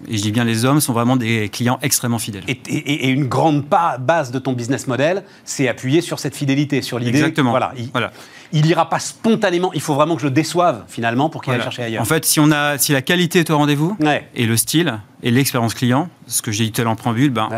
et 0.08 0.16
je 0.16 0.22
dis 0.22 0.32
bien 0.32 0.44
les 0.44 0.64
hommes, 0.64 0.80
sont 0.80 0.92
vraiment 0.92 1.16
des 1.16 1.48
clients 1.48 1.78
extrêmement 1.82 2.18
fidèles. 2.18 2.44
Et, 2.46 3.08
une 3.08 3.26
grande 3.26 3.64
base 3.98 4.30
de 4.30 4.38
ton 4.38 4.52
business 4.52 4.86
model, 4.86 5.24
c'est 5.44 5.68
appuyer 5.68 6.00
sur 6.00 6.18
cette 6.18 6.36
fidélité, 6.36 6.82
sur 6.82 6.98
l'idée. 6.98 7.18
Exactement. 7.18 7.50
Voilà. 7.50 7.72
Il, 7.76 7.90
voilà. 7.90 8.12
il 8.52 8.66
ira 8.66 8.88
pas 8.88 8.98
spontanément. 8.98 9.72
Il 9.72 9.80
faut 9.80 9.94
vraiment 9.94 10.16
que 10.16 10.22
je 10.22 10.26
le 10.26 10.32
déçoive 10.32 10.84
finalement 10.88 11.28
pour 11.28 11.42
qu'il 11.42 11.52
aille 11.52 11.62
chercher 11.62 11.84
ailleurs. 11.84 12.02
En 12.02 12.06
fait, 12.06 12.24
si 12.24 12.40
on 12.40 12.50
a, 12.50 12.78
si 12.78 12.92
la 12.92 13.02
qualité 13.02 13.40
est 13.40 13.50
au 13.50 13.56
rendez-vous 13.56 13.96
et 14.34 14.46
le 14.46 14.56
style 14.56 15.00
et 15.22 15.30
l'expérience 15.30 15.74
client, 15.74 16.08
ce 16.26 16.42
que 16.42 16.52
j'ai 16.52 16.64
dit 16.64 16.72
tout 16.72 16.80
à 16.80 16.84
l'heure 16.84 16.92
en 16.92 16.96
préambule, 16.96 17.30
ben, 17.30 17.48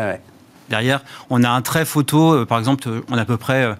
derrière, 0.69 1.01
on 1.29 1.43
a 1.43 1.49
un 1.49 1.61
trait 1.61 1.85
photo. 1.85 2.33
Euh, 2.33 2.45
par 2.45 2.59
exemple, 2.59 2.87
on 3.09 3.17
a 3.17 3.21
à 3.21 3.25
peu 3.25 3.37
près 3.37 3.75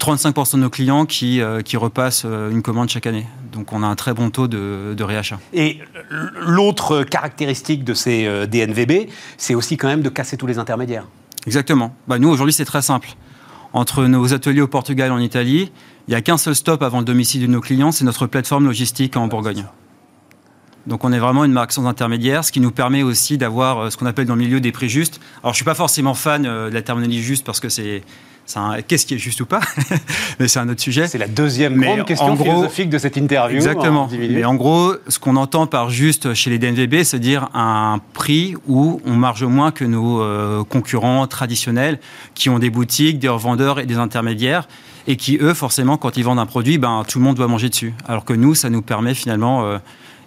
35% 0.00 0.54
euh, 0.54 0.56
de 0.56 0.62
nos 0.62 0.70
clients 0.70 1.06
qui, 1.06 1.40
euh, 1.40 1.60
qui 1.62 1.76
repassent 1.76 2.24
une 2.24 2.62
commande 2.62 2.88
chaque 2.88 3.06
année. 3.06 3.26
Donc 3.52 3.72
on 3.72 3.82
a 3.82 3.86
un 3.86 3.94
très 3.94 4.14
bon 4.14 4.30
taux 4.30 4.48
de, 4.48 5.02
réachat. 5.02 5.38
Et 5.52 5.78
l'autre 6.40 7.04
caractéristique 7.04 7.84
de 7.84 7.94
ces 7.94 8.26
euh, 8.26 8.46
DNVB, 8.46 9.08
c'est 9.36 9.54
aussi 9.54 9.76
quand 9.76 9.88
même 9.88 10.02
de 10.02 10.08
casser 10.08 10.36
tous 10.36 10.46
les 10.46 10.58
intermédiaires. 10.58 11.06
Exactement. 11.46 11.94
Bah, 12.06 12.18
nous, 12.18 12.28
aujourd'hui, 12.28 12.52
c'est 12.52 12.64
très 12.64 12.82
simple. 12.82 13.08
Entre 13.72 14.04
nos 14.04 14.34
ateliers 14.34 14.60
au 14.60 14.68
Portugal 14.68 15.08
et 15.08 15.12
en 15.12 15.18
Italie, 15.18 15.72
il 16.08 16.10
n'y 16.10 16.16
a 16.16 16.22
qu'un 16.22 16.36
seul 16.36 16.54
stop 16.54 16.82
avant 16.82 16.98
le 16.98 17.04
domicile 17.04 17.42
de 17.42 17.46
nos 17.46 17.60
clients, 17.60 17.92
c'est 17.92 18.04
notre 18.04 18.26
plateforme 18.26 18.66
logistique 18.66 19.16
en 19.16 19.28
Bourgogne. 19.28 19.66
Donc 20.90 21.04
on 21.04 21.12
est 21.12 21.20
vraiment 21.20 21.44
une 21.44 21.52
marque 21.52 21.70
sans 21.70 21.86
intermédiaire, 21.86 22.44
ce 22.44 22.50
qui 22.50 22.58
nous 22.58 22.72
permet 22.72 23.04
aussi 23.04 23.38
d'avoir 23.38 23.78
euh, 23.78 23.90
ce 23.90 23.96
qu'on 23.96 24.06
appelle 24.06 24.26
dans 24.26 24.34
le 24.34 24.40
milieu 24.40 24.60
des 24.60 24.72
prix 24.72 24.88
justes. 24.88 25.20
Alors 25.44 25.44
je 25.44 25.48
ne 25.50 25.54
suis 25.54 25.64
pas 25.64 25.76
forcément 25.76 26.14
fan 26.14 26.44
euh, 26.44 26.68
de 26.68 26.74
la 26.74 26.82
terminologie 26.82 27.22
juste 27.22 27.46
parce 27.46 27.60
que 27.60 27.68
c'est 27.68 28.02
qu'est-ce 28.88 29.06
qui 29.06 29.14
est 29.14 29.18
juste 29.18 29.40
ou 29.40 29.46
pas? 29.46 29.60
Mais 30.40 30.48
c'est 30.48 30.58
un 30.58 30.68
autre 30.68 30.80
sujet. 30.80 31.06
C'est 31.06 31.18
la 31.18 31.28
deuxième 31.28 31.80
grande 31.80 32.04
question 32.04 32.36
philosophique 32.36 32.90
de 32.90 32.98
cette 32.98 33.16
interview. 33.16 33.58
Exactement. 33.58 34.08
Mais 34.12 34.44
en 34.44 34.56
gros, 34.56 34.94
ce 35.06 35.20
qu'on 35.20 35.36
entend 35.36 35.68
par 35.68 35.90
juste 35.90 36.34
chez 36.34 36.50
les 36.50 36.58
DNVB, 36.58 37.04
c'est 37.04 37.20
dire 37.20 37.48
un 37.54 38.00
prix 38.12 38.56
où 38.66 39.00
on 39.04 39.14
marge 39.14 39.44
moins 39.44 39.70
que 39.70 39.84
nos 39.84 40.20
euh, 40.20 40.64
concurrents 40.64 41.24
traditionnels 41.28 42.00
qui 42.34 42.50
ont 42.50 42.58
des 42.58 42.70
boutiques, 42.70 43.20
des 43.20 43.28
revendeurs 43.28 43.78
et 43.78 43.86
des 43.86 43.98
intermédiaires 43.98 44.66
et 45.06 45.14
qui, 45.14 45.38
eux, 45.40 45.54
forcément, 45.54 45.96
quand 45.96 46.16
ils 46.16 46.24
vendent 46.24 46.40
un 46.40 46.46
produit, 46.46 46.78
ben, 46.78 47.04
tout 47.06 47.20
le 47.20 47.24
monde 47.24 47.36
doit 47.36 47.46
manger 47.46 47.68
dessus. 47.68 47.94
Alors 48.08 48.24
que 48.24 48.32
nous, 48.32 48.56
ça 48.56 48.70
nous 48.70 48.82
permet 48.82 49.14
finalement... 49.14 49.64
Euh, 49.64 49.78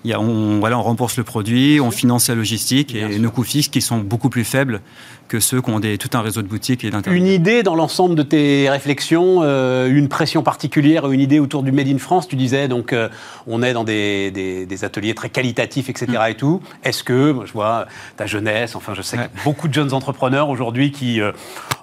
on, 0.06 0.60
voilà, 0.60 0.78
on 0.78 0.84
rembourse 0.84 1.18
le 1.18 1.24
produit, 1.24 1.80
on 1.80 1.92
finance 1.92 2.30
la 2.30 2.36
logistique 2.36 2.96
et 2.96 3.20
nos 3.20 3.32
coûts 3.32 3.44
fixes 3.44 3.70
qui 3.70 3.82
sont 3.82 4.00
beaucoup 4.00 4.30
plus 4.30 4.44
faibles 4.44 4.82
que 5.28 5.40
ceux 5.40 5.62
qui 5.62 5.70
ont 5.72 5.80
des, 5.80 5.98
tout 5.98 6.10
un 6.14 6.22
réseau 6.22 6.42
de 6.42 6.48
boutiques 6.48 6.84
et 6.84 6.92
Une 7.08 7.28
idée 7.28 7.64
dans 7.64 7.76
l'ensemble 7.76 8.16
de 8.16 8.24
tes 8.24 8.70
réflexions, 8.70 9.40
euh, 9.42 9.88
une 9.88 10.08
pression 10.08 10.44
particulière, 10.44 11.10
une 11.12 11.20
idée 11.20 11.40
autour 11.40 11.64
du 11.64 11.72
Made 11.72 11.88
in 11.88 11.98
France 11.98 12.28
Tu 12.28 12.36
disais, 12.36 12.68
donc, 12.68 12.94
euh, 12.94 13.10
on 13.48 13.64
est 13.64 13.74
dans 13.74 13.84
des, 13.84 14.68
ateliers 14.84 15.16
très 15.16 15.30
qualitatifs, 15.30 15.90
etc. 15.90 16.08
Et 16.30 16.36
tout. 16.36 16.62
Est-ce 16.84 17.04
que, 17.04 17.36
je 17.46 17.54
vois 17.54 17.88
ta 18.18 18.26
jeunesse, 18.26 18.76
enfin, 18.76 18.94
je 18.96 19.02
sais 19.02 19.18
que 19.18 19.44
beaucoup 19.44 19.68
de 19.68 19.74
jeunes 19.74 19.94
entrepreneurs 19.94 20.50
aujourd'hui 20.50 20.92
qui 20.92 21.22
euh, 21.22 21.32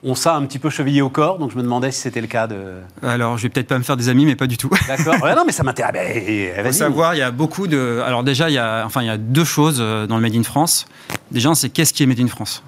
ont 0.03 0.15
ça 0.15 0.37
un 0.37 0.45
petit 0.45 0.59
peu 0.59 0.71
chevillé 0.71 1.03
au 1.03 1.09
corps. 1.09 1.39
Donc 1.39 1.51
je 1.51 1.57
me 1.57 1.63
demandais 1.63 1.91
si 1.91 2.01
c'était 2.01 2.21
le 2.21 2.27
cas 2.27 2.47
de. 2.47 2.57
Alors 3.03 3.39
je 3.39 3.45
vais 3.45 3.49
peut-être 3.49 3.69
pas 3.69 3.79
me 3.79 3.85
faire 3.85 3.97
des 3.97 4.09
amis, 4.09 4.27
mais 4.27 4.37
pas 4.37 4.47
du 4.47 4.57
tout. 4.57 4.71
D'accord. 4.89 5.15
non, 5.19 5.45
mais 5.47 5.53
ça 5.53 5.63
m'intéresse. 5.63 6.25
Il 6.29 6.65
faut 6.65 6.73
savoir, 6.73 7.15
il 7.15 7.19
y 7.19 7.23
a 7.23 7.31
beaucoup 7.31 7.67
de. 7.67 8.03
Alors 8.05 8.23
déjà, 8.23 8.51
il 8.51 8.55
y 8.55 8.59
a, 8.59 8.85
enfin, 8.85 9.03
il 9.03 9.07
y 9.07 9.11
a 9.11 9.19
deux 9.19 9.45
choses 9.45 9.79
dans 9.79 10.17
le 10.17 10.23
Made 10.23 10.37
in 10.37 10.43
France. 10.43 10.87
Déjà, 11.31 11.55
c'est 11.55 11.71
qu'est-ce 11.71 11.93
qui 11.93 12.03
est 12.03 12.07
Made 12.07 12.21
in 12.21 12.29
France? 12.29 12.63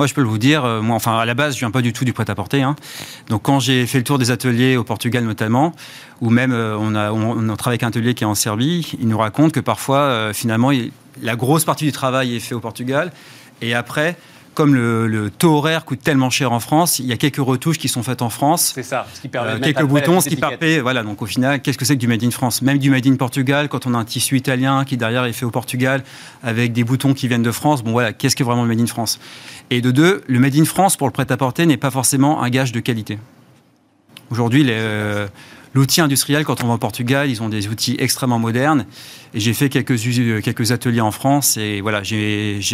Moi, 0.00 0.06
je 0.06 0.14
peux 0.14 0.22
vous 0.22 0.38
dire, 0.38 0.64
euh, 0.64 0.80
moi, 0.80 0.96
enfin, 0.96 1.18
à 1.18 1.26
la 1.26 1.34
base, 1.34 1.56
je 1.56 1.58
viens 1.58 1.70
pas 1.70 1.82
du 1.82 1.92
tout 1.92 2.06
du 2.06 2.14
prêt-à-porter. 2.14 2.62
Hein. 2.62 2.74
Donc, 3.28 3.42
quand 3.42 3.60
j'ai 3.60 3.86
fait 3.86 3.98
le 3.98 4.04
tour 4.04 4.16
des 4.16 4.30
ateliers 4.30 4.78
au 4.78 4.82
Portugal 4.82 5.22
notamment, 5.24 5.74
ou 6.22 6.30
même 6.30 6.52
euh, 6.52 6.74
on, 6.80 6.94
a, 6.94 7.12
on, 7.12 7.54
travaille 7.54 7.74
avec 7.74 7.82
un 7.82 7.88
atelier 7.88 8.14
qui 8.14 8.24
est 8.24 8.26
en 8.26 8.34
Serbie, 8.34 8.96
il 8.98 9.08
nous 9.08 9.18
raconte 9.18 9.52
que 9.52 9.60
parfois, 9.60 10.32
finalement, 10.32 10.70
la 11.20 11.36
grosse 11.36 11.66
partie 11.66 11.84
du 11.84 11.92
travail 11.92 12.34
est 12.34 12.40
fait 12.40 12.54
au 12.54 12.60
Portugal, 12.60 13.12
et 13.60 13.74
après, 13.74 14.16
comme 14.60 14.74
le, 14.74 15.30
taux 15.30 15.54
horaire 15.54 15.86
coûte 15.86 16.00
tellement 16.02 16.28
cher 16.28 16.52
en 16.52 16.60
France, 16.60 16.98
il 16.98 17.06
y 17.06 17.12
a 17.12 17.16
quelques 17.16 17.38
retouches 17.38 17.78
qui 17.78 17.88
sont 17.88 18.02
faites 18.02 18.20
en 18.20 18.28
France. 18.28 18.72
C'est 18.74 18.82
ça, 18.82 19.06
ce 19.14 19.22
qui 19.22 19.28
permet 19.28 19.52
euh, 19.52 19.58
quelques 19.58 19.84
boutons, 19.84 20.20
ce 20.20 20.28
qui 20.28 20.36
permet, 20.36 20.80
voilà. 20.80 21.02
Donc 21.02 21.22
au 21.22 21.26
final, 21.26 21.62
qu'est-ce 21.62 21.78
que 21.78 21.86
c'est 21.86 21.94
que 21.94 22.00
du 22.00 22.06
made 22.06 22.22
in 22.22 22.30
France? 22.30 22.60
Même 22.60 22.76
du 22.76 22.90
made 22.90 23.06
in 23.06 23.16
Portugal, 23.16 23.70
quand 23.70 23.86
on 23.86 23.94
a 23.94 23.96
un 23.96 24.04
tissu 24.04 24.36
italien 24.36 24.84
qui 24.84 24.98
derrière 24.98 25.24
est 25.24 25.32
fait 25.32 25.46
au 25.46 25.50
Portugal 25.50 26.04
avec 26.42 26.74
des 26.74 26.84
boutons 26.84 27.14
qui 27.14 27.26
viennent 27.26 27.42
de 27.42 27.50
France. 27.50 27.82
Bon 27.82 27.92
voilà, 27.92 28.12
qu'est-ce 28.12 28.36
que 28.36 28.44
vraiment 28.44 28.64
le 28.64 28.68
made 28.68 28.82
in 28.82 28.86
France? 28.86 29.18
Et 29.70 29.80
de 29.80 29.90
deux, 29.90 30.22
le 30.26 30.38
made 30.40 30.56
in 30.56 30.66
France 30.66 30.98
pour 30.98 31.06
le 31.06 31.12
prêt-à-porter 31.14 31.64
n'est 31.64 31.78
pas 31.78 31.90
forcément 31.90 32.42
un 32.42 32.50
gage 32.50 32.72
de 32.72 32.80
qualité. 32.80 33.18
Aujourd'hui, 34.30 34.66
euh, 34.68 35.26
l'outil 35.72 36.02
industriel, 36.02 36.44
quand 36.44 36.62
on 36.62 36.66
va 36.66 36.74
au 36.74 36.78
Portugal, 36.78 37.30
ils 37.30 37.42
ont 37.42 37.48
des 37.48 37.68
outils 37.68 37.96
extrêmement 37.98 38.38
modernes. 38.38 38.84
Et 39.32 39.40
j'ai 39.40 39.54
fait 39.54 39.70
quelques, 39.70 39.96
quelques 40.42 40.70
ateliers 40.70 41.00
en 41.00 41.12
France 41.12 41.56
et 41.56 41.80
voilà, 41.80 42.02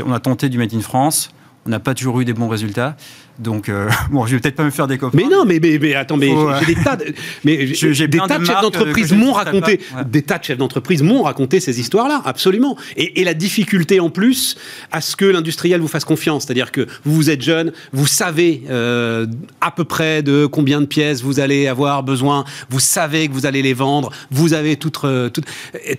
on 0.05 0.13
a 0.13 0.19
tenté 0.19 0.49
du 0.49 0.59
Made 0.59 0.75
in 0.75 0.81
France 0.81 1.31
on 1.67 1.71
n'a 1.71 1.81
pas 1.81 1.95
toujours 1.95 2.21
eu 2.21 2.25
des 2.25 2.33
bons 2.33 2.49
résultats. 2.49 2.97
Donc, 3.39 3.69
euh, 3.69 3.89
bon, 4.11 4.27
je 4.27 4.35
vais 4.35 4.41
peut-être 4.41 4.57
pas 4.57 4.65
me 4.65 4.71
faire 4.71 4.87
des 4.87 4.99
copains. 4.99 5.17
Mais 5.17 5.29
non, 5.29 5.45
mais, 5.45 5.61
mais, 5.61 5.95
attends, 5.95 6.17
mais 6.17 6.31
j'ai 6.61 6.75
des 6.75 6.83
tas 6.83 6.97
de, 6.97 7.15
mais 7.45 7.67
j'ai 7.75 8.09
des 8.09 8.19
tas 8.19 8.39
de, 8.39 8.45
chefs 8.45 8.63
d'entreprise 8.63 9.13
m'ont 9.13 9.33
raconté, 9.33 9.81
des 10.07 10.23
tas 10.23 10.39
de 10.39 10.45
chefs 10.45 10.59
d'entreprise 10.59 11.03
m'ont 11.03 11.23
raconté 11.23 11.61
ces 11.61 11.81
histoires-là, 11.81 12.23
absolument. 12.25 12.77
Et, 12.97 13.25
la 13.27 13.35
difficulté 13.35 13.99
en 13.99 14.09
plus 14.09 14.57
à 14.93 15.01
ce 15.01 15.17
que 15.17 15.25
l'industriel 15.25 15.81
vous 15.81 15.89
fasse 15.89 16.05
confiance, 16.05 16.45
c'est-à-dire 16.45 16.71
que 16.71 16.87
vous 17.05 17.29
êtes 17.29 17.43
jeune, 17.43 17.73
vous 17.93 18.07
savez 18.07 18.63
euh, 18.71 19.27
à 19.61 19.73
peu 19.73 19.83
près 19.83 20.23
de 20.23 20.47
combien 20.47 20.81
de 20.81 20.87
pièces 20.87 21.23
vous 21.23 21.41
allez 21.41 21.67
avoir 21.67 22.05
besoin, 22.05 22.45
vous 22.71 22.79
savez 22.79 23.27
que 23.27 23.33
vous 23.33 23.45
allez 23.45 23.63
les 23.63 23.75
vendre, 23.75 24.13
vous 24.31 24.55
avez 24.55 24.77
toute, 24.77 24.97
euh, 25.03 25.29
toute, 25.29 25.47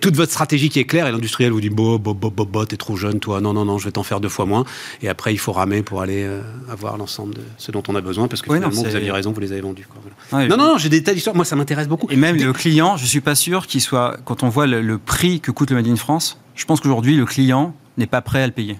toute 0.00 0.16
votre 0.16 0.32
stratégie 0.32 0.70
qui 0.70 0.78
est 0.78 0.86
claire, 0.86 1.06
et 1.06 1.12
l'industriel 1.12 1.52
vous 1.52 1.60
dit, 1.60 1.68
bo, 1.68 1.98
bo, 1.98 2.14
bo, 2.14 2.30
bo, 2.30 2.64
t'es 2.64 2.78
trop 2.78 2.96
jeune, 2.96 3.20
toi, 3.20 3.42
non, 3.42 3.52
non, 3.52 3.66
non, 3.66 3.76
je 3.76 3.84
vais 3.84 3.92
t'en 3.92 4.02
faire 4.02 4.20
deux 4.20 4.30
fois 4.30 4.46
moins. 4.46 4.64
Et 5.02 5.08
après, 5.10 5.34
il 5.34 5.38
faut 5.38 5.52
ramer 5.52 5.82
pour 5.82 6.00
aller 6.00 6.26
avoir 6.70 6.96
l'ensemble 6.96 7.27
de 7.30 7.42
ce 7.56 7.70
dont 7.70 7.82
on 7.88 7.94
a 7.94 8.00
besoin, 8.00 8.28
parce 8.28 8.42
que 8.42 8.52
finalement, 8.52 8.82
vous 8.82 8.96
aviez 8.96 9.10
raison, 9.10 9.32
vous 9.32 9.40
les 9.40 9.52
avez 9.52 9.60
vendus. 9.60 9.86
non, 10.32 10.48
non, 10.48 10.56
non, 10.56 10.78
j'ai 10.78 10.88
des 10.88 11.02
tas 11.02 11.14
d'histoires. 11.14 11.36
Moi, 11.36 11.44
ça 11.44 11.56
m'intéresse 11.56 11.88
beaucoup. 11.88 12.08
Et 12.10 12.16
même 12.16 12.36
le 12.36 12.52
client, 12.52 12.96
je 12.96 13.06
suis 13.06 13.20
pas 13.20 13.34
sûr 13.34 13.66
qu'il 13.66 13.80
soit, 13.80 14.18
quand 14.24 14.42
on 14.42 14.48
voit 14.48 14.66
le, 14.66 14.98
prix 14.98 15.40
que 15.40 15.50
coûte 15.50 15.70
le 15.70 15.76
Made 15.76 15.88
in 15.88 15.96
France, 15.96 16.38
je 16.54 16.64
pense 16.64 16.80
qu'aujourd'hui, 16.80 17.16
le 17.16 17.24
client 17.24 17.74
n'est 17.96 18.06
pas 18.06 18.20
prêt 18.20 18.42
à 18.42 18.46
le 18.46 18.52
payer. 18.52 18.78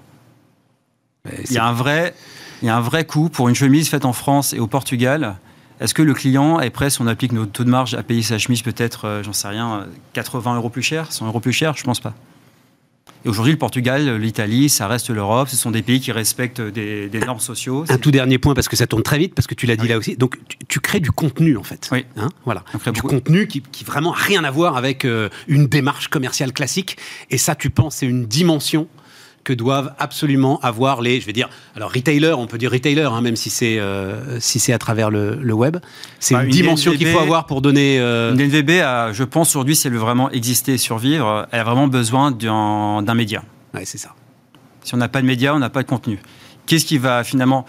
Il 1.48 1.52
y 1.52 1.58
a 1.58 1.66
un 1.66 1.72
vrai, 1.72 2.14
il 2.62 2.66
y 2.66 2.68
a 2.68 2.76
un 2.76 2.80
vrai 2.80 3.04
coût 3.04 3.28
pour 3.28 3.48
une 3.48 3.54
chemise 3.54 3.88
faite 3.88 4.04
en 4.04 4.12
France 4.12 4.52
et 4.52 4.60
au 4.60 4.66
Portugal. 4.66 5.36
Est-ce 5.80 5.94
que 5.94 6.02
le 6.02 6.14
client 6.14 6.60
est 6.60 6.70
prêt, 6.70 6.90
si 6.90 7.00
on 7.00 7.06
applique 7.06 7.32
nos 7.32 7.46
taux 7.46 7.64
de 7.64 7.70
marge, 7.70 7.94
à 7.94 8.02
payer 8.02 8.22
sa 8.22 8.38
chemise 8.38 8.62
peut-être, 8.62 9.04
euh, 9.04 9.22
j'en 9.22 9.32
sais 9.32 9.48
rien, 9.48 9.86
80 10.14 10.56
euros 10.56 10.70
plus 10.70 10.82
cher, 10.82 11.12
100 11.12 11.26
euros 11.26 11.40
plus 11.40 11.52
cher? 11.52 11.74
Je 11.76 11.84
pense 11.84 12.00
pas. 12.00 12.14
Et 13.24 13.28
aujourd'hui, 13.28 13.52
le 13.52 13.58
Portugal, 13.58 14.16
l'Italie, 14.16 14.68
ça 14.68 14.86
reste 14.86 15.10
l'Europe. 15.10 15.48
Ce 15.48 15.56
sont 15.56 15.70
des 15.70 15.82
pays 15.82 16.00
qui 16.00 16.12
respectent 16.12 16.60
des, 16.60 17.10
normes 17.26 17.40
sociaux. 17.40 17.84
Un 17.88 17.98
tout 17.98 18.10
dernier 18.10 18.38
point, 18.38 18.54
parce 18.54 18.68
que 18.68 18.76
ça 18.76 18.86
tourne 18.86 19.02
très 19.02 19.18
vite, 19.18 19.34
parce 19.34 19.46
que 19.46 19.54
tu 19.54 19.66
l'as 19.66 19.76
dit 19.76 19.88
là 19.88 19.98
aussi. 19.98 20.16
Donc, 20.16 20.38
tu, 20.68 20.80
crées 20.80 21.00
du 21.00 21.10
contenu, 21.10 21.56
en 21.56 21.62
fait. 21.62 21.88
Oui. 21.92 22.04
Hein 22.16 22.28
voilà. 22.44 22.64
Du 22.92 23.02
contenu 23.02 23.48
qui, 23.48 23.60
qui 23.60 23.84
vraiment 23.84 24.12
rien 24.12 24.44
à 24.44 24.50
voir 24.50 24.76
avec 24.76 25.04
euh, 25.04 25.28
une 25.48 25.66
démarche 25.66 26.08
commerciale 26.08 26.52
classique. 26.52 26.96
Et 27.30 27.38
ça, 27.38 27.54
tu 27.54 27.70
penses, 27.70 27.96
c'est 27.96 28.06
une 28.06 28.26
dimension 28.26 28.88
que 29.48 29.54
doivent 29.54 29.94
absolument 29.98 30.60
avoir 30.60 31.00
les, 31.00 31.22
je 31.22 31.26
vais 31.26 31.32
dire, 31.32 31.48
alors 31.74 31.90
retailer, 31.90 32.34
on 32.36 32.46
peut 32.46 32.58
dire 32.58 32.70
retailer, 32.70 33.10
hein, 33.10 33.22
même 33.22 33.34
si 33.34 33.48
c'est 33.48 33.78
euh, 33.78 34.38
si 34.40 34.58
c'est 34.58 34.74
à 34.74 34.78
travers 34.78 35.08
le, 35.08 35.52
web. 35.54 35.78
C'est 36.20 36.34
bah, 36.34 36.44
une, 36.44 36.50
dimension 36.50 36.92
qu'il 36.92 37.06
faut 37.06 37.18
avoir 37.18 37.46
pour 37.46 37.62
donner. 37.62 37.98
Euh... 37.98 38.32
Une 38.32 38.36
DNVB, 38.36 38.82
je 39.14 39.24
pense 39.24 39.48
aujourd'hui, 39.48 39.74
si 39.74 39.86
elle 39.86 39.94
veut 39.94 39.98
vraiment 39.98 40.30
exister 40.30 40.74
et 40.74 40.78
survivre, 40.78 41.48
elle 41.50 41.60
a 41.60 41.64
vraiment 41.64 41.88
besoin 41.88 42.30
d'un 42.30 43.14
média. 43.14 43.42
Ouais, 43.72 43.86
c'est 43.86 43.96
ça. 43.96 44.10
Si 44.84 44.94
on 44.94 44.98
n'a 44.98 45.08
pas 45.08 45.22
de 45.22 45.26
média, 45.26 45.54
on 45.54 45.58
n'a 45.58 45.70
pas 45.70 45.82
de 45.82 45.88
contenu. 45.88 46.18
Qu'est-ce 46.66 46.84
qui 46.84 46.98
va 46.98 47.24
finalement 47.24 47.64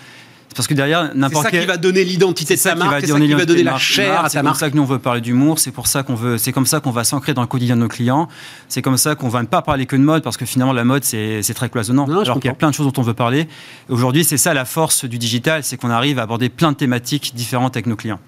parce 0.55 0.67
que 0.67 0.73
derrière, 0.73 1.15
n'importe 1.15 1.45
C'est 1.45 1.55
ça 1.55 1.61
qui 1.61 1.67
va 1.67 1.77
donner 1.77 2.03
l'identité 2.03 2.55
de 2.55 2.59
sa 2.59 2.75
marque, 2.75 3.01
c'est 3.01 3.07
ça 3.07 3.19
qui 3.19 3.33
va 3.33 3.45
donner 3.45 3.63
la 3.63 3.77
chair 3.77 4.25
à 4.25 4.29
ta 4.29 4.43
marque. 4.43 4.57
C'est 4.57 4.59
pour 4.59 4.59
ça 4.59 4.69
que 4.69 4.75
nous, 4.75 4.83
on 4.83 4.85
veut 4.85 4.99
parler 4.99 5.21
d'humour, 5.21 5.59
c'est 5.59 5.71
pour 5.71 5.87
ça 5.87 6.03
qu'on 6.03 6.15
veut, 6.15 6.37
c'est 6.37 6.51
comme 6.51 6.65
ça 6.65 6.79
qu'on 6.79 6.91
va 6.91 7.03
s'ancrer 7.03 7.33
dans 7.33 7.41
le 7.41 7.47
quotidien 7.47 7.75
de 7.75 7.81
nos 7.81 7.87
clients, 7.87 8.27
c'est 8.67 8.81
comme 8.81 8.97
ça 8.97 9.15
qu'on 9.15 9.29
va 9.29 9.41
ne 9.41 9.47
pas 9.47 9.61
parler 9.61 9.85
que 9.85 9.95
de 9.95 10.01
mode, 10.01 10.23
parce 10.23 10.37
que 10.37 10.45
finalement, 10.45 10.73
la 10.73 10.83
mode, 10.83 11.03
c'est 11.03 11.53
très 11.53 11.69
cloisonnant. 11.69 12.07
Non, 12.07 12.21
alors 12.21 12.39
qu'il 12.39 12.49
y 12.49 12.51
a 12.51 12.55
plein 12.55 12.69
de 12.69 12.75
choses 12.75 12.91
dont 12.91 13.01
on 13.01 13.03
veut 13.03 13.13
parler. 13.13 13.47
Aujourd'hui, 13.89 14.23
c'est 14.23 14.37
ça 14.37 14.53
la 14.53 14.65
force 14.65 15.05
du 15.05 15.17
digital, 15.17 15.63
c'est 15.63 15.77
qu'on 15.77 15.89
arrive 15.89 16.19
à 16.19 16.23
aborder 16.23 16.49
plein 16.49 16.71
de 16.71 16.77
thématiques 16.77 17.33
différentes 17.35 17.75
avec 17.75 17.85
nos 17.85 17.95
clients. 17.95 18.19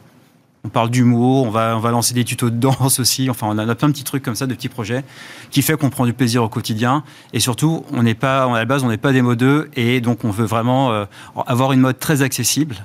On 0.64 0.70
parle 0.70 0.92
d'humour, 0.92 1.48
on 1.48 1.50
va, 1.50 1.76
on 1.76 1.80
va 1.80 1.90
lancer 1.90 2.14
des 2.14 2.24
tutos 2.24 2.52
de 2.52 2.56
danse 2.56 3.00
aussi. 3.00 3.30
Enfin, 3.30 3.48
on 3.50 3.58
a 3.58 3.76
plein 3.76 3.88
de 3.88 3.94
petits 3.94 4.04
trucs 4.04 4.24
comme 4.24 4.36
ça, 4.36 4.46
de 4.46 4.54
petits 4.54 4.70
projets, 4.70 5.04
qui 5.50 5.64
fait 5.64 5.76
qu'on 5.76 5.90
prend 5.90 6.06
du 6.06 6.14
plaisir 6.14 6.44
au 6.44 6.50
quotidien. 6.50 7.04
Et 7.34 7.40
surtout, 7.40 7.84
on 7.92 8.04
n'est 8.04 8.14
pas, 8.14 8.44
à 8.44 8.58
la 8.58 8.66
base, 8.66 8.84
on 8.84 8.90
n'est 8.90 8.98
pas 8.98 9.12
des 9.12 9.24
modeux, 9.24 9.72
et 9.76 10.02
donc 10.02 10.24
on 10.24 10.30
veut 10.30 10.46
vraiment 10.46 10.92
euh, 10.92 11.06
avoir 11.48 11.72
une 11.72 11.80
mode 11.80 11.98
très 11.98 12.22
accessible 12.22 12.76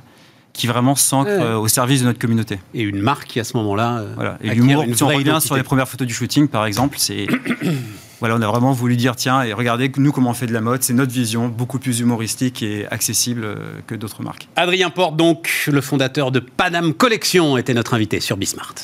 qui 0.54 0.66
vraiment 0.66 0.94
s'ancre 0.94 1.30
euh, 1.30 1.58
au 1.58 1.68
service 1.68 2.00
de 2.00 2.06
notre 2.06 2.18
communauté. 2.18 2.58
Et 2.72 2.80
une 2.80 2.98
marque 2.98 3.26
qui, 3.26 3.40
à 3.40 3.44
ce 3.44 3.56
moment-là. 3.58 3.98
Euh, 3.98 4.12
voilà. 4.14 4.38
Et 4.42 4.54
l'humour, 4.54 4.84
si 4.94 5.02
on 5.02 5.08
revient 5.08 5.38
sur 5.40 5.54
les 5.54 5.62
premières 5.62 5.86
photos 5.86 6.06
du 6.06 6.14
shooting, 6.14 6.48
par 6.48 6.64
exemple, 6.64 6.96
c'est 6.98 7.26
voilà, 8.20 8.36
on 8.36 8.42
a 8.42 8.46
vraiment 8.46 8.72
voulu 8.72 8.96
dire 8.96 9.14
tiens, 9.14 9.42
et 9.42 9.52
regardez 9.52 9.92
nous 9.96 10.12
comment 10.12 10.30
on 10.30 10.34
fait 10.34 10.46
de 10.46 10.52
la 10.52 10.60
mode, 10.60 10.82
c'est 10.82 10.94
notre 10.94 11.12
vision, 11.12 11.48
beaucoup 11.48 11.78
plus 11.78 12.00
humoristique 12.00 12.62
et 12.62 12.86
accessible 12.90 13.44
euh, 13.44 13.56
que 13.86 13.94
d'autres 13.94 14.22
marques. 14.22 14.48
Adrien 14.56 14.90
Porte, 14.90 15.16
donc, 15.16 15.68
le 15.70 15.80
fondateur 15.80 16.30
de 16.32 16.40
Panam 16.40 16.94
Collection, 16.94 17.58
était 17.58 17.74
notre 17.74 17.94
invité 17.94 18.20
sur 18.20 18.36
Bismart. 18.36 18.74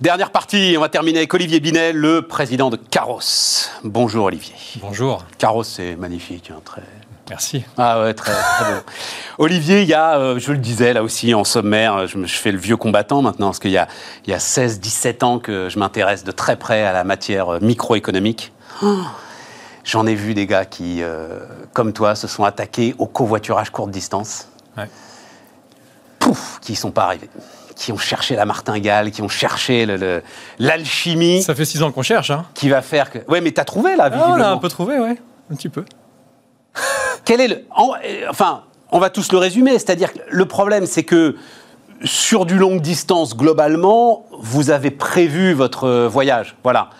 Dernière 0.00 0.30
partie, 0.30 0.74
on 0.76 0.80
va 0.80 0.88
terminer 0.88 1.18
avec 1.18 1.34
Olivier 1.34 1.58
Binet, 1.58 1.92
le 1.92 2.22
président 2.22 2.70
de 2.70 2.76
Caros. 2.76 3.68
Bonjour 3.82 4.26
Olivier. 4.26 4.54
Bonjour. 4.80 5.24
Caros, 5.38 5.64
c'est 5.64 5.96
magnifique, 5.96 6.50
hein, 6.50 6.60
très, 6.64 6.84
Merci. 7.30 7.64
Ah 7.76 8.00
ouais, 8.02 8.14
très, 8.14 8.32
très 8.32 8.72
beau. 8.72 8.80
Olivier, 9.38 9.82
il 9.82 9.88
y 9.88 9.94
a, 9.94 10.18
euh, 10.18 10.38
je 10.38 10.52
le 10.52 10.58
disais 10.58 10.92
là 10.92 11.02
aussi 11.02 11.34
en 11.34 11.44
sommaire, 11.44 12.06
je, 12.06 12.24
je 12.24 12.36
fais 12.36 12.52
le 12.52 12.58
vieux 12.58 12.76
combattant 12.76 13.22
maintenant, 13.22 13.48
parce 13.48 13.58
qu'il 13.58 13.70
y 13.70 13.78
a, 13.78 13.86
il 14.26 14.30
y 14.30 14.34
a 14.34 14.38
16-17 14.38 15.24
ans 15.24 15.38
que 15.38 15.68
je 15.68 15.78
m'intéresse 15.78 16.24
de 16.24 16.32
très 16.32 16.56
près 16.56 16.84
à 16.84 16.92
la 16.92 17.04
matière 17.04 17.54
euh, 17.54 17.58
microéconomique. 17.60 18.52
Oh, 18.82 18.96
j'en 19.84 20.06
ai 20.06 20.14
vu 20.14 20.34
des 20.34 20.46
gars 20.46 20.64
qui, 20.64 21.02
euh, 21.02 21.40
comme 21.72 21.92
toi, 21.92 22.14
se 22.14 22.26
sont 22.26 22.44
attaqués 22.44 22.94
au 22.98 23.06
covoiturage 23.06 23.70
courte 23.70 23.90
distance. 23.90 24.48
Ouais. 24.76 24.88
Pouf, 26.18 26.58
qui 26.62 26.72
ne 26.72 26.76
sont 26.76 26.90
pas 26.90 27.04
arrivés 27.04 27.30
qui 27.76 27.92
ont 27.92 27.98
cherché 27.98 28.34
la 28.34 28.44
martingale, 28.44 29.12
qui 29.12 29.22
ont 29.22 29.28
cherché 29.28 29.86
l'alchimie. 30.58 31.44
Ça 31.44 31.54
fait 31.54 31.64
six 31.64 31.80
ans 31.84 31.92
qu'on 31.92 32.02
cherche, 32.02 32.32
hein. 32.32 32.44
Qui 32.54 32.68
va 32.68 32.82
faire 32.82 33.08
que. 33.08 33.18
Ouais, 33.28 33.40
mais 33.40 33.52
t'as 33.52 33.62
trouvé 33.62 33.94
là, 33.94 34.08
visiblement. 34.08 34.34
Ah, 34.34 34.40
on 34.40 34.42
a 34.42 34.48
un 34.48 34.56
peu 34.56 34.68
trouvé, 34.68 34.98
ouais, 34.98 35.16
un 35.48 35.54
petit 35.54 35.68
peu. 35.68 35.84
Quel 37.24 37.40
est 37.40 37.48
le. 37.48 37.64
enfin, 38.28 38.64
on 38.90 38.98
va 38.98 39.10
tous 39.10 39.32
le 39.32 39.38
résumer, 39.38 39.72
c'est-à-dire 39.72 40.12
que 40.12 40.18
le 40.28 40.44
problème, 40.46 40.86
c'est 40.86 41.04
que 41.04 41.36
sur 42.04 42.46
du 42.46 42.56
longue 42.56 42.80
distance, 42.80 43.36
globalement, 43.36 44.26
vous 44.40 44.70
avez 44.70 44.90
prévu 44.90 45.52
votre 45.52 46.06
voyage. 46.06 46.56
Voilà. 46.62 46.90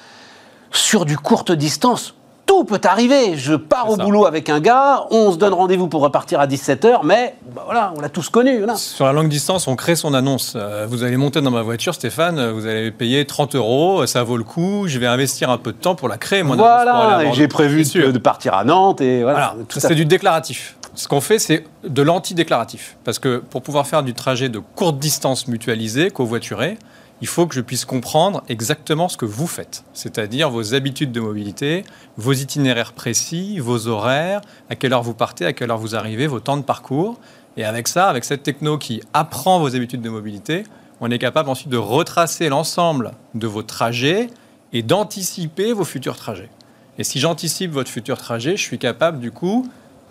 Sur 0.70 1.04
du 1.04 1.16
courte 1.16 1.52
distance, 1.52 2.14
tout 2.58 2.64
peut 2.64 2.80
arriver. 2.88 3.36
Je 3.36 3.54
pars 3.54 3.88
au 3.88 3.96
boulot 3.96 4.26
avec 4.26 4.48
un 4.48 4.58
gars, 4.58 5.04
on 5.10 5.30
se 5.32 5.36
donne 5.36 5.54
rendez-vous 5.54 5.86
pour 5.86 6.00
repartir 6.02 6.40
à 6.40 6.46
17h, 6.46 7.00
mais 7.04 7.36
bah 7.54 7.62
voilà, 7.64 7.92
on 7.96 8.00
l'a 8.00 8.08
tous 8.08 8.30
connu. 8.30 8.64
Sur 8.76 9.04
la 9.04 9.12
longue 9.12 9.28
distance, 9.28 9.68
on 9.68 9.76
crée 9.76 9.94
son 9.94 10.12
annonce. 10.12 10.54
Euh, 10.56 10.86
vous 10.88 11.04
allez 11.04 11.16
monter 11.16 11.40
dans 11.40 11.52
ma 11.52 11.62
voiture, 11.62 11.94
Stéphane, 11.94 12.50
vous 12.50 12.66
allez 12.66 12.90
payer 12.90 13.24
30 13.24 13.54
euros, 13.54 14.06
ça 14.06 14.24
vaut 14.24 14.36
le 14.36 14.44
coup, 14.44 14.84
je 14.86 14.98
vais 14.98 15.06
investir 15.06 15.50
un 15.50 15.58
peu 15.58 15.72
de 15.72 15.76
temps 15.76 15.94
pour 15.94 16.08
la 16.08 16.18
créer. 16.18 16.42
Mon 16.42 16.56
voilà, 16.56 17.30
j'ai 17.32 17.46
prévu 17.46 17.84
de, 17.84 18.18
partir 18.18 18.54
à 18.54 18.64
Nantes. 18.64 19.00
Et 19.00 19.22
voilà, 19.22 19.54
c'est 19.68 19.94
du 19.94 20.04
déclaratif. 20.04 20.76
Ce 20.94 21.06
qu'on 21.06 21.20
fait, 21.20 21.38
c'est 21.38 21.64
de 21.84 22.02
l'anti-déclaratif. 22.02 22.96
Parce 23.04 23.20
que 23.20 23.38
pour 23.38 23.62
pouvoir 23.62 23.86
faire 23.86 24.02
du 24.02 24.14
trajet 24.14 24.48
de 24.48 24.58
courte 24.58 24.98
distance 24.98 25.46
mutualisé, 25.46 26.10
covoituré, 26.10 26.76
il 27.20 27.26
faut 27.26 27.46
que 27.46 27.54
je 27.54 27.60
puisse 27.60 27.84
comprendre 27.84 28.42
exactement 28.48 29.08
ce 29.08 29.16
que 29.16 29.24
vous 29.24 29.46
faites, 29.46 29.84
c'est-à-dire 29.92 30.50
vos 30.50 30.74
habitudes 30.74 31.12
de 31.12 31.20
mobilité, 31.20 31.84
vos 32.16 32.32
itinéraires 32.32 32.92
précis, 32.92 33.58
vos 33.58 33.88
horaires, 33.88 34.40
à 34.70 34.76
quelle 34.76 34.92
heure 34.92 35.02
vous 35.02 35.14
partez, 35.14 35.44
à 35.44 35.52
quelle 35.52 35.70
heure 35.70 35.78
vous 35.78 35.96
arrivez, 35.96 36.26
vos 36.26 36.40
temps 36.40 36.56
de 36.56 36.62
parcours. 36.62 37.18
Et 37.56 37.64
avec 37.64 37.88
ça, 37.88 38.08
avec 38.08 38.24
cette 38.24 38.44
techno 38.44 38.78
qui 38.78 39.02
apprend 39.12 39.58
vos 39.58 39.74
habitudes 39.74 40.02
de 40.02 40.10
mobilité, 40.10 40.64
on 41.00 41.10
est 41.10 41.18
capable 41.18 41.48
ensuite 41.48 41.70
de 41.70 41.76
retracer 41.76 42.48
l'ensemble 42.48 43.12
de 43.34 43.46
vos 43.46 43.62
trajets 43.62 44.28
et 44.72 44.82
d'anticiper 44.82 45.72
vos 45.72 45.84
futurs 45.84 46.16
trajets. 46.16 46.50
Et 46.98 47.04
si 47.04 47.18
j'anticipe 47.20 47.72
votre 47.72 47.90
futur 47.90 48.18
trajet, 48.18 48.56
je 48.56 48.62
suis 48.62 48.78
capable 48.78 49.18
du 49.20 49.30
coup 49.30 49.68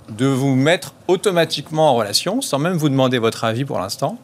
de 0.09 0.25
vous 0.25 0.55
mettre 0.55 0.93
automatiquement 1.07 1.91
en 1.91 1.95
relation, 1.95 2.41
sans 2.41 2.59
même 2.59 2.77
vous 2.77 2.89
demander 2.89 3.17
votre 3.17 3.43
avis 3.43 3.65
pour 3.65 3.79
l'instant, 3.79 4.17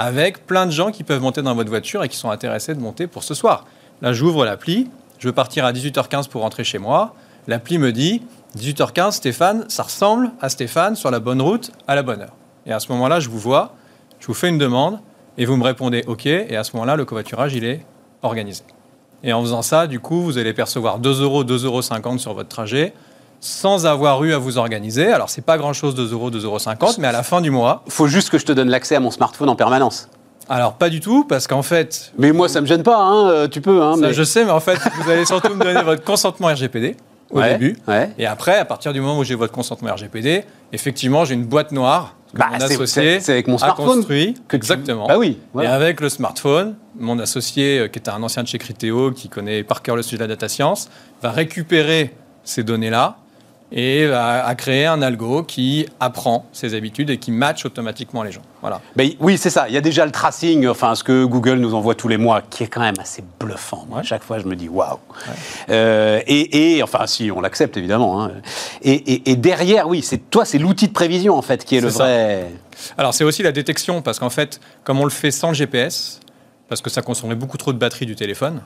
avec 0.00 0.46
plein 0.46 0.64
de 0.64 0.70
gens 0.70 0.92
qui 0.92 1.04
peuvent 1.04 1.20
monter 1.20 1.42
dans 1.42 1.54
votre 1.54 1.68
voiture 1.68 2.02
et 2.02 2.08
qui 2.08 2.16
sont 2.16 2.30
intéressés 2.30 2.74
de 2.74 2.80
monter 2.80 3.06
pour 3.06 3.22
ce 3.22 3.34
soir. 3.34 3.66
Là, 4.00 4.14
j'ouvre 4.14 4.46
l'appli, 4.46 4.88
je 5.18 5.28
veux 5.28 5.34
partir 5.34 5.66
à 5.66 5.74
18h15 5.74 6.30
pour 6.30 6.40
rentrer 6.40 6.64
chez 6.64 6.78
moi. 6.78 7.14
L'appli 7.46 7.76
me 7.76 7.92
dit 7.92 8.22
18h15, 8.56 9.12
Stéphane, 9.12 9.66
ça 9.68 9.82
ressemble 9.82 10.30
à 10.40 10.48
Stéphane 10.48 10.96
sur 10.96 11.10
la 11.10 11.20
bonne 11.20 11.42
route 11.42 11.70
à 11.86 11.94
la 11.94 12.02
bonne 12.02 12.22
heure. 12.22 12.32
Et 12.64 12.72
à 12.72 12.80
ce 12.80 12.90
moment-là, 12.92 13.20
je 13.20 13.28
vous 13.28 13.38
vois, 13.38 13.74
je 14.20 14.26
vous 14.26 14.32
fais 14.32 14.48
une 14.48 14.56
demande 14.56 15.00
et 15.36 15.44
vous 15.44 15.58
me 15.58 15.64
répondez 15.64 16.02
OK. 16.06 16.24
Et 16.24 16.56
à 16.56 16.64
ce 16.64 16.74
moment-là, 16.76 16.96
le 16.96 17.04
covoiturage, 17.04 17.52
il 17.52 17.64
est 17.64 17.84
organisé. 18.22 18.64
Et 19.22 19.34
en 19.34 19.42
faisant 19.42 19.60
ça, 19.60 19.86
du 19.86 20.00
coup, 20.00 20.22
vous 20.22 20.38
allez 20.38 20.54
percevoir 20.54 20.98
2 20.98 21.20
euros, 21.20 21.44
2,50 21.44 21.64
euros 21.66 21.82
sur 22.18 22.32
votre 22.32 22.48
trajet 22.48 22.94
sans 23.40 23.86
avoir 23.86 24.22
eu 24.24 24.32
à 24.32 24.38
vous 24.38 24.58
organiser. 24.58 25.12
Alors, 25.12 25.30
c'est 25.30 25.44
pas 25.44 25.56
grand-chose, 25.58 25.94
2 25.94 26.12
euros, 26.12 26.30
2,50 26.30 26.44
euros, 26.44 26.92
mais 26.98 27.08
à 27.08 27.12
la 27.12 27.22
fin 27.22 27.40
du 27.40 27.50
mois. 27.50 27.82
Il 27.86 27.92
faut 27.92 28.06
juste 28.06 28.30
que 28.30 28.38
je 28.38 28.44
te 28.44 28.52
donne 28.52 28.68
l'accès 28.68 28.96
à 28.96 29.00
mon 29.00 29.10
smartphone 29.10 29.48
en 29.48 29.56
permanence. 29.56 30.08
Alors, 30.48 30.74
pas 30.74 30.88
du 30.90 31.00
tout, 31.00 31.24
parce 31.24 31.46
qu'en 31.46 31.62
fait. 31.62 32.12
Mais 32.18 32.32
moi, 32.32 32.48
ça 32.48 32.60
me 32.60 32.66
gêne 32.66 32.82
pas, 32.82 32.98
hein, 32.98 33.30
euh, 33.30 33.48
tu 33.48 33.60
peux. 33.60 33.82
Hein, 33.82 33.96
Je 34.10 34.22
sais, 34.24 34.44
mais 34.44 34.50
en 34.50 34.60
fait, 34.60 34.78
vous 35.02 35.10
allez 35.10 35.24
surtout 35.24 35.54
me 35.54 35.62
donner 35.62 35.82
votre 35.82 36.04
consentement 36.04 36.48
RGPD 36.48 36.96
au 37.30 37.42
début. 37.42 37.76
Et 38.18 38.26
après, 38.26 38.56
à 38.56 38.64
partir 38.64 38.92
du 38.92 39.00
moment 39.00 39.18
où 39.18 39.24
j'ai 39.24 39.34
votre 39.34 39.52
consentement 39.52 39.94
RGPD, 39.94 40.44
effectivement, 40.72 41.24
j'ai 41.24 41.34
une 41.34 41.44
boîte 41.44 41.72
noire 41.72 42.16
que 42.32 42.38
bah, 42.38 42.46
mon 42.52 42.60
associé 42.60 43.18
c'est 43.18 43.32
avec 43.32 43.48
mon 43.48 43.58
smartphone 43.58 43.96
construit. 43.96 44.36
Que 44.46 44.56
Exactement. 44.56 45.08
Bah 45.08 45.18
oui. 45.18 45.38
Et 45.60 45.66
avec 45.66 46.00
le 46.00 46.08
smartphone, 46.08 46.76
mon 46.98 47.18
associé, 47.18 47.80
euh, 47.80 47.88
qui 47.88 47.98
est 47.98 48.08
un 48.08 48.22
ancien 48.22 48.42
de 48.44 48.48
chez 48.48 48.58
Criteo, 48.58 49.10
qui 49.10 49.28
connaît 49.28 49.64
par 49.64 49.82
cœur 49.82 49.96
le 49.96 50.02
sujet 50.02 50.18
de 50.18 50.22
la 50.22 50.28
data 50.28 50.48
science, 50.48 50.90
va 51.22 51.30
récupérer 51.32 52.14
ces 52.44 52.62
données-là 52.62 53.16
et 53.72 54.06
à, 54.06 54.52
créer 54.56 54.86
un 54.86 55.00
algo 55.00 55.44
qui 55.44 55.86
apprend 56.00 56.46
ses 56.52 56.74
habitudes 56.74 57.10
et 57.10 57.18
qui 57.18 57.30
match 57.30 57.64
automatiquement 57.64 58.22
les 58.22 58.32
gens. 58.32 58.42
Voilà. 58.60 58.80
Ben, 58.96 59.10
oui, 59.20 59.38
c'est 59.38 59.50
ça. 59.50 59.68
Il 59.68 59.74
y 59.74 59.78
a 59.78 59.80
déjà 59.80 60.04
le 60.04 60.10
tracing, 60.10 60.66
enfin 60.66 60.94
ce 60.94 61.04
que 61.04 61.24
Google 61.24 61.58
nous 61.58 61.74
envoie 61.74 61.94
tous 61.94 62.08
les 62.08 62.16
mois, 62.16 62.42
qui 62.42 62.64
est 62.64 62.66
quand 62.66 62.80
même 62.80 62.98
assez 62.98 63.22
bluffant. 63.38 63.86
Moi, 63.88 64.02
chaque 64.02 64.24
fois, 64.24 64.38
je 64.38 64.46
me 64.46 64.56
dis 64.56 64.68
waouh. 64.68 64.98
Euh, 65.68 66.20
et, 66.26 66.82
enfin, 66.82 67.06
si 67.06 67.30
on 67.30 67.40
l'accepte 67.40 67.76
évidemment. 67.76 68.24
Hein. 68.24 68.32
Et, 68.82 69.36
derrière, 69.36 69.88
oui, 69.88 70.02
c'est 70.02 70.30
toi, 70.30 70.44
c'est 70.44 70.58
l'outil 70.58 70.88
de 70.88 70.92
prévision 70.92 71.36
en 71.36 71.42
fait 71.42 71.64
qui 71.64 71.76
est, 71.76 71.80
le 71.80 71.88
vrai. 71.88 72.50
Alors 72.96 73.14
c'est 73.14 73.24
aussi 73.24 73.42
la 73.42 73.52
détection 73.52 74.02
parce 74.02 74.18
qu'en 74.18 74.30
fait, 74.30 74.60
comme 74.84 75.00
on 75.00 75.04
le 75.04 75.10
fait 75.10 75.30
sans 75.30 75.48
le 75.48 75.54
GPS, 75.54 76.20
parce 76.68 76.80
que 76.80 76.90
ça 76.90 77.02
consommerait 77.02 77.36
beaucoup 77.36 77.58
trop 77.58 77.72
de 77.72 77.78
batterie 77.78 78.06
du 78.06 78.16
téléphone 78.16 78.62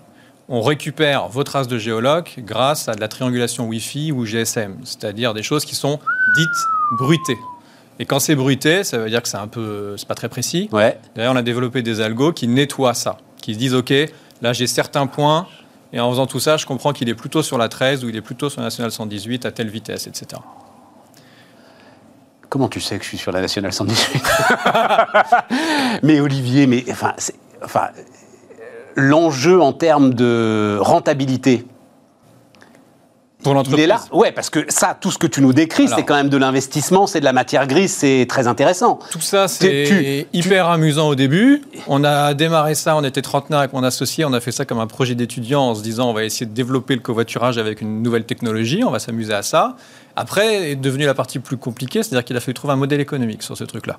on 0.48 0.60
récupère 0.60 1.28
vos 1.28 1.44
traces 1.44 1.68
de 1.68 1.78
géologue 1.78 2.28
grâce 2.38 2.88
à 2.88 2.94
de 2.94 3.00
la 3.00 3.08
triangulation 3.08 3.66
Wi-Fi 3.66 4.12
ou 4.12 4.24
GSM, 4.24 4.76
c'est-à-dire 4.84 5.34
des 5.34 5.42
choses 5.42 5.64
qui 5.64 5.74
sont 5.74 5.98
dites 6.36 6.98
bruitées. 6.98 7.38
Et 7.98 8.06
quand 8.06 8.18
c'est 8.18 8.34
bruité, 8.34 8.84
ça 8.84 8.98
veut 8.98 9.08
dire 9.08 9.22
que 9.22 9.28
c'est 9.28 9.36
un 9.36 9.46
peu, 9.46 9.96
c'est 9.96 10.08
pas 10.08 10.16
très 10.16 10.28
précis. 10.28 10.68
Ouais. 10.72 10.98
D'ailleurs, 11.14 11.32
on 11.32 11.36
a 11.36 11.42
développé 11.42 11.82
des 11.82 12.00
algos 12.00 12.32
qui 12.32 12.48
nettoient 12.48 12.94
ça, 12.94 13.18
qui 13.36 13.54
se 13.54 13.58
disent 13.58 13.74
OK, 13.74 13.92
là 14.42 14.52
j'ai 14.52 14.66
certains 14.66 15.06
points, 15.06 15.46
et 15.92 16.00
en 16.00 16.10
faisant 16.10 16.26
tout 16.26 16.40
ça, 16.40 16.56
je 16.56 16.66
comprends 16.66 16.92
qu'il 16.92 17.08
est 17.08 17.14
plutôt 17.14 17.42
sur 17.42 17.56
la 17.56 17.68
13 17.68 18.04
ou 18.04 18.08
il 18.08 18.16
est 18.16 18.20
plutôt 18.20 18.50
sur 18.50 18.60
la 18.60 18.66
nationale 18.66 18.90
118 18.90 19.46
à 19.46 19.52
telle 19.52 19.68
vitesse, 19.68 20.08
etc. 20.08 20.42
Comment 22.48 22.68
tu 22.68 22.80
sais 22.80 22.98
que 22.98 23.04
je 23.04 23.08
suis 23.08 23.18
sur 23.18 23.32
la 23.32 23.40
nationale 23.40 23.72
118 23.72 24.22
Mais 26.02 26.20
Olivier, 26.20 26.66
mais 26.66 26.84
enfin, 26.90 27.14
enfin 27.64 27.88
l'enjeu 28.96 29.60
en 29.60 29.72
termes 29.72 30.14
de 30.14 30.78
rentabilité 30.80 31.66
pour 33.44 33.54
l'entreprise. 33.54 33.80
Il 33.80 33.84
est 33.84 33.86
là. 33.86 34.00
Ouais, 34.10 34.32
parce 34.32 34.50
que 34.50 34.64
ça, 34.68 34.96
tout 34.98 35.10
ce 35.10 35.18
que 35.18 35.26
tu 35.26 35.40
nous 35.40 35.52
décris, 35.52 35.86
c'est 35.86 36.02
quand 36.02 36.14
même 36.14 36.30
de 36.30 36.36
l'investissement, 36.36 37.06
c'est 37.06 37.20
de 37.20 37.24
la 37.24 37.32
matière 37.32 37.66
grise, 37.66 37.92
c'est 37.92 38.26
très 38.28 38.48
intéressant. 38.48 38.98
Tout 39.10 39.20
ça, 39.20 39.46
c'est 39.46 40.26
hyper 40.32 40.68
amusant 40.68 41.08
au 41.08 41.14
début. 41.14 41.62
On 41.86 42.02
a 42.02 42.34
démarré 42.34 42.74
ça, 42.74 42.96
on 42.96 43.04
était 43.04 43.22
trentenaire 43.22 43.60
avec 43.60 43.72
mon 43.72 43.84
associé, 43.84 44.24
on 44.24 44.32
a 44.32 44.40
fait 44.40 44.52
ça 44.52 44.64
comme 44.64 44.80
un 44.80 44.86
projet 44.86 45.14
d'étudiant 45.14 45.62
en 45.62 45.74
se 45.74 45.82
disant 45.82 46.10
on 46.10 46.14
va 46.14 46.24
essayer 46.24 46.46
de 46.46 46.54
développer 46.54 46.94
le 46.94 47.00
covoiturage 47.00 47.58
avec 47.58 47.80
une 47.80 48.02
nouvelle 48.02 48.24
technologie, 48.24 48.82
on 48.84 48.90
va 48.90 48.98
s'amuser 48.98 49.34
à 49.34 49.42
ça. 49.42 49.76
Après, 50.16 50.70
est 50.70 50.76
devenue 50.76 51.04
la 51.04 51.14
partie 51.14 51.38
plus 51.38 51.56
compliquée, 51.56 52.02
c'est-à-dire 52.02 52.24
qu'il 52.24 52.36
a 52.36 52.40
fallu 52.40 52.54
trouver 52.54 52.72
un 52.72 52.76
modèle 52.76 53.00
économique 53.00 53.42
sur 53.42 53.56
ce 53.56 53.64
truc-là 53.64 53.96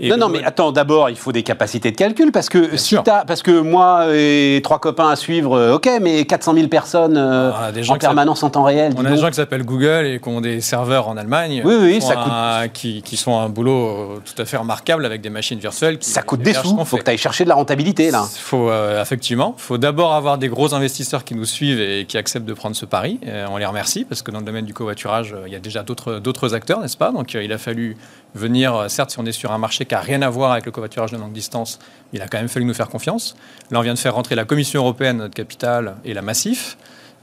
non, 0.00 0.16
non, 0.16 0.28
mais 0.28 0.44
attends, 0.44 0.72
d'abord, 0.72 1.10
il 1.10 1.16
faut 1.16 1.32
des 1.32 1.42
capacités 1.42 1.90
de 1.90 1.96
calcul 1.96 2.32
parce 2.32 2.48
que 2.48 2.76
si 2.76 2.96
parce 3.04 3.42
que 3.42 3.60
moi 3.60 4.06
et 4.14 4.60
trois 4.62 4.78
copains 4.78 5.08
à 5.08 5.16
suivre, 5.16 5.56
euh, 5.56 5.74
ok, 5.74 5.88
mais 6.00 6.24
400 6.24 6.54
000 6.54 6.68
personnes 6.68 7.16
euh, 7.16 7.50
ah, 7.54 7.70
en 7.88 7.96
permanence 7.96 8.42
en 8.42 8.50
temps 8.50 8.64
réel. 8.64 8.92
On 8.96 9.04
a 9.04 9.10
des 9.10 9.16
gens 9.16 9.28
qui 9.28 9.34
s'appellent 9.34 9.64
Google 9.64 10.06
et 10.06 10.20
qui 10.20 10.28
ont 10.28 10.40
des 10.40 10.60
serveurs 10.60 11.08
en 11.08 11.16
Allemagne. 11.16 11.62
Oui, 11.64 11.74
oui, 11.80 12.02
ça 12.02 12.16
coûte. 12.16 12.72
qui, 12.72 13.02
qui, 13.02 13.16
sont 13.16 13.38
un 13.38 13.48
boulot 13.48 13.86
euh, 13.86 14.22
tout 14.24 14.40
à 14.40 14.44
fait 14.44 14.56
remarquable 14.56 15.06
avec 15.06 15.20
des 15.20 15.30
machines 15.30 15.58
virtuelles. 15.58 15.98
ça 16.00 16.22
coûte 16.22 16.40
des 16.40 16.54
sous. 16.54 16.76
Il 16.78 16.84
faut 16.84 16.96
que 16.96 17.02
tu 17.02 17.10
ailles 17.10 17.18
chercher 17.18 17.44
de 17.44 17.48
la 17.48 17.54
rentabilité 17.54 18.10
là. 18.10 18.24
Faut 18.36 18.70
effectivement, 19.00 19.54
il 19.56 19.62
faut 19.62 19.78
d'abord 19.78 20.14
avoir 20.14 20.38
des 20.38 20.48
gros 20.48 20.74
investisseurs 20.74 21.24
qui 21.24 21.34
nous 21.34 21.44
suivent 21.44 21.80
et 21.80 22.04
qui 22.06 22.18
acceptent 22.18 22.46
de 22.46 22.54
prendre 22.54 22.76
ce 22.76 22.86
pari. 22.86 23.20
on 23.50 23.56
les 23.56 23.66
remercie 23.66 24.04
parce 24.04 24.22
que 24.22 24.30
dans 24.30 24.40
le 24.40 24.44
domaine 24.44 24.64
du 24.64 24.74
covoiturage, 24.74 25.34
il 25.46 25.52
y 25.52 25.56
a 25.56 25.60
déjà 25.60 25.82
d'autres 25.82 26.54
acteurs, 26.54 26.80
n'est-ce 26.80 26.96
pas? 26.96 27.12
Donc 27.12 27.34
il 27.34 27.52
a 27.52 27.58
fallu 27.58 27.96
venir, 28.34 28.86
certes, 28.88 29.10
si 29.10 29.18
on 29.18 29.26
est 29.26 29.32
sur 29.32 29.52
un 29.52 29.58
marché 29.58 29.85
qui 29.86 29.94
n'a 29.94 30.00
rien 30.00 30.22
à 30.22 30.28
voir 30.28 30.52
avec 30.52 30.66
le 30.66 30.72
covoiturage 30.72 31.12
de 31.12 31.16
longue 31.16 31.32
distance, 31.32 31.78
il 32.12 32.22
a 32.22 32.28
quand 32.28 32.38
même 32.38 32.48
fallu 32.48 32.64
nous 32.64 32.74
faire 32.74 32.88
confiance. 32.88 33.36
Là, 33.70 33.78
on 33.78 33.82
vient 33.82 33.94
de 33.94 33.98
faire 33.98 34.14
rentrer 34.14 34.34
la 34.34 34.44
Commission 34.44 34.82
européenne, 34.82 35.18
notre 35.18 35.34
capitale, 35.34 35.96
et 36.04 36.14
la 36.14 36.22
Massif. 36.22 36.76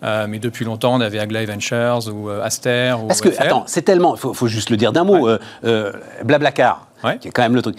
Euh, 0.03 0.27
mais 0.27 0.39
depuis 0.39 0.65
longtemps, 0.65 0.93
on 0.93 1.01
avait 1.01 1.19
Agli 1.19 1.45
Ventures 1.45 2.09
ou 2.13 2.29
euh, 2.29 2.43
Aster. 2.43 2.95
Parce 3.07 3.21
que, 3.21 3.29
attends, 3.39 3.63
c'est 3.67 3.83
tellement, 3.83 4.15
il 4.15 4.19
faut, 4.19 4.47
juste 4.47 4.69
le 4.69 4.77
dire 4.77 4.91
d'un 4.91 5.03
mot, 5.03 5.29
Blablacar, 6.23 6.87
qui 7.21 7.29
est 7.29 7.31
quand 7.31 7.43
même 7.43 7.55
le 7.55 7.61
truc 7.61 7.77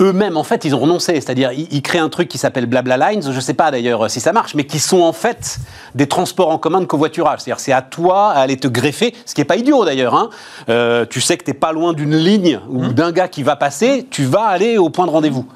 eux-mêmes, 0.00 0.36
en 0.36 0.44
fait, 0.44 0.64
ils 0.64 0.74
ont 0.74 0.80
renoncé. 0.80 1.14
C'est-à-dire, 1.14 1.52
ils, 1.52 1.82
créent 1.82 1.98
un 1.98 2.08
truc 2.08 2.28
qui 2.28 2.38
s'appelle 2.38 2.66
Blabla 2.66 2.96
Lines, 2.96 3.22
je 3.22 3.30
ne 3.30 3.40
sais 3.40 3.54
pas 3.54 3.70
d'ailleurs 3.70 4.10
si 4.10 4.20
ça 4.20 4.32
marche, 4.32 4.54
mais 4.54 4.64
qui 4.64 4.78
sont 4.78 5.02
en 5.02 5.12
fait 5.12 5.58
des 5.94 6.06
transports 6.06 6.50
en 6.50 6.58
commun 6.58 6.80
de 6.80 6.86
covoiturage. 6.86 7.40
C'est-à-dire, 7.40 7.60
c'est 7.60 7.72
à 7.72 7.82
toi 7.82 8.30
à 8.30 8.40
aller 8.40 8.56
te 8.56 8.68
greffer, 8.68 9.14
ce 9.26 9.34
qui 9.34 9.40
n'est 9.40 9.46
pas 9.46 9.56
idiot 9.56 9.84
d'ailleurs. 9.84 10.14
Hein. 10.14 10.30
Euh, 10.68 11.06
tu 11.08 11.20
sais 11.20 11.36
que 11.36 11.44
tu 11.44 11.50
n'es 11.50 11.54
pas 11.56 11.72
loin 11.72 11.92
d'une 11.92 12.16
ligne 12.16 12.60
ou 12.68 12.84
mmh. 12.84 12.92
d'un 12.92 13.12
gars 13.12 13.28
qui 13.28 13.42
va 13.42 13.56
passer, 13.56 14.06
tu 14.10 14.24
vas 14.24 14.44
aller 14.44 14.78
au 14.78 14.90
point 14.90 15.06
de 15.06 15.10
rendez-vous. 15.10 15.46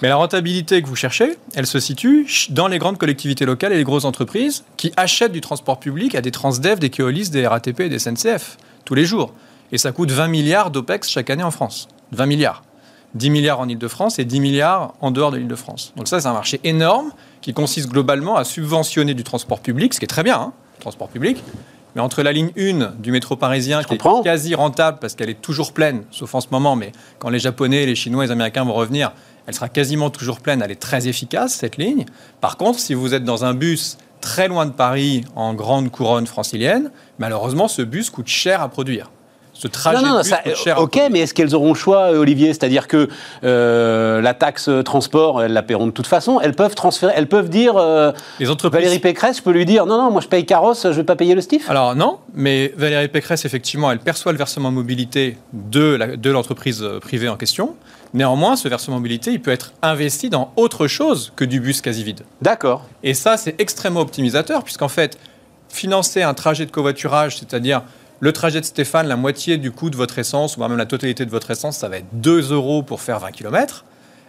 Mais 0.00 0.08
la 0.08 0.16
rentabilité 0.16 0.80
que 0.80 0.86
vous 0.86 0.96
cherchez, 0.96 1.36
elle 1.54 1.66
se 1.66 1.80
situe 1.80 2.26
dans 2.50 2.68
les 2.68 2.78
grandes 2.78 2.98
collectivités 2.98 3.44
locales 3.44 3.72
et 3.72 3.76
les 3.76 3.84
grosses 3.84 4.04
entreprises 4.04 4.64
qui 4.76 4.92
achètent 4.96 5.32
du 5.32 5.40
transport 5.40 5.80
public 5.80 6.14
à 6.14 6.20
des 6.20 6.30
Transdev, 6.30 6.78
des 6.78 6.88
Keolis, 6.88 7.30
des 7.30 7.46
RATP 7.46 7.80
et 7.80 7.88
des 7.88 7.98
SNCF 7.98 8.58
tous 8.84 8.94
les 8.94 9.04
jours. 9.04 9.32
Et 9.72 9.78
ça 9.78 9.90
coûte 9.90 10.12
20 10.12 10.28
milliards 10.28 10.70
d'OPEX 10.70 11.10
chaque 11.10 11.30
année 11.30 11.42
en 11.42 11.50
France. 11.50 11.88
20 12.12 12.26
milliards. 12.26 12.62
10 13.14 13.30
milliards 13.30 13.60
en 13.60 13.68
Ile-de-France 13.68 14.18
et 14.18 14.24
10 14.24 14.40
milliards 14.40 14.94
en 15.00 15.10
dehors 15.10 15.30
de 15.30 15.38
l'Ile-de-France. 15.38 15.92
Donc 15.96 16.08
ça, 16.08 16.20
c'est 16.20 16.28
un 16.28 16.32
marché 16.32 16.60
énorme 16.64 17.10
qui 17.40 17.52
consiste 17.52 17.88
globalement 17.88 18.36
à 18.36 18.44
subventionner 18.44 19.14
du 19.14 19.24
transport 19.24 19.60
public, 19.60 19.94
ce 19.94 19.98
qui 19.98 20.04
est 20.04 20.08
très 20.08 20.22
bien, 20.22 20.38
hein, 20.38 20.52
transport 20.80 21.08
public. 21.08 21.42
Mais 21.94 22.02
entre 22.02 22.22
la 22.22 22.32
ligne 22.32 22.50
1 22.56 22.96
du 22.98 23.10
métro 23.12 23.34
parisien, 23.34 23.82
qui 23.82 23.94
est 23.94 24.22
quasi 24.22 24.54
rentable 24.54 24.98
parce 25.00 25.14
qu'elle 25.14 25.30
est 25.30 25.40
toujours 25.40 25.72
pleine, 25.72 26.02
sauf 26.10 26.34
en 26.34 26.40
ce 26.40 26.48
moment, 26.50 26.76
mais 26.76 26.92
quand 27.18 27.30
les 27.30 27.38
Japonais, 27.38 27.86
les 27.86 27.94
Chinois, 27.94 28.24
les 28.24 28.30
Américains 28.30 28.64
vont 28.64 28.74
revenir, 28.74 29.12
elle 29.46 29.54
sera 29.54 29.70
quasiment 29.70 30.10
toujours 30.10 30.40
pleine, 30.40 30.60
elle 30.62 30.70
est 30.70 30.80
très 30.80 31.08
efficace, 31.08 31.54
cette 31.54 31.78
ligne. 31.78 32.04
Par 32.42 32.58
contre, 32.58 32.78
si 32.78 32.92
vous 32.92 33.14
êtes 33.14 33.24
dans 33.24 33.46
un 33.46 33.54
bus 33.54 33.96
très 34.20 34.48
loin 34.48 34.66
de 34.66 34.72
Paris, 34.72 35.24
en 35.34 35.54
grande 35.54 35.90
couronne 35.90 36.26
francilienne, 36.26 36.90
malheureusement, 37.18 37.68
ce 37.68 37.80
bus 37.80 38.10
coûte 38.10 38.28
cher 38.28 38.60
à 38.60 38.68
produire 38.68 39.10
ce 39.58 39.66
trajet 39.66 40.00
non, 40.00 40.18
non, 40.18 40.22
ça, 40.22 40.40
Ok, 40.78 41.00
mais 41.10 41.20
est-ce 41.20 41.34
qu'elles 41.34 41.52
auront 41.52 41.72
le 41.72 41.78
choix, 41.78 42.12
euh, 42.12 42.20
Olivier? 42.20 42.48
C'est-à-dire 42.48 42.86
que 42.86 43.08
euh, 43.42 44.20
la 44.20 44.32
taxe 44.32 44.70
transport, 44.84 45.42
elles 45.42 45.52
la 45.52 45.64
paieront 45.64 45.86
de 45.88 45.90
toute 45.90 46.06
façon. 46.06 46.38
Elles 46.40 46.54
peuvent 46.54 46.76
transférer, 46.76 47.12
elles 47.16 47.26
peuvent 47.26 47.48
dire. 47.48 47.76
Euh, 47.76 48.12
Les 48.38 48.50
entreprises... 48.50 48.82
Valérie 48.82 49.00
Pécresse, 49.00 49.38
je 49.38 49.42
peux 49.42 49.50
lui 49.50 49.66
dire 49.66 49.84
non, 49.84 49.98
non, 49.98 50.12
moi 50.12 50.20
je 50.20 50.28
paye 50.28 50.46
carrosse, 50.46 50.84
je 50.84 50.88
ne 50.88 50.92
vais 50.92 51.02
pas 51.02 51.16
payer 51.16 51.34
le 51.34 51.40
STIF. 51.40 51.68
Alors 51.68 51.96
non, 51.96 52.18
mais 52.34 52.72
Valérie 52.76 53.08
Pécresse, 53.08 53.44
effectivement, 53.44 53.90
elle 53.90 53.98
perçoit 53.98 54.30
le 54.30 54.38
versement 54.38 54.70
mobilité 54.70 55.36
de 55.52 56.30
l'entreprise 56.30 56.86
privée 57.00 57.28
en 57.28 57.36
question. 57.36 57.74
Néanmoins, 58.14 58.54
ce 58.54 58.68
versement 58.68 58.96
mobilité, 58.96 59.32
il 59.32 59.40
peut 59.40 59.50
être 59.50 59.72
investi 59.82 60.30
dans 60.30 60.52
autre 60.54 60.86
chose 60.86 61.32
que 61.34 61.44
du 61.44 61.60
bus 61.60 61.80
quasi 61.80 62.04
vide. 62.04 62.20
D'accord. 62.40 62.84
Et 63.02 63.12
ça, 63.12 63.36
c'est 63.36 63.60
extrêmement 63.60 64.00
optimisateur, 64.00 64.62
puisqu'en 64.62 64.88
fait, 64.88 65.18
financer 65.68 66.22
un 66.22 66.32
trajet 66.34 66.64
de 66.64 66.70
covoiturage, 66.70 67.38
c'est-à-dire 67.38 67.82
le 68.20 68.32
trajet 68.32 68.60
de 68.60 68.64
Stéphane, 68.64 69.06
la 69.06 69.16
moitié 69.16 69.58
du 69.58 69.70
coût 69.70 69.90
de 69.90 69.96
votre 69.96 70.18
essence, 70.18 70.56
ou 70.56 70.60
même 70.60 70.76
la 70.76 70.86
totalité 70.86 71.24
de 71.24 71.30
votre 71.30 71.50
essence, 71.50 71.76
ça 71.76 71.88
va 71.88 71.98
être 71.98 72.08
2 72.12 72.52
euros 72.52 72.82
pour 72.82 73.00
faire 73.00 73.18
20 73.20 73.30
km. 73.30 73.84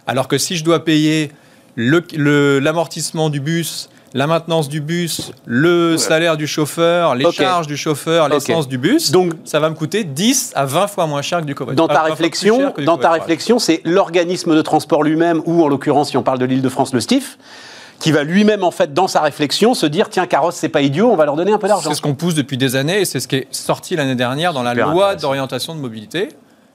Alors 0.06 0.28
que 0.28 0.38
si 0.38 0.56
je 0.56 0.64
dois 0.64 0.84
payer 0.84 1.32
l'amortissement 1.76 3.30
du 3.30 3.40
bus, 3.40 3.88
la 4.12 4.26
maintenance 4.26 4.68
du 4.68 4.80
bus, 4.80 5.32
le 5.46 5.96
salaire 5.96 6.36
du 6.36 6.48
chauffeur, 6.48 7.14
les 7.14 7.30
charges 7.30 7.68
du 7.68 7.76
chauffeur, 7.76 8.28
l'essence 8.28 8.66
du 8.66 8.76
bus, 8.76 9.12
donc 9.12 9.32
ça 9.44 9.60
va 9.60 9.70
me 9.70 9.74
coûter 9.76 10.02
10 10.02 10.52
à 10.56 10.66
20 10.66 10.88
fois 10.88 11.06
moins 11.06 11.22
cher 11.22 11.40
que 11.40 11.46
du 11.46 11.54
covoiturage. 11.54 11.88
Dans 11.88 11.94
ta 11.94 12.02
réflexion, 12.02 12.74
dans 12.84 12.98
ta 12.98 13.10
réflexion, 13.10 13.58
c'est 13.58 13.80
l'organisme 13.84 14.56
de 14.56 14.62
transport 14.62 15.04
lui-même 15.04 15.42
ou 15.46 15.62
en 15.62 15.68
l'occurrence 15.68 16.10
si 16.10 16.16
on 16.16 16.22
parle 16.22 16.38
de 16.38 16.44
l'Île-de-France 16.44 16.92
le 16.92 17.00
STIF 17.00 17.38
qui 18.00 18.12
va 18.12 18.24
lui-même, 18.24 18.64
en 18.64 18.70
fait, 18.70 18.92
dans 18.92 19.06
sa 19.06 19.20
réflexion, 19.20 19.74
se 19.74 19.86
dire 19.86 20.08
tiens, 20.08 20.26
carrosse, 20.26 20.56
c'est 20.56 20.68
pas 20.68 20.80
idiot, 20.80 21.10
on 21.12 21.16
va 21.16 21.26
leur 21.26 21.36
donner 21.36 21.52
un 21.52 21.58
peu 21.58 21.68
d'argent. 21.68 21.90
C'est 21.90 21.96
ce 21.96 22.02
qu'on 22.02 22.14
pousse 22.14 22.34
depuis 22.34 22.56
des 22.56 22.74
années 22.74 23.02
et 23.02 23.04
c'est 23.04 23.20
ce 23.20 23.28
qui 23.28 23.36
est 23.36 23.46
sorti 23.50 23.94
l'année 23.94 24.16
dernière 24.16 24.52
dans 24.52 24.62
la 24.62 24.74
loi 24.74 25.14
d'orientation 25.14 25.74
de 25.74 25.80
mobilité. 25.80 26.30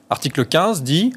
Article 0.10 0.46
15 0.46 0.84
dit 0.84 1.14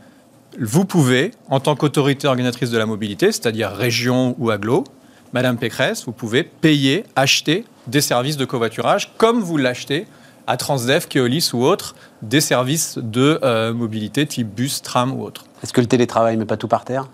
vous 0.59 0.85
pouvez, 0.85 1.33
en 1.51 1.61
tant 1.61 1.77
qu'autorité 1.77 2.27
organisatrice 2.27 2.71
de 2.71 2.79
la 2.79 2.87
mobilité, 2.87 3.27
c'est-à-dire 3.27 3.71
région 3.71 4.35
ou 4.39 4.51
aglo, 4.51 4.85
Madame 5.33 5.59
Pécresse, 5.59 6.07
vous 6.07 6.13
pouvez 6.13 6.43
payer, 6.43 7.05
acheter 7.15 7.65
des 7.87 8.01
services 8.01 8.37
de 8.39 8.45
covoiturage 8.45 9.13
comme 9.19 9.41
vous 9.41 9.59
l'achetez 9.59 10.07
à 10.47 10.57
Transdev, 10.57 11.07
Keolis 11.07 11.51
ou 11.53 11.63
autres, 11.63 11.95
des 12.23 12.41
services 12.41 12.97
de 12.97 13.39
euh, 13.43 13.75
mobilité 13.75 14.27
type 14.27 14.49
bus, 14.49 14.81
tram 14.81 15.13
ou 15.13 15.23
autre. 15.23 15.45
Est-ce 15.63 15.75
que 15.75 15.83
le 15.83 15.87
télétravail 15.87 16.37
ne 16.37 16.41
met 16.41 16.47
pas 16.47 16.57
tout 16.57 16.69
par 16.69 16.87
terre? 16.87 17.09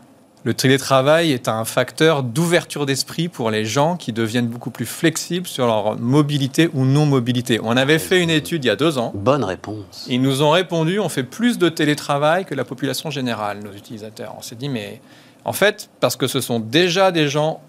Le 0.45 0.53
télétravail 0.53 1.33
est 1.33 1.49
un 1.49 1.65
facteur 1.65 2.23
d'ouverture 2.23 2.85
d'esprit 2.85 3.29
pour 3.29 3.51
les 3.51 3.65
gens 3.65 3.97
qui 3.97 4.13
deviennent 4.13 4.47
beaucoup 4.47 4.71
plus 4.71 4.85
flexibles 4.85 5.47
sur 5.47 5.67
leur 5.67 5.99
mobilité 5.99 6.69
ou 6.75 6.85
non-mobilité. 6.85 7.59
On 7.63 7.77
avait 7.79 7.99
fait 7.99 8.23
une 8.23 8.29
étude 8.29 8.63
il 8.65 8.69
y 8.69 8.71
a 8.71 8.77
deux 8.77 8.99
ans. 8.99 9.11
Bonne 9.15 9.43
réponse. 9.43 10.07
Ils 10.09 10.21
nous 10.21 10.43
ont 10.43 10.51
répondu 10.51 11.01
on 11.01 11.09
fait 11.09 11.23
plus 11.23 11.57
de 11.59 11.71
télétravail 11.71 12.45
que 12.45 12.55
la 12.55 12.65
population 12.65 13.11
générale, 13.11 13.61
nos 13.65 13.73
utilisateurs. 13.73 14.35
On 14.39 14.43
s'est 14.43 14.55
dit 14.55 14.69
mais 14.69 15.01
en 15.47 15.53
fait, 15.53 15.89
parce 16.01 16.17
que 16.17 16.27
ce 16.27 16.41
sont 16.41 16.61
déjà 16.61 17.11
des 17.11 17.29
gens 17.29 17.63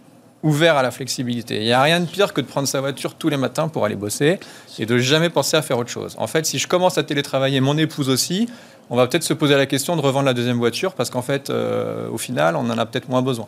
ouvert 0.45 0.77
à 0.77 0.83
la 0.83 0.91
flexibilité. 0.91 1.57
Il 1.57 1.63
n'y 1.63 1.73
a 1.73 1.81
rien 1.81 1.99
de 1.99 2.05
pire 2.05 2.31
que 2.31 2.39
de 2.39 2.45
prendre 2.45 2.67
sa 2.67 2.79
voiture 2.79 3.15
tous 3.15 3.29
les 3.29 3.35
matins 3.35 3.67
pour 3.67 3.83
aller 3.83 3.95
bosser 3.95 4.39
et 4.77 4.85
de 4.85 4.97
jamais 4.99 5.29
penser 5.29 5.57
à 5.57 5.63
faire 5.63 5.79
autre 5.79 5.89
chose. 5.89 6.15
En 6.19 6.27
fait, 6.27 6.45
si 6.45 6.59
je 6.59 6.67
commence 6.67 6.99
à 6.99 7.03
télétravailler, 7.03 7.59
mon 7.61 7.77
épouse 7.77 8.09
aussi, 8.09 8.47
on 8.91 8.95
va 8.95 9.07
peut-être 9.07 9.23
se 9.23 9.33
poser 9.33 9.55
la 9.55 9.65
question 9.65 9.95
de 9.95 10.01
revendre 10.01 10.27
la 10.27 10.35
deuxième 10.35 10.57
voiture 10.57 10.93
parce 10.93 11.09
qu'en 11.09 11.23
fait, 11.23 11.49
euh, 11.49 12.07
au 12.11 12.19
final, 12.19 12.55
on 12.55 12.69
en 12.69 12.77
a 12.77 12.85
peut-être 12.85 13.09
moins 13.09 13.23
besoin. 13.23 13.47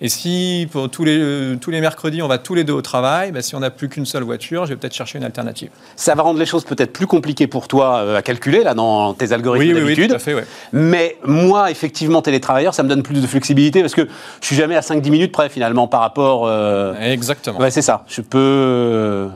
Et 0.00 0.08
si 0.10 0.68
pour 0.70 0.90
tous 0.90 1.04
les, 1.04 1.18
euh, 1.18 1.56
tous 1.56 1.70
les 1.70 1.80
mercredis, 1.80 2.20
on 2.20 2.28
va 2.28 2.36
tous 2.36 2.54
les 2.54 2.64
deux 2.64 2.74
au 2.74 2.82
travail, 2.82 3.32
bah, 3.32 3.40
si 3.40 3.54
on 3.54 3.60
n'a 3.60 3.70
plus 3.70 3.88
qu'une 3.88 4.04
seule 4.04 4.24
voiture, 4.24 4.66
je 4.66 4.70
vais 4.70 4.76
peut-être 4.76 4.94
chercher 4.94 5.18
une 5.18 5.24
alternative. 5.24 5.70
Ça 5.96 6.14
va 6.14 6.22
rendre 6.22 6.38
les 6.38 6.44
choses 6.44 6.64
peut-être 6.64 6.92
plus 6.92 7.06
compliquées 7.06 7.46
pour 7.46 7.66
toi 7.66 7.98
euh, 7.98 8.18
à 8.18 8.22
calculer, 8.22 8.62
là, 8.62 8.74
dans 8.74 9.14
tes 9.14 9.32
algorithmes 9.32 9.74
oui, 9.74 9.80
d'habitude. 9.80 10.04
Oui, 10.04 10.08
tout 10.08 10.14
à 10.14 10.18
fait, 10.18 10.34
ouais. 10.34 10.44
Mais 10.72 11.16
moi, 11.24 11.70
effectivement, 11.70 12.20
télétravailleur, 12.20 12.74
ça 12.74 12.82
me 12.82 12.88
donne 12.88 13.02
plus 13.02 13.22
de 13.22 13.26
flexibilité 13.26 13.80
parce 13.80 13.94
que 13.94 14.06
je 14.40 14.46
suis 14.46 14.56
jamais 14.56 14.76
à 14.76 14.80
5-10 14.80 15.10
minutes 15.10 15.32
près, 15.32 15.48
finalement, 15.48 15.88
par 15.88 16.00
rapport... 16.00 16.46
Euh, 16.46 16.94
Exactement. 17.00 17.58
Ouais, 17.58 17.70
c'est 17.70 17.82
ça. 17.82 18.04
Je 18.06 18.20
peux... 18.20 19.28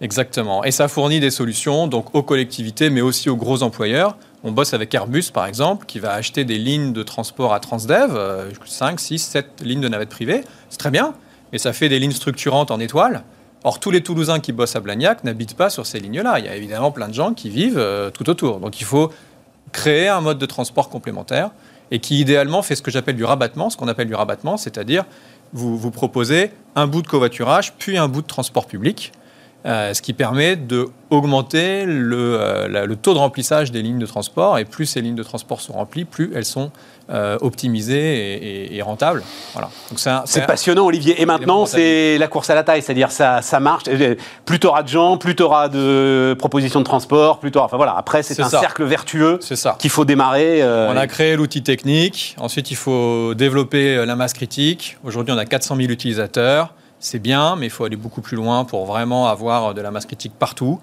Exactement. 0.00 0.62
Et 0.62 0.70
ça 0.70 0.86
fournit 0.86 1.18
des 1.18 1.30
solutions 1.30 1.88
donc 1.88 2.14
aux 2.14 2.22
collectivités, 2.22 2.88
mais 2.88 3.00
aussi 3.00 3.28
aux 3.28 3.36
gros 3.36 3.62
employeurs. 3.62 4.16
On 4.44 4.52
bosse 4.52 4.72
avec 4.72 4.94
Airbus, 4.94 5.24
par 5.32 5.46
exemple, 5.46 5.86
qui 5.86 5.98
va 5.98 6.12
acheter 6.12 6.44
des 6.44 6.58
lignes 6.58 6.92
de 6.92 7.02
transport 7.02 7.52
à 7.52 7.58
Transdev, 7.58 8.16
5, 8.64 9.00
6, 9.00 9.18
7 9.18 9.46
lignes 9.62 9.80
de 9.80 9.88
navettes 9.88 10.10
privées. 10.10 10.42
C'est 10.70 10.78
très 10.78 10.92
bien, 10.92 11.14
mais 11.52 11.58
ça 11.58 11.72
fait 11.72 11.88
des 11.88 11.98
lignes 11.98 12.12
structurantes 12.12 12.70
en 12.70 12.78
étoile. 12.78 13.24
Or, 13.64 13.80
tous 13.80 13.90
les 13.90 14.02
Toulousains 14.02 14.38
qui 14.38 14.52
bossent 14.52 14.76
à 14.76 14.80
Blagnac 14.80 15.24
n'habitent 15.24 15.56
pas 15.56 15.68
sur 15.68 15.84
ces 15.84 15.98
lignes-là. 15.98 16.38
Il 16.38 16.44
y 16.44 16.48
a 16.48 16.54
évidemment 16.54 16.92
plein 16.92 17.08
de 17.08 17.14
gens 17.14 17.34
qui 17.34 17.50
vivent 17.50 17.78
euh, 17.78 18.10
tout 18.10 18.30
autour. 18.30 18.60
Donc, 18.60 18.80
il 18.80 18.84
faut 18.84 19.10
créer 19.72 20.08
un 20.08 20.20
mode 20.20 20.38
de 20.38 20.46
transport 20.46 20.88
complémentaire 20.88 21.50
et 21.90 21.98
qui, 21.98 22.20
idéalement, 22.20 22.62
fait 22.62 22.76
ce 22.76 22.82
que 22.82 22.90
j'appelle 22.90 23.16
du 23.16 23.24
rabattement, 23.24 23.68
ce 23.68 23.76
qu'on 23.76 23.88
appelle 23.88 24.06
du 24.06 24.14
rabattement, 24.14 24.56
c'est-à-dire 24.56 25.04
vous, 25.52 25.76
vous 25.76 25.90
proposez 25.90 26.52
un 26.76 26.86
bout 26.86 27.02
de 27.02 27.08
covoiturage, 27.08 27.72
puis 27.78 27.98
un 27.98 28.06
bout 28.06 28.22
de 28.22 28.26
transport 28.26 28.66
public. 28.66 29.12
Euh, 29.66 29.92
ce 29.92 30.02
qui 30.02 30.12
permet 30.12 30.54
d'augmenter 30.54 31.84
le, 31.84 32.38
euh, 32.40 32.86
le, 32.86 32.96
taux 32.96 33.12
de 33.12 33.18
remplissage 33.18 33.72
des 33.72 33.82
lignes 33.82 33.98
de 33.98 34.06
transport. 34.06 34.56
Et 34.56 34.64
plus 34.64 34.86
ces 34.86 35.00
lignes 35.00 35.16
de 35.16 35.22
transport 35.24 35.60
sont 35.60 35.72
remplies, 35.72 36.04
plus 36.04 36.30
elles 36.32 36.44
sont 36.44 36.70
euh, 37.10 37.36
optimisées 37.40 38.76
et, 38.76 38.80
rentables. 38.82 39.24
Voilà. 39.54 39.68
C'est 40.26 40.46
passionnant, 40.46 40.86
Olivier. 40.86 41.20
Et 41.20 41.26
maintenant, 41.26 41.66
c'est 41.66 42.18
la 42.18 42.28
course 42.28 42.50
à 42.50 42.54
la 42.54 42.62
taille, 42.62 42.82
c'est-à-dire 42.82 43.10
ça, 43.10 43.42
ça 43.42 43.58
marche. 43.58 43.84
Plus 44.44 44.60
tu 44.60 44.68
auras 44.68 44.84
de 44.84 44.88
gens, 44.88 45.18
plus 45.18 45.34
tu 45.34 45.42
auras 45.42 45.68
de 45.68 46.36
propositions 46.38 46.78
de 46.78 46.84
transport, 46.84 47.40
plus 47.40 47.50
Enfin 47.56 47.76
voilà, 47.76 47.96
après, 47.98 48.22
c'est 48.22 48.40
un 48.40 48.48
cercle 48.48 48.84
vertueux 48.84 49.40
qu'il 49.80 49.90
faut 49.90 50.04
démarrer. 50.04 50.62
On 50.62 50.96
a 50.96 51.06
créé 51.08 51.34
l'outil 51.34 51.64
technique. 51.64 52.36
Ensuite, 52.38 52.70
il 52.70 52.76
faut 52.76 53.34
développer 53.34 54.06
la 54.06 54.14
masse 54.14 54.34
critique. 54.34 54.98
Aujourd'hui, 55.02 55.34
on 55.34 55.38
a 55.38 55.46
400 55.46 55.74
000 55.74 55.88
utilisateurs 55.88 56.72
c'est 57.00 57.18
bien, 57.18 57.56
mais 57.56 57.66
il 57.66 57.70
faut 57.70 57.84
aller 57.84 57.96
beaucoup 57.96 58.20
plus 58.20 58.36
loin 58.36 58.64
pour 58.64 58.86
vraiment 58.86 59.28
avoir 59.28 59.74
de 59.74 59.80
la 59.80 59.90
masse 59.90 60.06
critique 60.06 60.32
partout. 60.38 60.80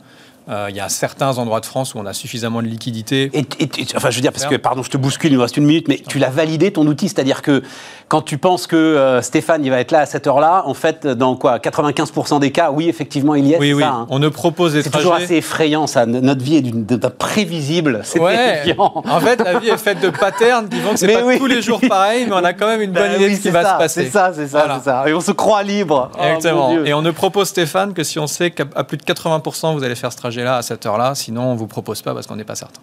Euh, 0.48 0.68
il 0.70 0.76
y 0.76 0.80
a 0.80 0.90
certains 0.90 1.40
endroits 1.40 1.60
de 1.60 1.66
France 1.66 1.96
où 1.96 2.00
on 2.00 2.06
a 2.06 2.14
suffisamment 2.14 2.62
de 2.62 2.68
liquidité. 2.68 3.32
Et, 3.34 3.48
enfin, 3.96 4.12
je 4.12 4.16
veux 4.16 4.22
dire, 4.22 4.32
parce 4.32 4.46
que, 4.46 4.56
pardon, 4.56 4.84
je 4.84 4.92
te 4.92 4.98
bouscule, 4.98 5.32
il 5.32 5.36
nous 5.36 5.42
reste 5.42 5.58
une 5.58 5.66
minute, 5.66 5.88
mais 5.88 6.00
tu 6.08 6.20
l'as 6.20 6.30
validé 6.30 6.72
ton 6.72 6.86
outil, 6.86 7.10
c'est-à-dire 7.10 7.42
que 7.42 7.64
quand 8.10 8.22
tu 8.22 8.38
penses 8.38 8.68
que 8.68 8.76
euh, 8.76 9.24
Stéphane, 9.24 9.66
il 9.66 9.72
va 9.72 9.80
être 9.80 9.92
là 9.92 10.02
à 10.02 10.06
cette 10.06 10.28
heure-là, 10.28 10.64
en 10.68 10.76
fait, 10.76 11.08
dans 11.08 11.36
quoi 11.36 11.58
95% 11.58 12.40
des 12.40 12.52
cas, 12.52 12.70
oui, 12.70 12.88
effectivement, 12.88 13.34
il 13.34 13.48
y 13.48 13.54
est. 13.54 13.58
Oui, 13.58 13.74
oui. 13.74 13.82
Ça, 13.82 13.90
hein. 13.90 14.08
On 14.10 14.20
ne 14.20 14.30
propose 14.30 14.74
des 14.74 14.84
C'est 14.84 14.92
toujours 14.92 15.16
assez 15.16 15.38
effrayant, 15.38 15.88
ça. 15.88 16.06
Notre 16.06 16.44
vie 16.44 16.58
est 16.58 16.62
d'un 16.62 17.10
prévisible. 17.10 18.02
C'est 18.04 18.20
ouais. 18.20 18.76
En 18.78 19.20
fait, 19.20 19.42
la 19.42 19.58
vie 19.58 19.70
est 19.70 19.78
faite 19.78 20.00
de 20.00 20.12
patterns 20.12 20.70
qui 20.70 20.80
vont 20.80 20.92
que 20.92 21.00
c'est 21.00 21.12
pas 21.12 21.38
tous 21.38 21.48
les 21.48 21.64
jours 21.64 21.82
pareil, 21.88 22.26
mais 22.28 22.36
on 22.36 22.44
a 22.44 22.54
quand 22.54 22.68
même 22.68 22.82
une 22.82 22.92
bonne 22.92 23.10
bah 23.10 23.16
idée 23.16 23.32
de 23.32 23.36
ce 23.36 23.42
qui 23.42 23.50
va 23.50 23.64
se 23.64 23.78
passer. 23.78 24.04
C'est 24.06 24.12
ça, 24.12 24.32
c'est 24.36 24.48
ça, 24.48 24.78
c'est 24.78 24.90
ça. 24.90 25.04
Et 25.08 25.14
on 25.14 25.22
se 25.22 25.32
croit 25.32 25.64
libre. 25.64 26.12
Oh, 26.14 26.24
Exactement. 26.24 26.86
et 26.86 26.94
on 26.94 27.02
ne 27.02 27.12
propose, 27.12 27.48
Stéphane, 27.48 27.94
que 27.94 28.04
si 28.04 28.20
on 28.20 28.28
sait 28.28 28.52
qu'à 28.52 28.66
plus 28.66 28.98
de 28.98 29.04
80%, 29.04 29.74
vous 29.74 29.84
allez 29.84 29.96
faire 29.96 30.12
ce 30.12 30.18
trajet-là 30.36 30.58
à 30.58 30.62
cette 30.62 30.86
heure-là, 30.86 31.16
sinon 31.16 31.44
on 31.44 31.56
vous 31.56 31.68
propose 31.68 32.02
pas 32.02 32.14
parce 32.14 32.28
qu'on 32.28 32.36
n'est 32.36 32.44
pas 32.44 32.56
certain. 32.56 32.82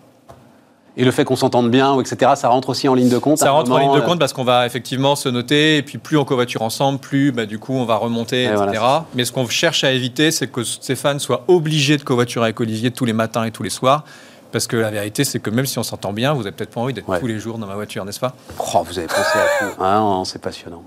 Et 0.95 1.05
le 1.07 1.11
fait 1.11 1.25
qu'on 1.25 1.37
s'entende 1.37 1.71
bien, 1.71 1.99
etc., 1.99 2.33
ça 2.37 2.49
rentre 2.49 2.69
aussi 2.69 2.87
en 2.87 2.95
ligne 2.95 3.09
de 3.09 3.17
compte 3.17 3.39
Ça 3.39 3.51
rentre 3.51 3.71
en 3.73 3.79
ligne 3.79 3.95
de 3.95 4.01
euh, 4.01 4.03
compte 4.03 4.19
parce 4.19 4.35
qu'on 4.35 4.45
va 4.45 4.67
effectivement 4.67 5.17
se 5.17 5.31
noter, 5.31 5.79
et 5.79 5.83
puis 5.83 5.97
plus 5.97 6.19
on 6.19 6.25
covoiture 6.27 6.61
ensemble, 6.61 6.99
plus 6.99 7.33
bah, 7.33 7.47
du 7.47 7.59
coup 7.59 7.73
on 7.73 7.87
va 7.87 7.97
remonter, 7.97 8.45
etc. 8.45 8.83
Mais 9.15 9.25
ce 9.25 9.33
qu'on 9.33 9.49
cherche 9.49 9.85
à 9.85 9.93
éviter, 9.93 10.31
c'est 10.31 10.49
que 10.49 10.63
Stéphane 10.65 11.19
soit 11.19 11.45
obligé 11.49 11.97
de 11.97 12.03
covoiturer 12.03 12.47
avec 12.47 12.61
Olivier 12.61 12.91
tous 12.91 13.07
les 13.07 13.15
matins 13.15 13.45
et 13.45 13.51
tous 13.51 13.63
les 13.63 13.71
soirs. 13.71 14.05
Parce 14.51 14.67
que 14.67 14.77
la 14.77 14.91
vérité, 14.91 15.25
c'est 15.25 15.41
que 15.41 15.49
même 15.49 15.65
si 15.65 15.79
on 15.79 15.83
s'entend 15.83 16.13
bien, 16.13 16.35
vous 16.35 16.43
n'avez 16.43 16.55
peut-être 16.55 16.73
pas 16.73 16.83
envie 16.83 16.93
d'être 16.93 17.19
tous 17.19 17.27
les 17.27 17.39
jours 17.39 17.57
dans 17.57 17.67
ma 17.67 17.75
voiture, 17.75 18.05
n'est-ce 18.05 18.21
pas? 18.21 18.35
Oh, 18.59 18.83
Vous 18.87 18.99
avez 18.99 19.09
pensé 19.09 19.39
à 19.39 19.65
tout. 19.65 19.81
Ah, 19.81 20.23
c'est 20.27 20.43
passionnant. 20.43 20.83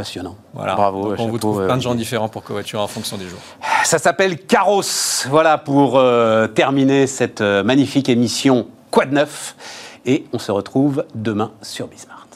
Passionnant. 0.00 0.34
Voilà. 0.54 0.76
Bravo. 0.76 1.14
on 1.18 1.28
vous 1.28 1.38
trouve 1.38 1.66
plein 1.66 1.76
de 1.76 1.82
gens 1.82 1.94
différents 1.94 2.30
pour 2.30 2.42
covoiturer 2.42 2.82
en 2.82 2.86
fonction 2.86 3.18
des 3.18 3.28
jours. 3.28 3.38
Ça 3.84 3.98
s'appelle 3.98 4.38
Caros. 4.38 4.80
Voilà 5.28 5.58
pour 5.58 5.98
euh, 5.98 6.46
terminer 6.46 7.06
cette 7.06 7.42
euh, 7.42 7.62
magnifique 7.62 8.08
émission 8.08 8.66
Quoi 8.90 9.04
de 9.04 9.12
neuf? 9.12 9.54
Et 10.06 10.24
on 10.32 10.38
se 10.38 10.52
retrouve 10.52 11.04
demain 11.14 11.52
sur 11.60 11.86
Bismarck. 11.86 12.28